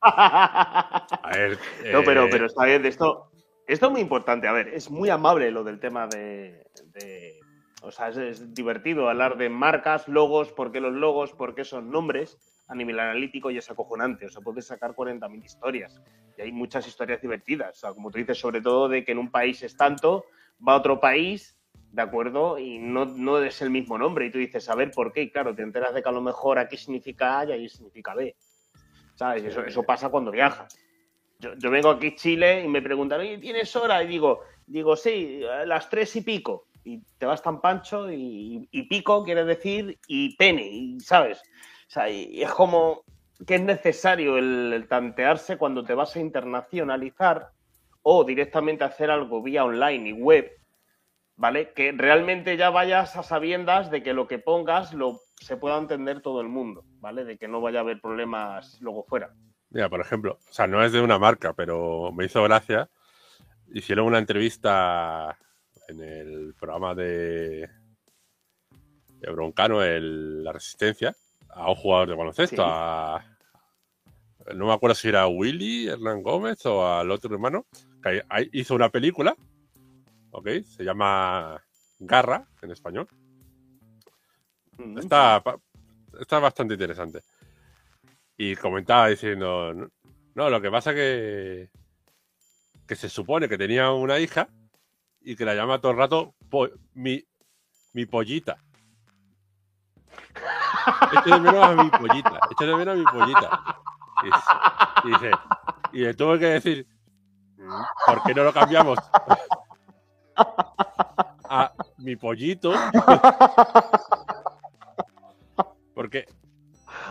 A 0.00 1.30
ver, 1.32 1.58
no, 1.92 2.02
pero, 2.04 2.24
eh, 2.24 2.28
pero 2.30 2.46
está 2.46 2.64
bien, 2.64 2.82
de 2.82 2.88
esto, 2.88 3.30
esto 3.66 3.86
es 3.86 3.92
muy 3.92 4.00
importante. 4.00 4.48
A 4.48 4.52
ver, 4.52 4.68
es 4.68 4.90
muy 4.90 5.10
amable 5.10 5.50
lo 5.50 5.64
del 5.64 5.80
tema 5.80 6.06
de. 6.06 6.64
o 7.82 7.90
sea, 7.90 8.08
es, 8.08 8.54
divertido 8.54 9.08
hablar 9.08 9.36
de 9.36 9.48
marcas, 9.48 10.08
logos, 10.08 10.52
por 10.52 10.72
qué 10.72 10.80
los 10.80 10.92
logos, 10.92 11.32
por 11.32 11.54
qué 11.54 11.64
son 11.64 11.90
nombres 11.90 12.38
a 12.68 12.74
nivel 12.74 13.00
analítico 13.00 13.50
y 13.50 13.58
es 13.58 13.70
acojonante. 13.70 14.26
O 14.26 14.30
sea, 14.30 14.42
puedes 14.42 14.66
sacar 14.66 14.94
40.000 14.94 15.44
historias. 15.44 16.00
Y 16.36 16.42
hay 16.42 16.52
muchas 16.52 16.86
historias 16.86 17.20
divertidas. 17.20 17.76
O 17.76 17.80
sea, 17.80 17.92
como 17.92 18.10
tú 18.10 18.18
dices, 18.18 18.38
sobre 18.38 18.60
todo 18.60 18.88
de 18.88 19.04
que 19.04 19.12
en 19.12 19.18
un 19.18 19.30
país 19.30 19.62
es 19.62 19.76
tanto, 19.76 20.26
va 20.66 20.74
a 20.74 20.76
otro 20.76 21.00
país, 21.00 21.58
¿de 21.92 22.02
acuerdo? 22.02 22.58
Y 22.58 22.78
no, 22.78 23.06
no 23.06 23.42
es 23.42 23.62
el 23.62 23.70
mismo 23.70 23.96
nombre. 23.96 24.26
Y 24.26 24.30
tú 24.30 24.38
dices, 24.38 24.68
a 24.68 24.74
ver 24.74 24.90
por 24.90 25.12
qué. 25.12 25.22
Y 25.22 25.30
claro, 25.30 25.54
te 25.54 25.62
enteras 25.62 25.94
de 25.94 26.02
que 26.02 26.08
a 26.08 26.12
lo 26.12 26.20
mejor 26.20 26.58
aquí 26.58 26.76
significa 26.76 27.40
A 27.40 27.46
y 27.46 27.52
ahí 27.52 27.68
significa 27.68 28.14
B. 28.14 28.36
¿Sabes? 29.18 29.44
Eso, 29.44 29.64
eso 29.64 29.82
pasa 29.82 30.10
cuando 30.10 30.30
viajas. 30.30 30.78
Yo, 31.40 31.70
vengo 31.70 31.90
aquí 31.90 32.08
a 32.08 32.14
Chile 32.14 32.64
y 32.64 32.68
me 32.68 32.82
preguntan, 32.82 33.20
oye, 33.20 33.38
¿tienes 33.38 33.74
hora? 33.74 34.02
Y 34.02 34.06
digo, 34.06 34.40
digo, 34.66 34.94
sí, 34.94 35.40
las 35.66 35.90
tres 35.90 36.14
y 36.16 36.20
pico. 36.20 36.66
Y 36.84 37.02
te 37.18 37.26
vas 37.26 37.42
tan 37.42 37.60
pancho 37.60 38.10
y, 38.10 38.68
pico 38.88 39.24
quiere 39.24 39.44
decir 39.44 39.98
y 40.06 40.36
pene, 40.36 40.66
y, 40.66 41.00
¿sabes? 41.00 41.38
O 41.40 41.90
sea, 41.90 42.08
y, 42.08 42.42
es 42.42 42.50
como 42.50 43.02
que 43.44 43.56
es 43.56 43.62
necesario 43.62 44.38
el, 44.38 44.86
tantearse 44.88 45.58
cuando 45.58 45.84
te 45.84 45.94
vas 45.94 46.14
a 46.16 46.20
internacionalizar 46.20 47.50
o 48.02 48.24
directamente 48.24 48.84
hacer 48.84 49.10
algo 49.10 49.42
vía 49.42 49.64
online 49.64 50.10
y 50.10 50.12
web, 50.12 50.50
¿vale? 51.38 51.72
Que 51.72 51.92
realmente 51.92 52.56
ya 52.56 52.68
vayas 52.68 53.16
a 53.16 53.22
sabiendas 53.22 53.90
de 53.90 54.02
que 54.02 54.12
lo 54.12 54.26
que 54.26 54.38
pongas 54.38 54.92
lo, 54.92 55.20
se 55.40 55.56
pueda 55.56 55.78
entender 55.78 56.20
todo 56.20 56.40
el 56.42 56.48
mundo, 56.48 56.84
¿vale? 56.98 57.24
De 57.24 57.38
que 57.38 57.48
no 57.48 57.60
vaya 57.60 57.78
a 57.78 57.82
haber 57.82 58.00
problemas 58.00 58.78
luego 58.80 59.04
fuera. 59.04 59.32
Mira, 59.70 59.88
por 59.88 60.00
ejemplo, 60.00 60.38
o 60.48 60.52
sea, 60.52 60.66
no 60.66 60.84
es 60.84 60.92
de 60.92 61.00
una 61.00 61.18
marca, 61.18 61.54
pero 61.54 62.12
me 62.12 62.26
hizo 62.26 62.42
gracia. 62.42 62.90
Hicieron 63.72 64.06
una 64.06 64.18
entrevista 64.18 65.38
en 65.88 66.02
el 66.02 66.54
programa 66.58 66.94
de, 66.94 67.68
de 69.20 69.30
Broncano, 69.30 69.82
el, 69.82 70.42
La 70.42 70.52
Resistencia, 70.52 71.14
a 71.50 71.70
un 71.70 71.76
jugador 71.76 72.08
de 72.08 72.16
baloncesto, 72.16 72.64
a, 72.64 73.24
no 74.54 74.66
me 74.66 74.72
acuerdo 74.72 74.94
si 74.94 75.08
era 75.08 75.28
Willy 75.28 75.88
Hernán 75.88 76.22
Gómez 76.22 76.64
o 76.66 76.86
al 76.86 77.10
otro 77.10 77.32
hermano, 77.32 77.66
que 78.02 78.22
hizo 78.52 78.74
una 78.74 78.88
película, 78.88 79.36
¿ok? 80.30 80.48
Se 80.64 80.84
llama 80.84 81.62
Garra 81.98 82.46
en 82.62 82.70
español. 82.70 83.08
Mm, 84.78 84.98
está, 84.98 85.42
está 86.20 86.38
bastante 86.38 86.74
interesante. 86.74 87.22
Y 88.36 88.54
comentaba 88.56 89.08
diciendo, 89.08 89.74
no, 90.34 90.50
lo 90.50 90.60
que 90.60 90.70
pasa 90.70 90.94
que, 90.94 91.70
que 92.86 92.96
se 92.96 93.08
supone 93.08 93.48
que 93.48 93.58
tenía 93.58 93.90
una 93.90 94.18
hija 94.18 94.48
y 95.20 95.34
que 95.34 95.44
la 95.44 95.54
llama 95.54 95.80
todo 95.80 95.92
el 95.92 95.98
rato 95.98 96.34
mi, 96.94 97.22
mi 97.92 98.06
pollita. 98.06 98.56
Echo 101.12 101.34
de 101.34 101.40
menos 101.40 101.64
a 101.64 101.82
mi 101.82 101.90
pollita, 101.90 102.40
echo 102.50 102.66
de 102.66 102.76
menos 102.76 102.94
a 102.94 102.98
mi 102.98 103.04
pollita. 103.04 103.82
Y, 105.04 105.08
dice, 105.08 105.30
y 105.92 105.98
le 106.00 106.14
tuve 106.14 106.38
que 106.38 106.46
decir, 106.46 106.86
¿por 108.06 108.22
qué 108.22 108.34
no 108.34 108.44
lo 108.44 108.52
cambiamos 108.52 108.98
mi 111.98 112.16
pollito? 112.16 112.72
Porque 115.94 116.26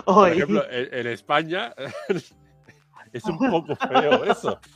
por 0.06 0.30
ejemplo, 0.30 0.64
en, 0.70 1.08
España 1.08 1.74
es 3.14 3.24
un 3.26 3.38
poco 3.38 3.76
feo 3.76 4.24
eso. 4.24 4.60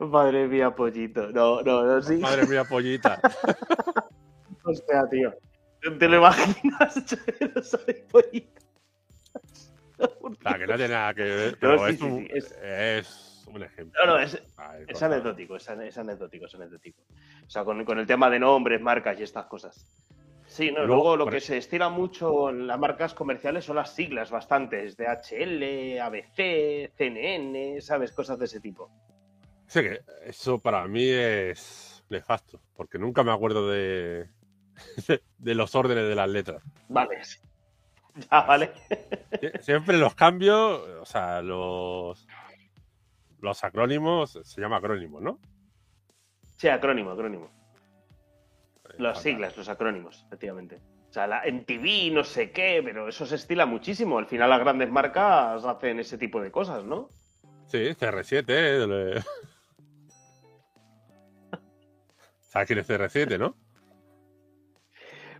Madre 0.00 0.48
mía, 0.48 0.74
pollito. 0.74 1.30
No, 1.30 1.60
no, 1.62 1.84
no, 1.84 2.00
sí. 2.00 2.16
Madre 2.16 2.46
mía, 2.46 2.64
pollita. 2.64 3.20
o 4.64 4.72
sea, 4.72 5.06
tío. 5.10 5.34
¿Te 5.98 6.08
lo 6.08 6.16
imaginas? 6.18 7.04
pollita. 8.10 8.62
La 10.42 10.58
que 10.58 10.66
no 10.66 10.76
tiene 10.76 10.94
nada 10.94 11.12
que 11.12 11.22
ver, 11.22 11.58
pero 11.60 11.86
es, 11.86 12.00
un, 12.00 12.26
es... 12.30 13.29
un, 13.54 13.62
ejemplo. 13.62 14.04
No, 14.04 14.12
no, 14.12 14.18
es, 14.18 14.40
es 14.86 15.02
anecdótico, 15.02 15.56
es, 15.56 15.68
anecdótico, 15.68 16.46
es 16.46 16.54
anecdótico. 16.54 17.02
O 17.46 17.50
sea, 17.50 17.64
con, 17.64 17.84
con 17.84 17.98
el 17.98 18.06
tema 18.06 18.30
de 18.30 18.38
nombres, 18.38 18.80
marcas 18.80 19.18
y 19.18 19.22
estas 19.22 19.46
cosas. 19.46 19.86
Sí, 20.50 20.72
no, 20.72 20.84
luego, 20.84 21.16
lo 21.16 21.26
que 21.26 21.40
se 21.40 21.56
estira 21.56 21.88
mucho 21.88 22.50
en 22.50 22.66
las 22.66 22.76
marcas 22.76 23.14
comerciales 23.14 23.64
son 23.64 23.76
las 23.76 23.94
siglas 23.94 24.32
bastantes, 24.32 24.96
DHL, 24.96 26.00
ABC, 26.00 26.92
CNN, 26.96 27.80
¿sabes? 27.80 28.10
Cosas 28.10 28.36
de 28.36 28.46
ese 28.46 28.58
tipo. 28.58 28.90
Sí, 29.68 29.80
que 29.80 30.00
eso 30.24 30.58
para 30.58 30.88
mí 30.88 31.08
es 31.08 32.02
nefasto, 32.08 32.60
porque 32.76 32.98
nunca 32.98 33.22
me 33.22 33.30
acuerdo 33.30 33.70
de, 33.70 34.28
de 35.38 35.54
los 35.54 35.76
órdenes 35.76 36.08
de 36.08 36.14
las 36.16 36.28
letras. 36.28 36.62
Vale. 36.88 37.18
Ya, 38.28 38.40
vale. 38.42 38.72
Siempre 39.60 39.96
los 39.96 40.16
cambios, 40.16 40.80
o 41.00 41.04
sea, 41.06 41.40
los, 41.42 42.26
los 43.40 43.64
acrónimos, 43.64 44.38
se 44.42 44.60
llama 44.60 44.76
acrónimo, 44.76 45.20
¿no? 45.20 45.38
Sí, 46.56 46.68
acrónimo, 46.68 47.10
acrónimo. 47.10 47.50
Las 48.98 49.22
siglas, 49.22 49.56
los 49.56 49.68
acrónimos, 49.68 50.24
efectivamente. 50.26 50.80
O 51.08 51.12
sea, 51.12 51.26
la 51.26 51.42
MTV, 51.44 52.12
no 52.12 52.22
sé 52.22 52.52
qué, 52.52 52.82
pero 52.84 53.08
eso 53.08 53.26
se 53.26 53.36
estila 53.36 53.66
muchísimo. 53.66 54.18
Al 54.18 54.26
final 54.26 54.50
las 54.50 54.60
grandes 54.60 54.90
marcas 54.90 55.64
hacen 55.64 55.98
ese 55.98 56.18
tipo 56.18 56.40
de 56.40 56.50
cosas, 56.52 56.84
¿no? 56.84 57.08
Sí, 57.66 57.78
CR7. 57.78 58.44
¿eh? 58.48 59.22
¿Sabes 62.40 62.66
quién 62.66 62.78
es 62.78 62.88
CR7, 62.88 63.38
no? 63.38 63.56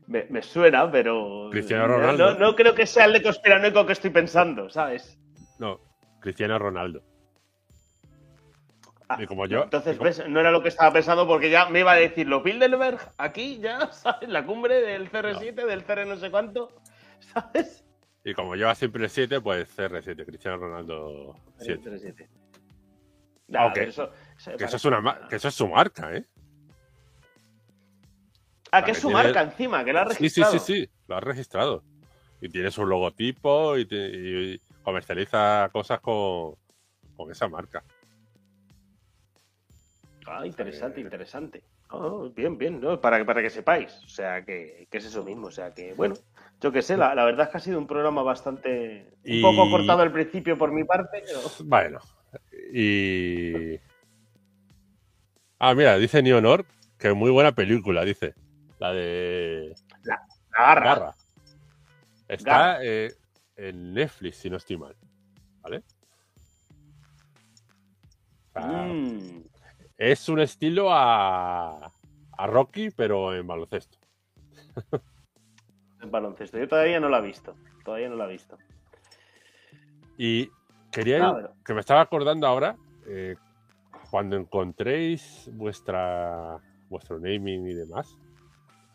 Me, 0.07 0.42
suena, 0.42 0.90
pero. 0.90 1.51
Cristiano 1.53 1.86
Ronaldo. 1.86 2.36
No, 2.36 2.57
creo 2.57 2.74
que 2.74 2.84
sea 2.84 3.05
el 3.05 3.12
de 3.12 3.22
conspiranoico 3.22 3.86
que 3.86 3.92
estoy 3.92 4.11
pensando, 4.11 4.68
¿sabes? 4.68 5.16
No, 5.61 5.78
Cristiano 6.18 6.59
Ronaldo. 6.59 7.05
Y 9.18 9.26
como 9.26 9.46
yo. 9.48 9.64
Entonces, 9.64 9.98
¿ves? 9.98 10.28
No 10.28 10.40
era 10.40 10.50
lo 10.50 10.62
que 10.62 10.68
estaba 10.68 10.92
pensando 10.92 11.26
porque 11.26 11.50
ya 11.50 11.68
me 11.68 11.80
iba 11.80 11.92
a 11.92 11.96
decir 11.96 12.26
lo 12.26 12.42
Bilderberg 12.42 12.98
aquí, 13.18 13.58
ya, 13.58 13.86
¿sabes? 13.92 14.28
La 14.28 14.44
cumbre 14.44 14.80
del 14.80 15.11
CR7, 15.11 15.66
del 15.66 15.84
CR 15.84 16.06
no 16.06 16.16
sé 16.16 16.30
cuánto, 16.30 16.72
¿sabes? 17.20 17.84
Y 18.24 18.34
como 18.34 18.54
lleva 18.54 18.74
siempre 18.74 19.04
el 19.04 19.11
7, 19.11 19.40
pues 19.40 19.76
CR7, 19.76 20.26
Cristiano 20.26 20.58
Ronaldo 20.58 21.36
7. 21.58 21.90
CR7. 21.90 22.28
eso, 23.88 24.11
que, 24.58 24.64
eso 24.64 24.76
es 24.76 24.84
una, 24.84 25.26
que 25.28 25.36
eso 25.36 25.48
es 25.48 25.54
su 25.54 25.66
marca, 25.66 26.14
¿eh? 26.14 26.26
Ah, 28.72 28.84
que 28.84 28.92
es 28.92 29.00
su 29.00 29.11
marca 29.11 29.42
encima, 29.42 29.84
que 29.84 29.92
la 29.92 30.02
ha 30.02 30.04
registrado. 30.04 30.52
Sí, 30.52 30.58
sí, 30.58 30.64
sí, 30.64 30.82
sí, 30.84 30.90
lo 31.08 31.16
ha 31.16 31.20
registrado. 31.20 31.82
Y 32.40 32.48
tiene 32.48 32.70
su 32.70 32.86
logotipo 32.86 33.76
y, 33.76 34.61
comercializa 34.82 35.68
cosas 35.72 36.00
con, 36.00 36.56
esa 37.30 37.48
marca. 37.48 37.84
Ah, 40.31 40.47
interesante, 40.47 41.01
interesante. 41.01 41.64
Oh, 41.91 42.31
bien, 42.31 42.57
bien, 42.57 42.81
¿no? 42.81 43.01
para, 43.01 43.24
para 43.24 43.43
que 43.43 43.51
sepáis. 43.51 43.93
O 44.05 44.09
sea, 44.09 44.45
que, 44.45 44.87
es 44.91 45.05
eso 45.05 45.24
mismo. 45.24 45.49
O 45.49 45.51
sea, 45.51 45.74
que 45.74 45.93
bueno, 45.95 46.14
yo 46.61 46.70
qué 46.70 46.83
sé, 46.83 46.97
la, 46.97 47.14
verdad 47.24 47.47
es 47.47 47.49
que 47.51 47.57
ha 47.57 47.61
sido 47.61 47.78
un 47.78 47.89
programa 47.89 48.22
bastante. 48.22 49.12
Un 49.24 49.43
poco 49.43 49.68
cortado 49.70 50.03
al 50.03 50.12
principio 50.12 50.57
por 50.57 50.70
mi 50.70 50.85
parte, 50.85 51.22
pero. 51.26 51.41
Bueno, 51.64 51.99
y. 52.72 53.76
Ah, 55.59 55.74
mira, 55.74 55.99
dice 55.99 56.22
Ni 56.22 56.33
Honor 56.33 56.64
que 56.97 57.12
muy 57.12 57.31
buena 57.31 57.53
película, 57.53 58.05
dice. 58.05 58.35
La 58.78 58.93
de. 58.93 59.74
La, 60.05 60.20
garra. 60.53 61.14
Está 62.28 62.85
eh, 62.85 63.12
en 63.57 63.95
Netflix, 63.95 64.37
si 64.37 64.51
no 64.51 64.59
estoy 64.59 64.76
mal. 64.76 64.95
¿Vale? 65.62 65.83
Mm. 68.55 69.49
Es 70.01 70.30
un 70.30 70.40
estilo 70.40 70.90
a, 70.90 71.92
a 72.38 72.46
Rocky, 72.46 72.88
pero 72.90 73.34
en 73.34 73.46
baloncesto. 73.46 73.98
en 76.03 76.11
baloncesto. 76.11 76.57
Yo 76.57 76.66
todavía 76.66 76.98
no 77.01 77.11
la 77.11 77.18
he 77.18 77.22
visto. 77.22 77.55
Todavía 77.84 78.09
no 78.09 78.16
la 78.16 78.24
he 78.24 78.32
visto. 78.32 78.57
Y 80.16 80.51
quería 80.90 81.53
que 81.66 81.74
me 81.74 81.80
estaba 81.80 82.01
acordando 82.01 82.46
ahora, 82.46 82.76
eh, 83.09 83.36
cuando 84.11 84.36
encontréis 84.36 85.51
vuestra 85.53 86.57
vuestro 86.88 87.20
naming 87.20 87.66
y 87.68 87.74
demás, 87.74 88.16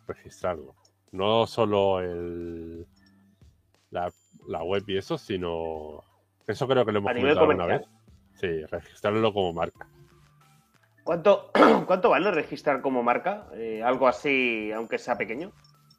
registrarlo. 0.07 0.73
No 1.11 1.45
solo 1.45 2.01
el, 2.01 2.87
la, 3.91 4.11
web 4.63 4.83
y 4.87 4.97
eso, 4.97 5.19
sino. 5.19 6.03
Eso 6.47 6.67
creo 6.67 6.83
que 6.83 6.91
lo 6.91 6.97
hemos 6.97 7.13
comentado 7.13 7.47
una 7.47 7.65
vez. 7.67 7.81
Sí, 8.33 8.65
registrarlo 8.65 9.31
como 9.31 9.53
marca. 9.53 9.87
¿Cuánto, 11.05 11.51
cuánto 11.85 12.09
vale 12.09 12.31
registrar 12.31 12.81
como 12.81 13.03
marca? 13.03 13.45
Eh, 13.53 13.83
algo 13.83 14.07
así, 14.07 14.71
aunque 14.71 14.97
sea 14.97 15.15
pequeño. 15.15 15.51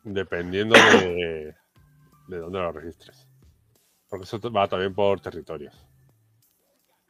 Dependiendo 0.03 0.75
de, 0.75 1.55
de 2.27 2.39
dónde 2.39 2.59
lo 2.59 2.73
registres. 2.73 3.29
Porque 4.09 4.25
eso 4.25 4.41
va 4.51 4.67
también 4.67 4.93
por 4.93 5.21
territorios. 5.21 5.87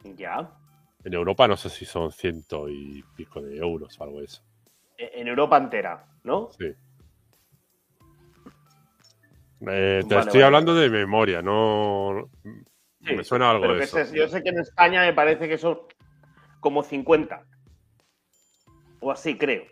Ya. 0.03 0.47
En 1.03 1.11
Europa 1.11 1.47
no 1.47 1.57
sé 1.57 1.69
si 1.69 1.85
son 1.85 2.11
ciento 2.11 2.69
y 2.69 3.03
pico 3.15 3.41
de 3.41 3.57
euros 3.57 3.99
o 3.99 4.03
algo 4.03 4.19
de 4.19 4.25
eso. 4.25 4.43
E, 4.95 5.19
en 5.19 5.27
Europa 5.27 5.57
entera, 5.57 6.05
¿no? 6.23 6.51
Sí. 6.51 6.71
Eh, 9.71 10.03
te 10.07 10.19
estoy 10.19 10.43
hablando 10.43 10.75
de 10.75 10.87
memoria, 10.87 11.41
no. 11.41 12.29
me 12.99 13.23
suena 13.23 13.49
algo 13.49 13.73
de 13.73 13.83
eso. 13.83 14.03
yo 14.13 14.27
sé 14.27 14.43
que 14.43 14.49
en 14.49 14.59
España 14.59 15.01
me 15.01 15.13
parece 15.13 15.49
que 15.49 15.57
son 15.57 15.79
como 16.59 16.83
50. 16.83 17.43
O 19.07 19.11
así, 19.11 19.37
creo. 19.37 19.63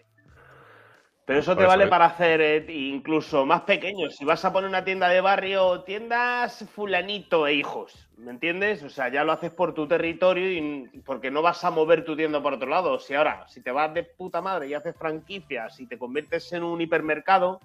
Pero 1.25 1.39
eso 1.39 1.57
te 1.57 1.65
vale 1.65 1.87
para 1.87 2.05
hacer 2.05 2.39
eh, 2.39 2.65
incluso 2.69 3.45
más 3.45 3.61
pequeños. 3.61 4.15
Si 4.15 4.23
vas 4.23 4.45
a 4.45 4.53
poner 4.53 4.69
una 4.69 4.85
tienda 4.85 5.09
de 5.09 5.19
barrio, 5.19 5.81
tiendas 5.81 6.63
fulanito 6.73 7.45
e 7.45 7.55
hijos, 7.55 8.07
¿me 8.15 8.31
entiendes? 8.31 8.81
O 8.83 8.89
sea, 8.89 9.09
ya 9.09 9.25
lo 9.25 9.33
haces 9.33 9.51
por 9.51 9.73
tu 9.73 9.87
territorio 9.89 10.49
y 10.49 11.01
porque 11.03 11.31
no 11.31 11.41
vas 11.41 11.65
a 11.65 11.71
mover 11.71 12.05
tu 12.05 12.15
tienda 12.15 12.41
por 12.41 12.53
otro 12.53 12.69
lado. 12.69 12.97
Si 12.97 13.13
ahora, 13.13 13.45
si 13.49 13.61
te 13.61 13.71
vas 13.71 13.93
de 13.93 14.03
puta 14.03 14.41
madre 14.41 14.69
y 14.69 14.73
haces 14.73 14.95
franquicias 14.95 15.81
y 15.81 15.87
te 15.87 15.97
conviertes 15.97 16.53
en 16.53 16.63
un 16.63 16.79
hipermercado, 16.79 17.59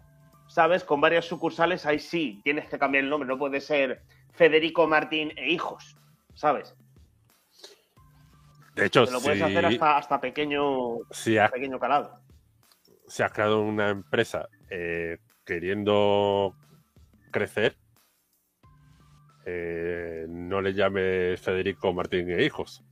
¿sabes? 0.49 0.83
Con 0.83 1.01
varias 1.01 1.27
sucursales, 1.27 1.87
ahí 1.87 2.01
sí, 2.01 2.41
tienes 2.43 2.69
que 2.69 2.81
cambiar 2.81 3.05
el 3.05 3.11
nombre, 3.11 3.29
no 3.29 3.39
puede 3.39 3.61
ser 3.61 4.03
Federico 4.33 4.89
Martín 4.89 5.33
e 5.37 5.51
hijos, 5.51 5.97
¿sabes? 6.35 6.75
De 8.81 8.87
hecho, 8.87 9.05
Te 9.05 9.13
lo 9.13 9.21
puedes 9.21 9.43
hacer 9.43 9.79
hasta, 9.81 10.21
pequeño, 10.21 10.99
pequeño 11.53 11.79
calado. 11.79 12.21
Si 13.07 13.23
has 13.23 13.33
creado 13.33 13.63
una 13.63 13.91
empresa 13.91 14.49
eh, 14.69 15.19
queriendo 15.45 16.55
crecer, 17.31 17.77
eh, 19.45 20.27
no 20.29 20.61
le 20.61 20.73
llames 20.73 21.41
Federico 21.41 21.93
Martín 21.93 22.31
e 22.31 22.43
hijos. 22.45 22.85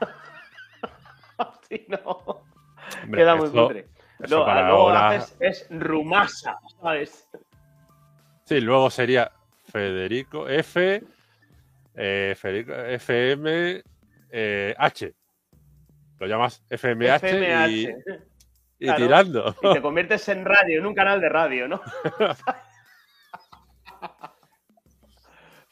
sí, 1.68 1.86
no. 1.88 2.42
Queda 3.12 3.36
muy 3.36 3.50
padre 3.50 3.88
no, 4.18 4.28
luego 4.46 4.92
es 5.40 5.66
Rumasa, 5.70 6.58
¿sabes? 6.80 7.28
Sí, 8.44 8.60
luego 8.60 8.90
sería 8.90 9.30
Federico 9.70 10.48
F, 10.48 11.02
eh, 11.94 12.34
Federico, 12.38 12.72
FM, 12.72 13.82
eh, 14.30 14.74
H. 14.76 15.14
Lo 16.18 16.26
llamas 16.26 16.64
FMH, 16.68 17.68
y, 17.68 17.88
y 18.78 18.94
tirando. 18.94 19.54
Y 19.62 19.72
te 19.74 19.82
conviertes 19.82 20.28
en 20.28 20.44
radio, 20.44 20.78
en 20.78 20.86
un 20.86 20.94
canal 20.94 21.20
de 21.20 21.28
radio, 21.28 21.68
¿no? 21.68 21.80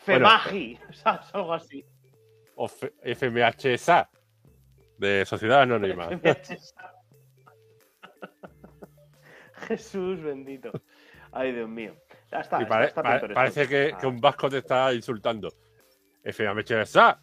Femagi. 0.04 0.78
Algo 1.32 1.54
así. 1.54 1.84
O 2.56 2.68
FMHSA, 2.68 4.08
de 4.98 5.24
Sociedad 5.26 5.62
Anónima. 5.62 6.08
Jesús 9.66 10.22
bendito. 10.22 10.70
Ay, 11.32 11.52
Dios 11.52 11.68
mío. 11.68 11.96
Ya 12.30 12.40
está. 12.40 12.58
parece 13.34 13.66
que, 13.66 13.94
un 14.06 14.20
vasco 14.20 14.48
te 14.48 14.58
está 14.58 14.92
insultando. 14.92 15.52
FMHSA. 16.22 17.20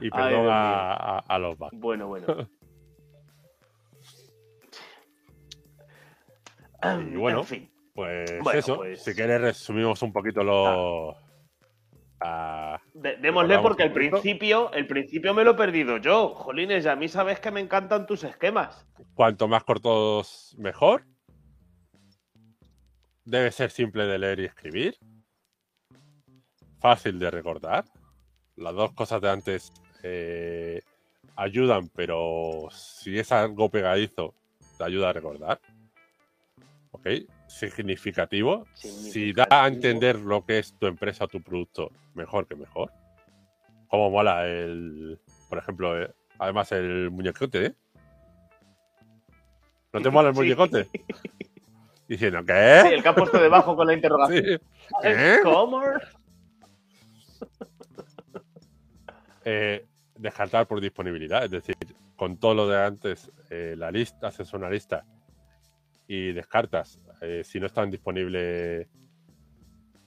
Y 0.00 0.10
perdón 0.10 0.48
a, 0.50 1.38
los 1.38 1.58
vascos. 1.58 1.78
Bueno, 1.78 2.08
bueno. 2.08 2.26
y 7.12 7.16
bueno, 7.16 7.44
pues 7.94 8.30
eso. 8.54 8.76
Pues 8.76 9.02
si 9.02 9.14
quieres 9.14 9.40
resumimos 9.40 10.02
un 10.02 10.12
poquito 10.12 10.42
los, 10.42 11.14
démosle 12.94 13.58
porque 13.58 13.84
al 13.84 13.92
principio, 13.92 14.72
el 14.72 14.86
principio 14.86 15.34
me 15.34 15.44
lo 15.44 15.52
he 15.52 15.54
perdido 15.54 15.98
yo. 15.98 16.34
Jolines, 16.34 16.86
a 16.86 16.96
mí 16.96 17.08
sabes 17.08 17.40
que 17.40 17.50
me 17.50 17.60
encantan 17.60 18.06
tus 18.06 18.24
esquemas. 18.24 18.86
Cuanto 19.14 19.48
más 19.48 19.64
cortos, 19.64 20.54
mejor. 20.58 21.04
Debe 23.24 23.50
ser 23.52 23.70
simple 23.70 24.06
de 24.06 24.18
leer 24.18 24.40
y 24.40 24.44
escribir. 24.44 24.96
Fácil 26.80 27.18
de 27.18 27.30
recordar. 27.30 27.84
Las 28.62 28.74
dos 28.74 28.92
cosas 28.92 29.20
de 29.20 29.28
antes 29.30 29.72
eh, 30.02 30.80
ayudan, 31.36 31.88
pero 31.88 32.68
si 32.70 33.18
es 33.18 33.32
algo 33.32 33.68
pegadizo, 33.70 34.34
te 34.78 34.84
ayuda 34.84 35.10
a 35.10 35.12
recordar. 35.12 35.60
¿Ok? 36.92 37.06
significativo, 37.48 38.66
si 38.74 39.32
da 39.34 39.46
a 39.50 39.66
entender 39.68 40.18
lo 40.18 40.44
que 40.46 40.58
es 40.58 40.72
tu 40.78 40.86
empresa 40.86 41.24
o 41.24 41.28
tu 41.28 41.42
producto, 41.42 41.90
mejor 42.14 42.46
que 42.46 42.54
mejor. 42.56 42.90
cómo 43.88 44.10
mola 44.10 44.46
el. 44.46 45.20
Por 45.50 45.58
ejemplo, 45.58 46.00
eh, 46.02 46.10
además 46.38 46.72
el 46.72 47.10
muñecote, 47.10 47.66
¿eh? 47.66 47.74
¿No 49.92 50.00
te 50.00 50.08
mola 50.08 50.30
el 50.30 50.34
Sí. 50.34 50.40
muñecote? 50.40 50.88
Diciendo, 52.08 52.40
Sí, 52.40 52.46
¿qué? 52.46 52.80
el 52.94 53.02
que 53.02 53.08
ha 53.08 53.14
puesto 53.14 53.38
debajo 53.38 53.76
con 53.76 53.86
la 53.86 53.92
interrogación. 53.94 54.44
Sí. 54.44 54.58
¿Eh? 55.04 55.40
¿Cómo? 55.42 55.82
Eh, 59.44 59.86
descartar 60.16 60.66
por 60.66 60.80
disponibilidad, 60.80 61.44
es 61.44 61.50
decir, 61.50 61.74
con 62.16 62.36
todo 62.36 62.54
lo 62.54 62.68
de 62.68 62.84
antes, 62.84 63.32
eh, 63.50 63.74
la 63.76 63.90
lista, 63.90 64.28
haces 64.28 64.52
una 64.52 64.68
lista 64.70 65.04
y 66.06 66.32
descartas 66.32 67.00
eh, 67.22 67.42
si 67.44 67.58
no 67.58 67.66
están 67.66 67.90
disponible 67.90 68.88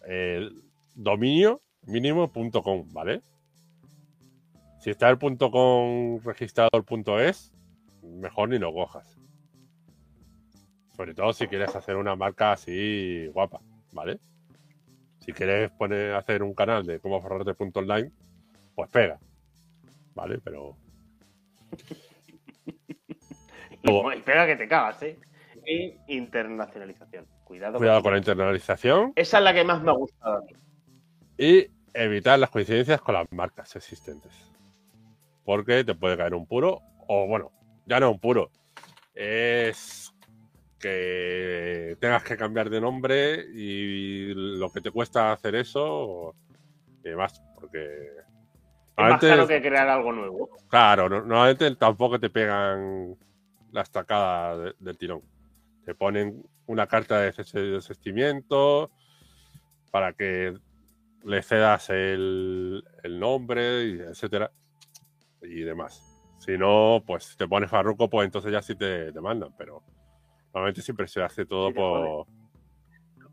el 0.05 0.63
dominio 0.93 1.61
mínimo 1.87 2.31
punto 2.31 2.61
.com, 2.61 2.85
¿vale? 2.93 3.23
Si 4.79 4.91
está 4.91 5.09
el 5.09 5.17
punto 5.17 5.49
.com 5.49 6.19
registrado 6.23 6.69
el 6.73 6.83
punto 6.83 7.19
.es, 7.19 7.51
mejor 8.03 8.49
ni 8.49 8.59
lo 8.59 8.71
cojas. 8.71 9.19
Sobre 10.95 11.13
todo 11.13 11.33
si 11.33 11.47
quieres 11.47 11.75
hacer 11.75 11.95
una 11.95 12.15
marca 12.15 12.53
así 12.53 13.27
guapa, 13.33 13.59
¿vale? 13.91 14.19
Si 15.19 15.33
quieres 15.33 15.71
poner, 15.71 16.13
hacer 16.13 16.43
un 16.43 16.53
canal 16.53 16.85
de 16.85 16.99
cómo 16.99 17.19
forrarte 17.19 17.55
punto 17.55 17.79
online, 17.79 18.11
pues 18.75 18.89
pega. 18.89 19.19
¿Vale? 20.13 20.39
Pero. 20.43 20.77
Luego- 23.83 24.13
Y 24.13 24.21
pega 24.21 24.45
que 24.45 24.55
te 24.55 24.67
cagas, 24.67 25.01
¿eh? 25.03 25.19
Y 25.65 25.97
internacionalización. 26.07 27.25
Cuidado. 27.43 27.77
Cuidado 27.77 28.01
con 28.03 28.11
la 28.13 28.17
internalización 28.17 29.13
Esa 29.15 29.37
es 29.37 29.43
la 29.43 29.53
que 29.53 29.63
más 29.63 29.81
me 29.81 29.91
ha 29.91 29.93
gustado 29.93 30.37
a 30.37 30.41
mí. 30.41 30.53
y 31.37 31.67
evitar 31.93 32.39
las 32.39 32.49
coincidencias 32.49 33.01
con 33.01 33.13
las 33.15 33.31
marcas 33.31 33.75
existentes. 33.75 34.31
Porque 35.43 35.83
te 35.83 35.93
puede 35.95 36.17
caer 36.17 36.33
un 36.33 36.47
puro, 36.47 36.81
o 37.07 37.27
bueno, 37.27 37.51
ya 37.85 37.99
no 37.99 38.11
un 38.11 38.19
puro. 38.19 38.49
Es 39.13 40.11
que 40.79 41.95
tengas 41.99 42.23
que 42.23 42.35
cambiar 42.37 42.69
de 42.69 42.81
nombre 42.81 43.45
y 43.53 44.33
lo 44.33 44.71
que 44.71 44.81
te 44.81 44.91
cuesta 44.91 45.31
hacer 45.31 45.55
eso 45.55 46.35
y 47.03 47.09
demás. 47.09 47.41
Porque. 47.55 48.09
Más 48.97 49.19
caro 49.19 49.47
que 49.47 49.61
crear 49.61 49.87
algo 49.89 50.11
nuevo. 50.11 50.49
Claro, 50.69 51.09
no- 51.09 51.21
normalmente 51.21 51.75
tampoco 51.75 52.19
te 52.19 52.29
pegan 52.29 53.17
la 53.71 53.81
estacada 53.81 54.57
de- 54.57 54.75
del 54.79 54.97
tirón. 54.97 55.21
Te 55.85 55.93
ponen 55.95 56.43
una 56.67 56.87
carta 56.87 57.19
de 57.19 57.31
desistimiento 57.31 58.91
para 59.91 60.13
que 60.13 60.57
le 61.23 61.41
cedas 61.43 61.89
el, 61.89 62.83
el 63.03 63.19
nombre, 63.19 63.83
y 63.85 63.99
etcétera, 63.99 64.51
y 65.41 65.61
demás. 65.61 66.01
Si 66.39 66.57
no, 66.57 67.03
pues 67.05 67.23
si 67.25 67.37
te 67.37 67.47
pones 67.47 67.69
farruco, 67.69 68.09
pues 68.09 68.25
entonces 68.25 68.51
ya 68.51 68.61
sí 68.61 68.75
te 68.75 69.11
demandan, 69.11 69.53
pero 69.57 69.83
normalmente 70.53 70.81
siempre 70.81 71.07
se 71.07 71.21
hace 71.23 71.45
todo 71.45 71.67
Sí 71.69 71.73
te 71.73 71.79
por, 71.79 72.27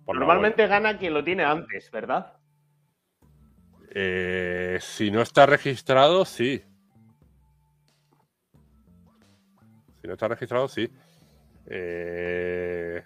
Normalmente 0.07 0.67
gana 0.67 0.99
quien 0.99 1.15
lo 1.15 1.23
tiene 1.25 1.45
antes, 1.45 1.91
¿verdad? 1.91 2.35
Eh, 3.95 4.79
si 4.81 5.11
no 5.11 5.21
está 5.21 5.45
registrado, 5.47 6.25
sí. 6.25 6.63
Si 10.01 10.07
no 10.07 10.15
está 10.15 10.29
registrado, 10.29 10.67
sí. 10.69 10.91
Eh, 11.67 13.05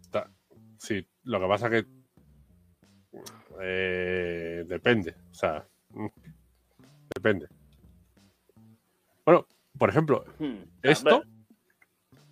está- 0.00 0.30
sí, 0.78 1.06
lo 1.24 1.40
que 1.40 1.46
pasa 1.46 1.70
que 1.70 1.86
eh, 3.60 4.64
depende. 4.66 5.14
O 5.30 5.34
sea, 5.34 5.66
mm, 5.90 6.06
depende. 7.14 7.46
Bueno, 9.24 9.46
por 9.78 9.88
ejemplo, 9.88 10.24
Hmm. 10.38 10.64
esto, 10.82 11.22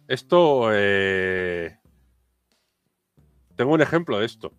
esto, 0.08 0.68
eh, 0.72 1.78
tengo 3.56 3.72
un 3.72 3.80
ejemplo 3.80 4.18
de 4.18 4.26
esto, 4.26 4.52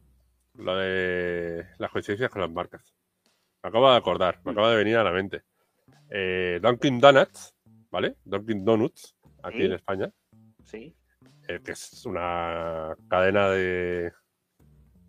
lo 0.55 0.75
de 0.77 1.65
las 1.77 1.91
coincidencias 1.91 2.29
con 2.29 2.41
las 2.41 2.51
marcas. 2.51 2.93
Me 3.63 3.69
acabo 3.69 3.89
de 3.89 3.97
acordar, 3.97 4.39
me 4.43 4.51
acaba 4.51 4.69
de 4.71 4.77
venir 4.77 4.97
a 4.97 5.03
la 5.03 5.11
mente. 5.11 5.43
Eh, 6.09 6.59
Dunkin' 6.61 6.99
Donuts, 6.99 7.55
¿vale? 7.89 8.17
Dunkin' 8.25 8.63
Donuts, 8.65 9.15
aquí 9.41 9.57
Sí. 9.59 9.63
en 9.65 9.73
España, 9.73 10.11
Sí. 10.65 10.95
eh, 11.47 11.59
que 11.63 11.71
es 11.71 12.05
una 12.05 12.95
cadena 13.09 13.49
de, 13.49 14.11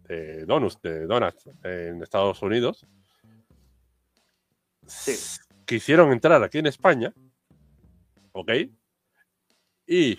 de 0.09 0.45
donuts, 0.47 0.81
de 0.83 1.07
donuts 1.07 1.49
en 1.63 2.03
Estados 2.03 2.41
Unidos. 2.43 2.87
Sí. 4.87 5.15
Quisieron 5.67 6.13
entrar 6.13 6.43
aquí 6.43 6.59
en 6.59 6.67
España, 6.67 7.13
¿ok? 8.33 8.51
Y 9.87 10.17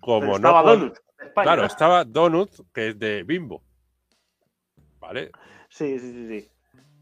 como 0.00 0.20
Pero 0.20 0.30
no 0.32 0.36
estaba 0.36 0.62
Donut. 0.62 0.96
España. 1.18 1.44
Claro, 1.44 1.64
estaba 1.64 2.04
Donut, 2.04 2.50
que 2.72 2.88
es 2.88 2.98
de 2.98 3.22
Bimbo. 3.22 3.62
¿Vale? 5.12 5.30
Sí, 5.68 5.98
sí, 5.98 6.12
sí, 6.12 6.28
sí. 6.28 6.50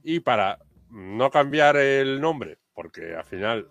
Y 0.02 0.18
para 0.20 0.58
no 0.90 1.30
cambiar 1.30 1.76
el 1.76 2.20
nombre, 2.20 2.58
porque 2.74 3.14
al 3.14 3.24
final 3.24 3.68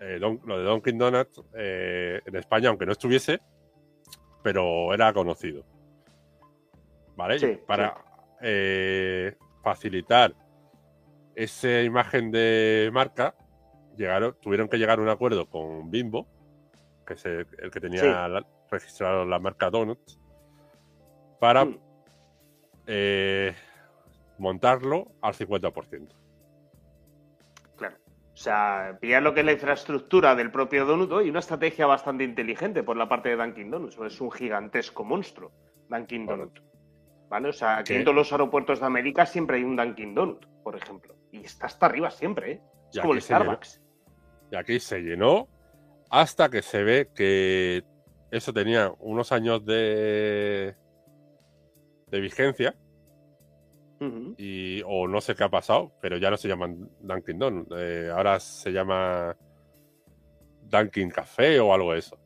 eh, 0.00 0.18
Don- 0.20 0.40
lo 0.44 0.58
de 0.58 0.64
Dunkin' 0.64 0.96
Donuts 0.96 1.42
eh, 1.56 2.20
en 2.24 2.36
España, 2.36 2.68
aunque 2.68 2.86
no 2.86 2.92
estuviese, 2.92 3.40
pero 4.44 4.94
era 4.94 5.12
conocido. 5.12 5.64
¿Vale? 7.16 7.38
Sí, 7.40 7.58
para 7.66 7.96
eh, 8.40 9.36
facilitar 9.64 10.34
esa 11.34 11.82
imagen 11.82 12.30
de 12.30 12.90
marca, 12.92 13.34
llegaron, 13.96 14.36
tuvieron 14.40 14.68
que 14.68 14.76
llegar 14.78 15.00
a 15.00 15.02
un 15.02 15.08
acuerdo 15.08 15.48
con 15.48 15.90
Bimbo, 15.90 16.28
que 17.04 17.14
es 17.14 17.24
el, 17.24 17.46
el 17.58 17.70
que 17.72 17.80
tenía 17.80 18.00
Sí. 18.00 18.06
la- 18.06 18.46
registrado 18.70 19.24
la 19.24 19.38
marca 19.40 19.68
Donuts, 19.70 20.20
para 21.40 21.64
Hmm. 21.64 21.78
Eh, 22.86 23.54
montarlo 24.38 25.08
al 25.22 25.34
50%. 25.34 26.08
Claro. 27.76 27.96
O 28.32 28.36
sea, 28.36 28.98
pillar 29.00 29.22
lo 29.22 29.32
que 29.34 29.40
es 29.40 29.46
la 29.46 29.52
infraestructura 29.52 30.34
del 30.34 30.50
propio 30.50 30.84
Donut 30.84 31.24
y 31.24 31.30
una 31.30 31.38
estrategia 31.38 31.86
bastante 31.86 32.24
inteligente 32.24 32.82
por 32.82 32.96
la 32.96 33.08
parte 33.08 33.28
de 33.30 33.36
Dunkin' 33.36 33.70
Donuts. 33.70 33.98
Es 34.04 34.20
un 34.20 34.30
gigantesco 34.32 35.04
monstruo, 35.04 35.52
Dunkin'. 35.88 36.26
Donut. 36.26 36.58
¿Vale? 37.28 37.48
O 37.48 37.52
sea, 37.52 37.82
Que- 37.84 37.96
en 37.96 38.04
todos 38.04 38.14
los 38.16 38.32
aeropuertos 38.32 38.80
de 38.80 38.86
América 38.86 39.24
siempre 39.26 39.56
hay 39.56 39.64
un 39.64 39.76
Dunkin' 39.76 40.14
Donut, 40.14 40.46
por 40.62 40.76
ejemplo. 40.76 41.14
Y 41.32 41.44
está 41.44 41.66
hasta 41.66 41.86
arriba 41.86 42.10
siempre, 42.10 42.52
¿eh? 42.52 42.60
Es 42.92 43.00
como 43.00 43.14
aquí 43.14 43.18
el 43.22 43.24
llenó. 43.28 43.40
Starbucks. 43.40 43.80
Y 44.52 44.56
aquí 44.56 44.78
se 44.80 45.00
llenó 45.00 45.48
hasta 46.10 46.48
que 46.48 46.62
se 46.62 46.82
ve 46.84 47.08
que 47.14 47.82
eso 48.30 48.52
tenía 48.52 48.92
unos 48.98 49.32
años 49.32 49.64
de, 49.64 50.76
de 52.14 52.20
vigencia 52.20 52.74
y 54.36 54.82
o 54.86 55.08
no 55.08 55.20
sé 55.22 55.34
qué 55.34 55.44
ha 55.44 55.48
pasado, 55.50 55.92
pero 56.02 56.18
ya 56.18 56.30
no 56.30 56.36
se 56.36 56.46
llaman 56.48 56.90
Dunkin' 57.00 57.38
Donuts. 57.38 57.70
eh, 57.76 58.10
ahora 58.14 58.38
se 58.38 58.70
llama 58.70 59.34
Dunkin' 60.62 61.10
Café 61.10 61.58
o 61.58 61.72
algo 61.72 61.92
de 61.92 62.00
eso. 62.00 62.18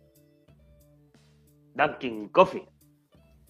Dunkin' 1.74 2.28
Coffee. 2.30 2.68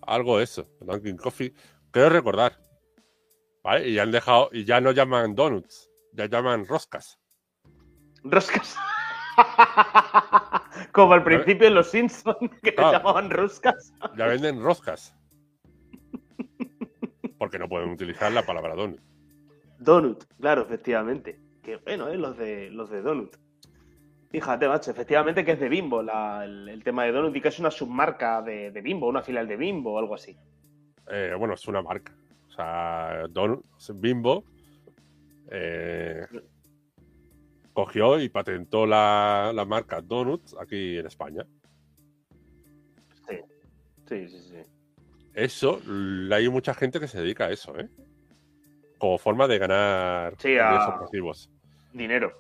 Algo 0.03 0.39
de 0.39 0.45
eso. 0.45 0.68
Dunkin' 0.80 1.16
Coffee. 1.16 1.55
Creo 1.91 2.11
recordar. 2.11 2.53
¿Vale? 3.64 3.89
Y 3.89 3.95
ya 3.95 4.03
han 4.03 4.11
dejado, 4.12 4.51
y 4.53 4.64
ya 4.64 4.80
no 4.80 4.93
llaman 4.93 5.34
donuts, 5.34 5.91
ya 6.12 6.26
llaman 6.26 6.66
roscas. 6.66 7.18
Roscas. 8.24 8.76
Como 10.93 11.12
al 11.14 11.24
principio 11.24 11.66
en 11.68 11.74
Los 11.74 11.91
Simpsons, 11.91 12.39
que 12.62 12.74
Claro. 12.74 12.99
llamaban 12.99 13.30
roscas. 13.30 13.93
Ya 14.16 14.26
venden 14.26 14.62
roscas. 14.62 15.14
Porque 17.39 17.59
no 17.59 17.68
pueden 17.68 17.91
utilizar 17.91 18.32
la 18.32 18.45
palabra 18.45 18.74
donut. 18.74 19.01
Donut, 19.78 20.24
claro, 20.41 20.62
efectivamente. 20.62 21.39
Qué 21.62 21.76
bueno, 21.76 22.09
¿eh? 22.09 22.16
Los 22.16 22.36
de, 22.36 22.70
los 22.70 22.91
de 22.91 23.03
Donut. 23.03 23.36
Fíjate, 24.30 24.68
macho, 24.68 24.91
efectivamente 24.91 25.45
que 25.45 25.53
es 25.53 25.61
de 25.61 25.68
Bimbo 25.68 26.03
la- 26.03 26.45
el, 26.45 26.68
el 26.68 26.82
tema 26.84 27.05
de 27.05 27.12
Donut 27.12 27.34
y 27.36 27.41
que 27.41 27.49
es 27.49 27.59
una 27.59 27.70
submarca 27.70 28.43
de, 28.43 28.70
de 28.70 28.80
Bimbo, 28.82 29.09
una 29.09 29.22
filial 29.22 29.47
de 29.47 29.57
Bimbo 29.57 29.93
o 29.95 29.99
algo 29.99 30.14
así. 30.14 30.36
Eh, 31.11 31.34
bueno, 31.39 31.55
es 31.55 31.66
una 31.68 31.80
marca. 31.80 32.14
O 32.49 32.51
sea, 32.53 33.26
Don, 33.30 33.62
Bimbo 33.95 34.45
eh, 35.51 36.26
cogió 37.72 38.20
y 38.20 38.28
patentó 38.28 38.86
la, 38.86 39.53
la 39.55 39.64
marca 39.64 40.01
Donuts 40.03 40.57
aquí 40.61 40.99
en 40.99 41.07
España. 41.07 41.47
Sí, 44.09 44.26
sí, 44.28 44.41
sí. 44.41 44.57
Eso, 45.39 45.80
hay 46.32 46.49
mucha 46.49 46.74
gente 46.74 46.99
que 46.99 47.07
se 47.07 47.20
dedica 47.20 47.47
a 47.47 47.51
eso, 47.51 47.78
¿eh? 47.78 47.89
Como 48.99 49.18
forma 49.18 49.47
de 49.47 49.59
ganar 49.59 50.34
Sí, 50.39 50.59
a- 50.59 50.99
pasivos. 50.99 51.49
Dinero. 51.93 52.32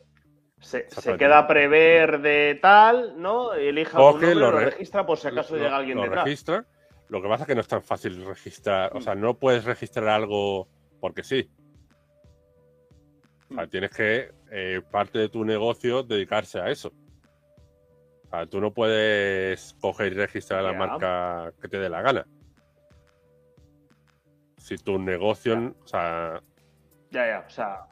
Se, 0.60 0.86
queda 1.16 1.38
a 1.38 1.46
prever 1.46 2.20
de 2.20 2.58
tal, 2.60 3.14
¿no? 3.22 3.54
Elija 3.54 3.96
un 3.98 4.04
Coge, 4.14 4.26
nombre, 4.26 4.34
lo 4.34 4.50
lo, 4.50 4.58
re- 4.58 4.64
registra 4.70 5.06
por 5.06 5.16
si 5.16 5.28
acaso 5.28 5.54
Lo- 5.54 5.62
llega 5.62 5.76
alguien 5.76 5.96
lo 5.98 6.02
detrás. 6.02 6.24
registra. 6.24 6.66
Lo 7.08 7.22
que 7.22 7.28
pasa 7.28 7.44
es 7.44 7.46
que 7.46 7.54
no 7.54 7.60
es 7.60 7.68
tan 7.68 7.82
fácil 7.84 8.24
registrar. 8.26 8.90
O 8.92 8.98
Mm. 8.98 9.02
sea, 9.02 9.14
no 9.14 9.34
puedes 9.38 9.64
registrar 9.64 10.08
algo 10.08 10.66
porque 11.00 11.22
sí. 11.22 11.48
O 13.50 13.54
sea, 13.54 13.66
tienes 13.68 13.90
que, 13.90 14.32
eh, 14.50 14.82
parte 14.90 15.20
de 15.20 15.28
tu 15.28 15.44
negocio, 15.44 16.02
dedicarse 16.02 16.58
a 16.58 16.68
eso. 16.68 16.92
O 18.26 18.28
sea, 18.30 18.46
tú 18.46 18.60
no 18.60 18.74
puedes 18.74 19.74
coger 19.80 20.12
y 20.12 20.16
registrar 20.16 20.64
la 20.64 20.72
Ya. 20.72 20.78
marca 20.78 21.52
que 21.62 21.68
te 21.68 21.78
dé 21.78 21.88
la 21.88 22.02
gana. 22.02 22.26
Si 24.68 24.76
tu 24.76 24.98
negocio, 24.98 25.54
Ya. 25.54 25.72
o 25.82 25.86
sea, 25.86 26.42
Ya, 27.10 27.26
ya, 27.26 27.44
o 27.46 27.48
sea, 27.50 27.86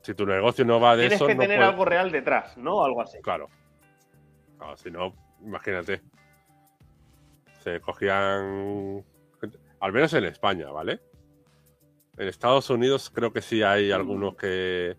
si 0.00 0.14
tu 0.14 0.24
negocio 0.24 0.64
no 0.64 0.80
va 0.80 0.96
de 0.96 1.02
tienes 1.02 1.16
eso, 1.16 1.26
que 1.26 1.34
no 1.34 1.42
tener 1.42 1.58
puedes- 1.58 1.70
algo 1.72 1.84
real 1.84 2.10
detrás, 2.10 2.56
¿no? 2.56 2.82
Algo 2.82 3.02
así. 3.02 3.18
Claro. 3.20 3.48
Claro, 4.56 4.74
si 4.78 4.90
no, 4.90 5.12
imagínate. 5.42 6.00
Se 7.62 7.78
cogían. 7.82 9.04
Al 9.80 9.92
menos 9.92 10.14
en 10.14 10.24
España, 10.24 10.70
¿vale? 10.70 10.98
En 12.16 12.26
Estados 12.28 12.70
Unidos 12.70 13.10
creo 13.10 13.30
que 13.30 13.42
sí 13.42 13.62
hay 13.62 13.90
Mm. 13.90 13.94
algunos 13.94 14.34
que, 14.36 14.96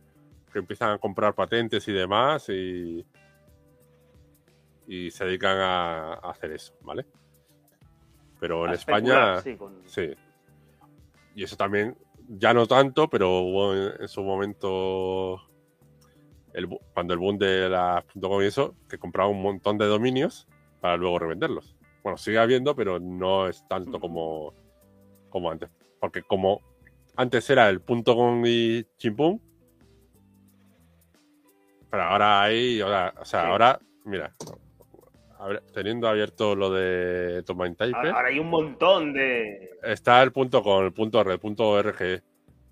que 0.53 0.59
empiezan 0.59 0.91
a 0.91 0.97
comprar 0.99 1.33
patentes 1.33 1.87
y 1.87 1.91
demás 1.93 2.49
y. 2.49 3.03
Y 4.87 5.09
se 5.09 5.25
dedican 5.25 5.57
a, 5.57 6.13
a 6.13 6.29
hacer 6.29 6.51
eso, 6.51 6.75
¿vale? 6.81 7.07
Pero 8.39 8.67
en 8.67 8.73
España. 8.73 9.41
sí, 9.41 9.55
con- 9.57 9.81
Sí. 9.87 10.13
Y 11.35 11.43
eso 11.43 11.57
también, 11.57 11.97
ya 12.29 12.53
no 12.53 12.65
tanto, 12.65 13.09
pero 13.09 13.39
hubo 13.41 13.75
en, 13.75 14.01
en 14.01 14.07
su 14.07 14.23
momento, 14.23 15.41
el 16.53 16.67
cuando 16.93 17.13
el 17.13 17.19
boom 17.19 17.37
de 17.37 17.69
las 17.69 18.05
.com 18.05 18.41
y 18.41 18.45
eso, 18.45 18.73
que 18.89 18.97
compraba 18.97 19.29
un 19.29 19.41
montón 19.41 19.77
de 19.77 19.85
dominios 19.85 20.47
para 20.79 20.95
luego 20.97 21.19
revenderlos. 21.19 21.75
Bueno, 22.03 22.17
sigue 22.17 22.39
habiendo, 22.39 22.75
pero 22.75 22.99
no 22.99 23.47
es 23.47 23.67
tanto 23.67 23.99
como, 23.99 24.53
como 25.29 25.51
antes. 25.51 25.69
Porque 25.99 26.23
como 26.23 26.61
antes 27.17 27.49
era 27.49 27.69
el 27.69 27.81
.com 27.81 28.43
y 28.45 28.85
chimpum, 28.97 29.39
pero 31.89 32.03
ahora 32.03 32.43
hay, 32.43 32.79
ahora, 32.81 33.13
o 33.19 33.25
sea, 33.25 33.41
Sí. 33.41 33.47
ahora, 33.47 33.79
mira, 34.03 34.33
ver, 35.47 35.61
teniendo 35.73 36.07
abierto 36.07 36.55
lo 36.55 36.71
de 36.71 37.43
Type, 37.43 37.91
Ahora 37.93 38.27
hay 38.27 38.39
un 38.39 38.49
montón 38.49 39.13
de. 39.13 39.71
Está 39.83 40.21
el 40.23 40.31
punto 40.31 40.63
con, 40.63 40.85
el 40.85 40.93
punto 40.93 41.23
red, 41.23 41.39
punto 41.39 41.69
org, 41.69 42.23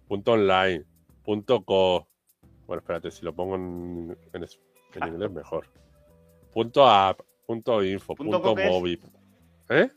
punto 0.07 0.31
online, 0.33 0.83
punto 1.23 1.63
co. 1.63 2.07
Bueno, 2.65 2.79
espérate, 2.79 3.11
si 3.11 3.25
lo 3.25 3.33
pongo 3.33 3.55
en, 3.55 4.17
en 4.33 4.43
en 4.43 5.03
Ah. 5.03 5.07
inglés 5.07 5.31
mejor. 5.31 5.67
Punto 6.51 6.87
app, 6.87 7.19
punto 7.45 7.83
info, 7.83 8.15
¿Punto 8.15 8.41
punto, 8.41 8.63
móvil. 8.63 8.99
¿Eh? 9.69 9.89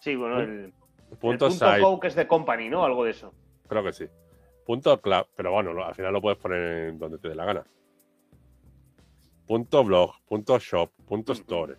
Sí, 0.00 0.14
bueno, 0.14 0.40
el, 0.40 0.72
el 1.10 1.18
Punto 1.18 1.48
co 1.48 2.00
que 2.00 2.08
es 2.08 2.14
de 2.14 2.26
company, 2.26 2.68
¿no? 2.68 2.84
Algo 2.84 3.04
de 3.04 3.10
eso. 3.10 3.32
creo 3.68 3.82
que 3.84 3.92
sí. 3.92 4.06
Punto 4.64 5.00
pero 5.36 5.52
bueno, 5.52 5.84
al 5.84 5.94
final 5.94 6.12
lo 6.12 6.20
puedes 6.20 6.38
poner 6.38 6.88
en 6.88 6.98
donde 6.98 7.18
te 7.18 7.28
dé 7.28 7.34
la 7.34 7.44
gana. 7.44 7.64
Punto 9.46 9.84
blog, 9.84 10.12
punto 10.26 10.58
shop, 10.58 10.90
punto 11.06 11.32
store. 11.32 11.76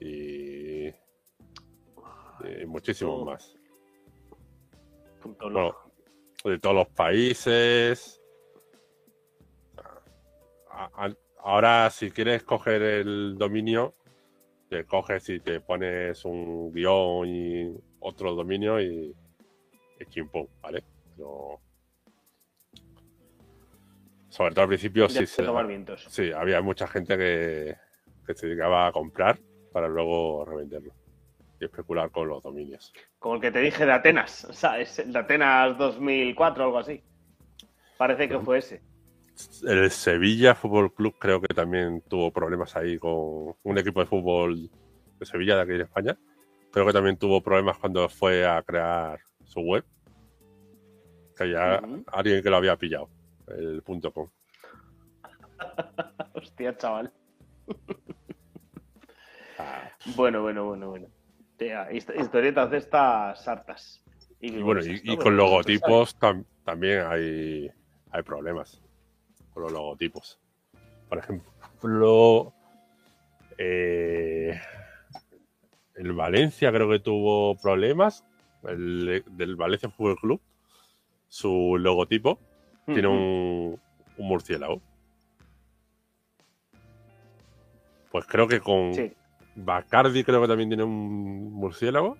Y, 0.00 0.86
y 0.88 2.66
muchísimos 2.66 3.24
más. 3.24 3.56
Punto 5.20 5.48
de 6.44 6.58
todos 6.58 6.76
los 6.76 6.88
países. 6.88 8.20
Ahora, 11.38 11.90
si 11.90 12.10
quieres 12.10 12.42
coger 12.42 12.82
el 12.82 13.36
dominio, 13.38 13.94
te 14.68 14.84
coges 14.84 15.28
y 15.30 15.40
te 15.40 15.60
pones 15.60 16.24
un 16.24 16.72
guion 16.72 17.26
y 17.28 17.76
otro 18.00 18.34
dominio 18.34 18.80
y, 18.80 19.14
y 20.00 20.06
chimpum, 20.06 20.46
¿vale? 20.60 20.84
Pero, 21.16 21.60
sobre 24.34 24.52
todo 24.52 24.62
al 24.62 24.68
principio, 24.68 25.08
sí, 25.08 25.26
se- 25.26 25.42
sí, 26.10 26.32
había 26.32 26.60
mucha 26.60 26.86
gente 26.88 27.16
que, 27.16 27.76
que 28.26 28.34
se 28.34 28.46
dedicaba 28.48 28.88
a 28.88 28.92
comprar 28.92 29.38
para 29.72 29.88
luego 29.88 30.44
revenderlo 30.44 30.92
y 31.60 31.64
especular 31.64 32.10
con 32.10 32.28
los 32.28 32.42
dominios. 32.42 32.92
Como 33.18 33.36
el 33.36 33.40
que 33.40 33.50
te 33.52 33.60
dije 33.60 33.86
de 33.86 33.92
Atenas, 33.92 34.46
¿sabes? 34.50 34.98
El 34.98 35.12
de 35.12 35.18
Atenas 35.20 35.78
2004 35.78 36.64
o 36.64 36.66
algo 36.66 36.78
así. 36.78 37.00
Parece 37.96 38.28
que 38.28 38.38
fue 38.40 38.58
ese. 38.58 38.82
El 39.66 39.90
Sevilla 39.90 40.54
Fútbol 40.54 40.92
Club 40.92 41.14
creo 41.18 41.40
que 41.40 41.54
también 41.54 42.02
tuvo 42.08 42.32
problemas 42.32 42.74
ahí 42.76 42.98
con 42.98 43.54
un 43.62 43.78
equipo 43.78 44.00
de 44.00 44.06
fútbol 44.06 44.68
de 45.18 45.26
Sevilla, 45.26 45.56
de 45.56 45.62
aquí 45.62 45.72
de 45.72 45.82
España. 45.84 46.16
Creo 46.72 46.86
que 46.86 46.92
también 46.92 47.16
tuvo 47.16 47.40
problemas 47.40 47.78
cuando 47.78 48.08
fue 48.08 48.44
a 48.46 48.60
crear 48.62 49.20
su 49.44 49.60
web. 49.60 49.84
Que 51.36 51.50
ya 51.50 51.80
alguien 52.12 52.42
que 52.42 52.50
lo 52.50 52.56
había 52.56 52.76
pillado, 52.76 53.08
el 53.48 53.82
punto 53.82 54.12
com. 54.12 54.28
Hostia, 56.34 56.76
chaval. 56.76 57.12
Ah, 59.58 59.88
Bueno, 60.16 60.42
bueno, 60.42 60.64
bueno, 60.64 60.90
bueno. 60.90 61.06
Tía, 61.56 61.88
hist- 61.92 62.12
historietas 62.20 62.70
de 62.72 62.78
estas 62.78 63.46
hartas. 63.46 64.02
y 64.40 64.60
bueno, 64.60 64.80
y, 64.84 65.00
con 65.16 65.18
Pero, 65.18 65.30
logotipos 65.30 66.18
tam- 66.18 66.44
también 66.64 67.04
hay, 67.06 67.70
hay 68.10 68.22
problemas. 68.24 68.82
Con 69.52 69.62
los 69.62 69.72
logotipos. 69.72 70.40
Por 71.08 71.18
ejemplo, 71.18 72.52
eh, 73.58 74.60
el 75.94 76.12
Valencia 76.14 76.72
creo 76.72 76.90
que 76.90 76.98
tuvo 76.98 77.54
problemas. 77.56 78.24
El 78.64 79.22
del 79.30 79.54
Valencia 79.54 79.88
Fútbol 79.88 80.16
Club. 80.16 80.40
Su 81.28 81.76
logotipo 81.78 82.40
tiene 82.86 83.08
un, 83.08 83.80
un 84.18 84.26
murciélago. 84.28 84.80
Pues 88.10 88.26
creo 88.26 88.46
que 88.46 88.60
con 88.60 88.94
Sí. 88.94 89.12
Bacardi 89.56 90.24
creo 90.24 90.40
que 90.42 90.48
también 90.48 90.68
tiene 90.68 90.84
un 90.84 91.52
murciélago. 91.52 92.16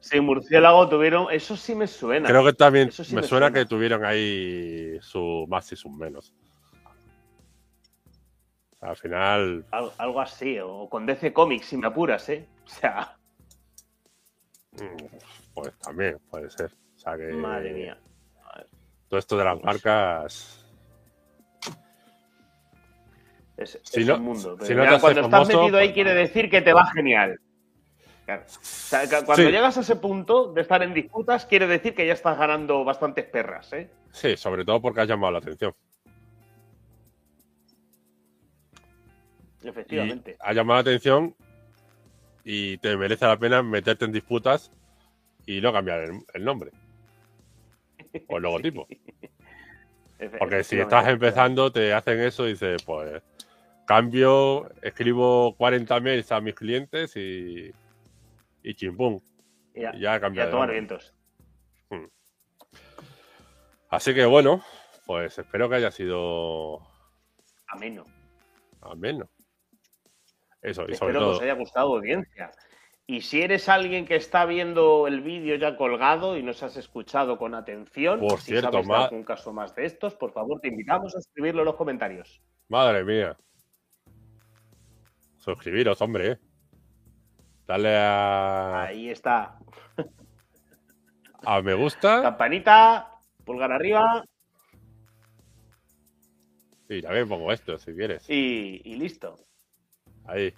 Sí, 0.00 0.20
murciélago 0.20 0.88
tuvieron. 0.88 1.26
Eso 1.30 1.56
sí 1.56 1.74
me 1.74 1.86
suena. 1.86 2.28
Creo 2.28 2.44
que 2.44 2.52
también 2.54 2.90
sí 2.90 3.02
me, 3.14 3.20
me 3.20 3.26
suena, 3.26 3.46
suena. 3.48 3.52
que 3.52 3.66
tuvieron 3.66 4.04
ahí 4.04 4.98
su 5.02 5.44
más 5.48 5.70
y 5.72 5.76
sus 5.76 5.92
menos. 5.92 6.32
Al 8.80 8.96
final, 8.96 9.66
Al- 9.72 9.92
algo 9.98 10.20
así. 10.22 10.58
O 10.58 10.88
con 10.88 11.04
DC 11.04 11.34
Comics, 11.34 11.66
si 11.66 11.76
me 11.76 11.86
apuras, 11.86 12.26
¿eh? 12.30 12.46
O 12.64 12.68
sea, 12.68 13.14
mm, 14.72 15.04
pues 15.52 15.78
también 15.80 16.18
puede 16.30 16.48
ser. 16.48 16.72
O 16.96 16.98
sea 16.98 17.16
que 17.18 17.24
madre 17.34 17.72
mía. 17.74 17.98
Todo 19.10 19.18
esto 19.18 19.36
de 19.36 19.44
las 19.44 19.60
marcas. 19.62 20.64
Es, 23.56 23.78
Si 23.82 24.00
es 24.02 24.06
no- 24.06 24.14
un 24.14 24.22
mundo. 24.22 24.56
si 24.62 24.72
no 24.74 24.84
cuando 25.00 25.20
estás 25.22 25.48
metido 25.48 25.76
ahí 25.76 25.88
pues 25.88 25.92
quiere 25.94 26.14
decir 26.14 26.48
que 26.48 26.62
te 26.62 26.72
va 26.72 26.86
genial. 26.92 27.38
Claro. 28.24 28.44
O 28.46 28.58
sea, 28.62 29.02
que 29.02 29.08
cuando 29.26 29.34
Sí. 29.44 29.50
llegas 29.50 29.76
a 29.76 29.80
ese 29.80 29.96
punto 29.96 30.52
de 30.52 30.60
estar 30.62 30.80
en 30.84 30.94
disputas, 30.94 31.44
quiere 31.44 31.66
decir 31.66 31.92
que 31.92 32.06
ya 32.06 32.12
estás 32.12 32.38
ganando 32.38 32.84
bastantes 32.84 33.24
perras, 33.26 33.72
¿eh? 33.72 33.90
Sí, 34.12 34.36
sobre 34.36 34.64
todo 34.64 34.80
porque 34.80 35.00
has 35.00 35.08
llamado 35.08 35.32
la 35.32 35.38
atención. 35.40 35.74
Efectivamente. 39.62 40.36
ha 40.40 40.52
llamado 40.54 40.76
la 40.76 40.80
atención 40.82 41.34
y 42.44 42.78
te 42.78 42.96
merece 42.96 43.26
la 43.26 43.36
pena 43.38 43.62
meterte 43.62 44.04
en 44.06 44.12
disputas 44.12 44.72
y 45.44 45.60
no 45.60 45.70
cambiar 45.72 46.00
el, 46.00 46.12
el 46.32 46.44
nombre 46.44 46.70
o 48.28 48.36
el 48.36 48.42
logotipo. 48.42 48.86
Porque 50.38 50.62
si 50.64 50.78
estás 50.78 51.08
empezando, 51.08 51.72
te 51.72 51.94
hacen 51.94 52.20
eso 52.20 52.46
y 52.46 52.50
dices, 52.50 52.82
pues 52.82 53.22
cambio, 53.86 54.70
escribo 54.82 55.56
40 55.56 55.98
mails 56.00 56.30
a 56.30 56.40
mis 56.40 56.54
clientes 56.54 57.16
y, 57.16 57.72
y 58.62 58.74
chimpum. 58.74 59.20
Y 59.74 59.84
a, 59.84 59.96
Y 59.96 60.00
ya 60.00 60.16
he 60.16 60.46
tomar 60.46 60.70
vientos. 60.70 61.14
Así 63.88 64.14
que 64.14 64.24
bueno, 64.24 64.62
pues 65.06 65.36
espero 65.38 65.68
que 65.68 65.74
haya 65.74 65.90
sido 65.90 66.80
Ameno. 67.66 68.04
ameno. 68.80 69.28
Eso, 70.62 70.84
y 70.88 70.94
sobre 70.94 71.14
Espero 71.14 71.18
que 71.18 71.36
os 71.36 71.42
haya 71.42 71.54
gustado 71.54 71.96
audiencia. 71.96 72.52
Y 73.10 73.22
si 73.22 73.42
eres 73.42 73.68
alguien 73.68 74.06
que 74.06 74.14
está 74.14 74.44
viendo 74.46 75.08
el 75.08 75.20
vídeo 75.20 75.56
ya 75.56 75.76
colgado 75.76 76.36
y 76.36 76.44
nos 76.44 76.62
has 76.62 76.76
escuchado 76.76 77.38
con 77.38 77.56
atención, 77.56 78.20
Por 78.20 78.38
si 78.38 78.52
cierto, 78.52 78.70
sabes 78.70 78.86
de 78.86 78.94
algún 78.94 79.24
caso 79.24 79.52
más 79.52 79.74
de 79.74 79.84
estos, 79.84 80.14
por 80.14 80.30
favor, 80.30 80.60
te 80.60 80.68
invitamos 80.68 81.16
a 81.16 81.18
escribirlo 81.18 81.62
en 81.62 81.66
los 81.66 81.74
comentarios. 81.74 82.40
Madre 82.68 83.02
mía. 83.02 83.36
Suscribiros, 85.38 86.00
hombre. 86.00 86.38
Dale 87.66 87.96
a, 87.96 88.82
Ahí 88.84 89.10
está. 89.10 89.58
a 91.44 91.62
me 91.62 91.74
gusta 91.74 92.22
Campanita, 92.22 93.12
pulgar 93.44 93.72
arriba 93.72 94.22
y 96.88 97.02
también 97.02 97.28
pongo 97.28 97.50
esto 97.50 97.76
si 97.76 97.92
quieres. 97.92 98.30
y, 98.30 98.82
y 98.84 98.94
listo. 98.94 99.34
Ahí. 100.26 100.54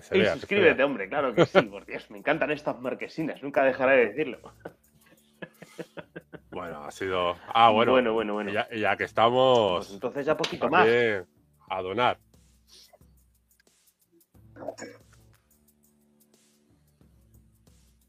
Que 0.00 0.06
se 0.06 0.16
Y 0.16 0.20
vea. 0.20 0.34
suscríbete, 0.34 0.74
vea. 0.74 0.86
hombre, 0.86 1.08
claro 1.08 1.34
que 1.34 1.46
sí, 1.46 1.62
por 1.62 1.84
Dios, 1.86 2.10
me 2.10 2.18
encantan 2.18 2.50
estas 2.50 2.80
marquesinas, 2.80 3.42
nunca 3.42 3.64
dejaré 3.64 3.96
de 3.96 4.06
decirlo. 4.08 4.38
Bueno, 6.50 6.82
ha 6.84 6.90
sido. 6.90 7.36
Ah, 7.54 7.70
bueno. 7.70 7.92
bueno, 7.92 8.12
bueno. 8.14 8.32
bueno. 8.34 8.50
Ya, 8.50 8.96
que 8.96 9.04
estamos. 9.04 9.86
Pues 9.86 9.94
entonces 9.94 10.26
ya 10.26 10.36
poquito 10.36 10.68
más. 10.68 10.88
a 11.68 11.82
donar. 11.82 12.18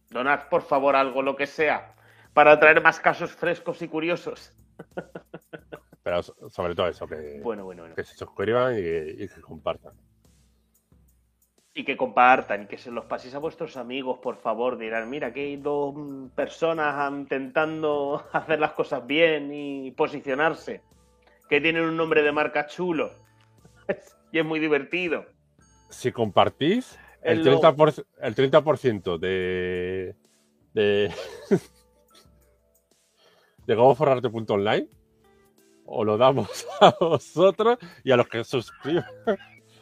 Donad, 0.09 0.47
por 0.49 0.63
favor, 0.63 0.95
algo, 0.95 1.21
lo 1.21 1.35
que 1.35 1.45
sea, 1.45 1.93
para 2.33 2.59
traer 2.59 2.81
más 2.81 2.99
casos 2.99 3.31
frescos 3.31 3.81
y 3.81 3.87
curiosos. 3.87 4.51
Pero 6.01 6.23
so- 6.23 6.49
sobre 6.49 6.73
todo 6.73 6.87
eso, 6.87 7.07
que, 7.07 7.39
Bueno, 7.43 7.65
bueno, 7.65 7.83
bueno. 7.83 7.95
que 7.95 8.03
se 8.03 8.15
suscriban 8.15 8.73
y, 8.75 8.79
y 9.23 9.27
que 9.27 9.41
compartan. 9.41 9.93
Y 11.73 11.85
que 11.85 11.95
compartan, 11.95 12.67
que 12.67 12.77
se 12.77 12.91
los 12.91 13.05
paséis 13.05 13.35
a 13.35 13.39
vuestros 13.39 13.77
amigos, 13.77 14.19
por 14.19 14.37
favor. 14.37 14.77
Dirán, 14.77 15.09
mira, 15.09 15.31
que 15.31 15.41
hay 15.41 15.57
dos 15.57 15.95
personas 16.35 17.11
intentando 17.11 18.25
hacer 18.33 18.59
las 18.59 18.73
cosas 18.73 19.05
bien 19.05 19.53
y 19.53 19.91
posicionarse, 19.91 20.81
que 21.47 21.61
tienen 21.61 21.83
un 21.83 21.95
nombre 21.95 22.23
de 22.23 22.31
marca 22.31 22.65
chulo. 22.65 23.11
y 24.31 24.39
es 24.39 24.45
muy 24.45 24.59
divertido. 24.59 25.25
Si 25.89 26.11
compartís, 26.11 26.99
el 27.21 27.39
El 27.39 27.45
logo. 27.45 27.61
30%, 27.61 28.05
el 28.21 28.35
30% 28.35 29.17
de. 29.17 30.15
de. 30.73 31.13
de 33.65 33.75
gomoforrarte.online 33.75 34.87
os 35.91 36.05
lo 36.05 36.17
damos 36.17 36.67
a 36.81 36.95
vosotros 36.99 37.77
y 38.03 38.11
a 38.11 38.17
los 38.17 38.27
que 38.27 38.43
suscriban. 38.43 39.05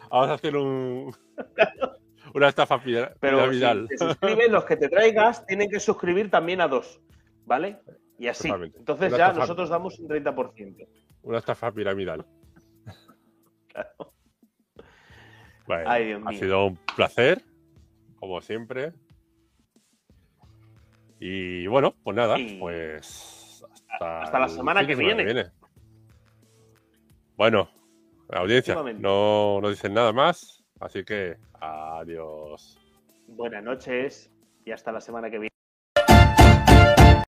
Vamos 0.09 0.29
a 0.29 0.33
hacer 0.33 0.55
un. 0.55 1.13
una 2.33 2.49
estafa 2.49 2.81
pira- 2.81 3.13
Pero 3.19 3.37
si 3.37 3.43
piramidal. 3.59 3.87
te 3.87 3.97
suscriben, 3.97 4.51
los 4.51 4.65
que 4.65 4.75
te 4.77 4.89
traigas 4.89 5.45
tienen 5.45 5.69
que 5.69 5.79
suscribir 5.79 6.29
también 6.29 6.61
a 6.61 6.67
dos, 6.67 7.01
¿vale? 7.45 7.79
Y 8.19 8.27
así. 8.27 8.47
Totalmente. 8.47 8.79
Entonces 8.79 9.09
Una 9.09 9.17
ya 9.17 9.25
estafa- 9.27 9.39
nosotros 9.39 9.69
damos 9.69 9.99
un 9.99 10.07
30%. 10.07 10.87
Una 11.23 11.37
estafa 11.39 11.71
piramidal. 11.71 12.25
Claro. 15.67 15.89
Ay, 15.89 16.05
Dios 16.07 16.21
ha 16.25 16.29
mío. 16.29 16.39
sido 16.39 16.65
un 16.65 16.77
placer, 16.95 17.41
como 18.15 18.39
siempre. 18.41 18.93
Y 21.19 21.67
bueno, 21.67 21.93
pues 22.03 22.15
nada, 22.15 22.39
Y- 22.39 22.57
pues 22.57 23.63
hasta, 23.91 24.21
Hasta 24.21 24.39
la 24.39 24.47
semana 24.49 24.87
que 24.87 24.95
viene. 24.95 25.51
Bueno, 27.35 27.69
la 28.29 28.39
audiencia, 28.39 28.75
no, 28.75 29.59
no 29.61 29.69
dicen 29.69 29.93
nada 29.93 30.11
más, 30.13 30.63
así 30.79 31.03
que 31.03 31.37
adiós. 31.59 32.79
Buenas 33.27 33.63
noches 33.63 34.31
y 34.65 34.71
hasta 34.71 34.91
la 34.91 35.01
semana 35.01 35.29
que 35.29 35.39
viene. 35.39 35.56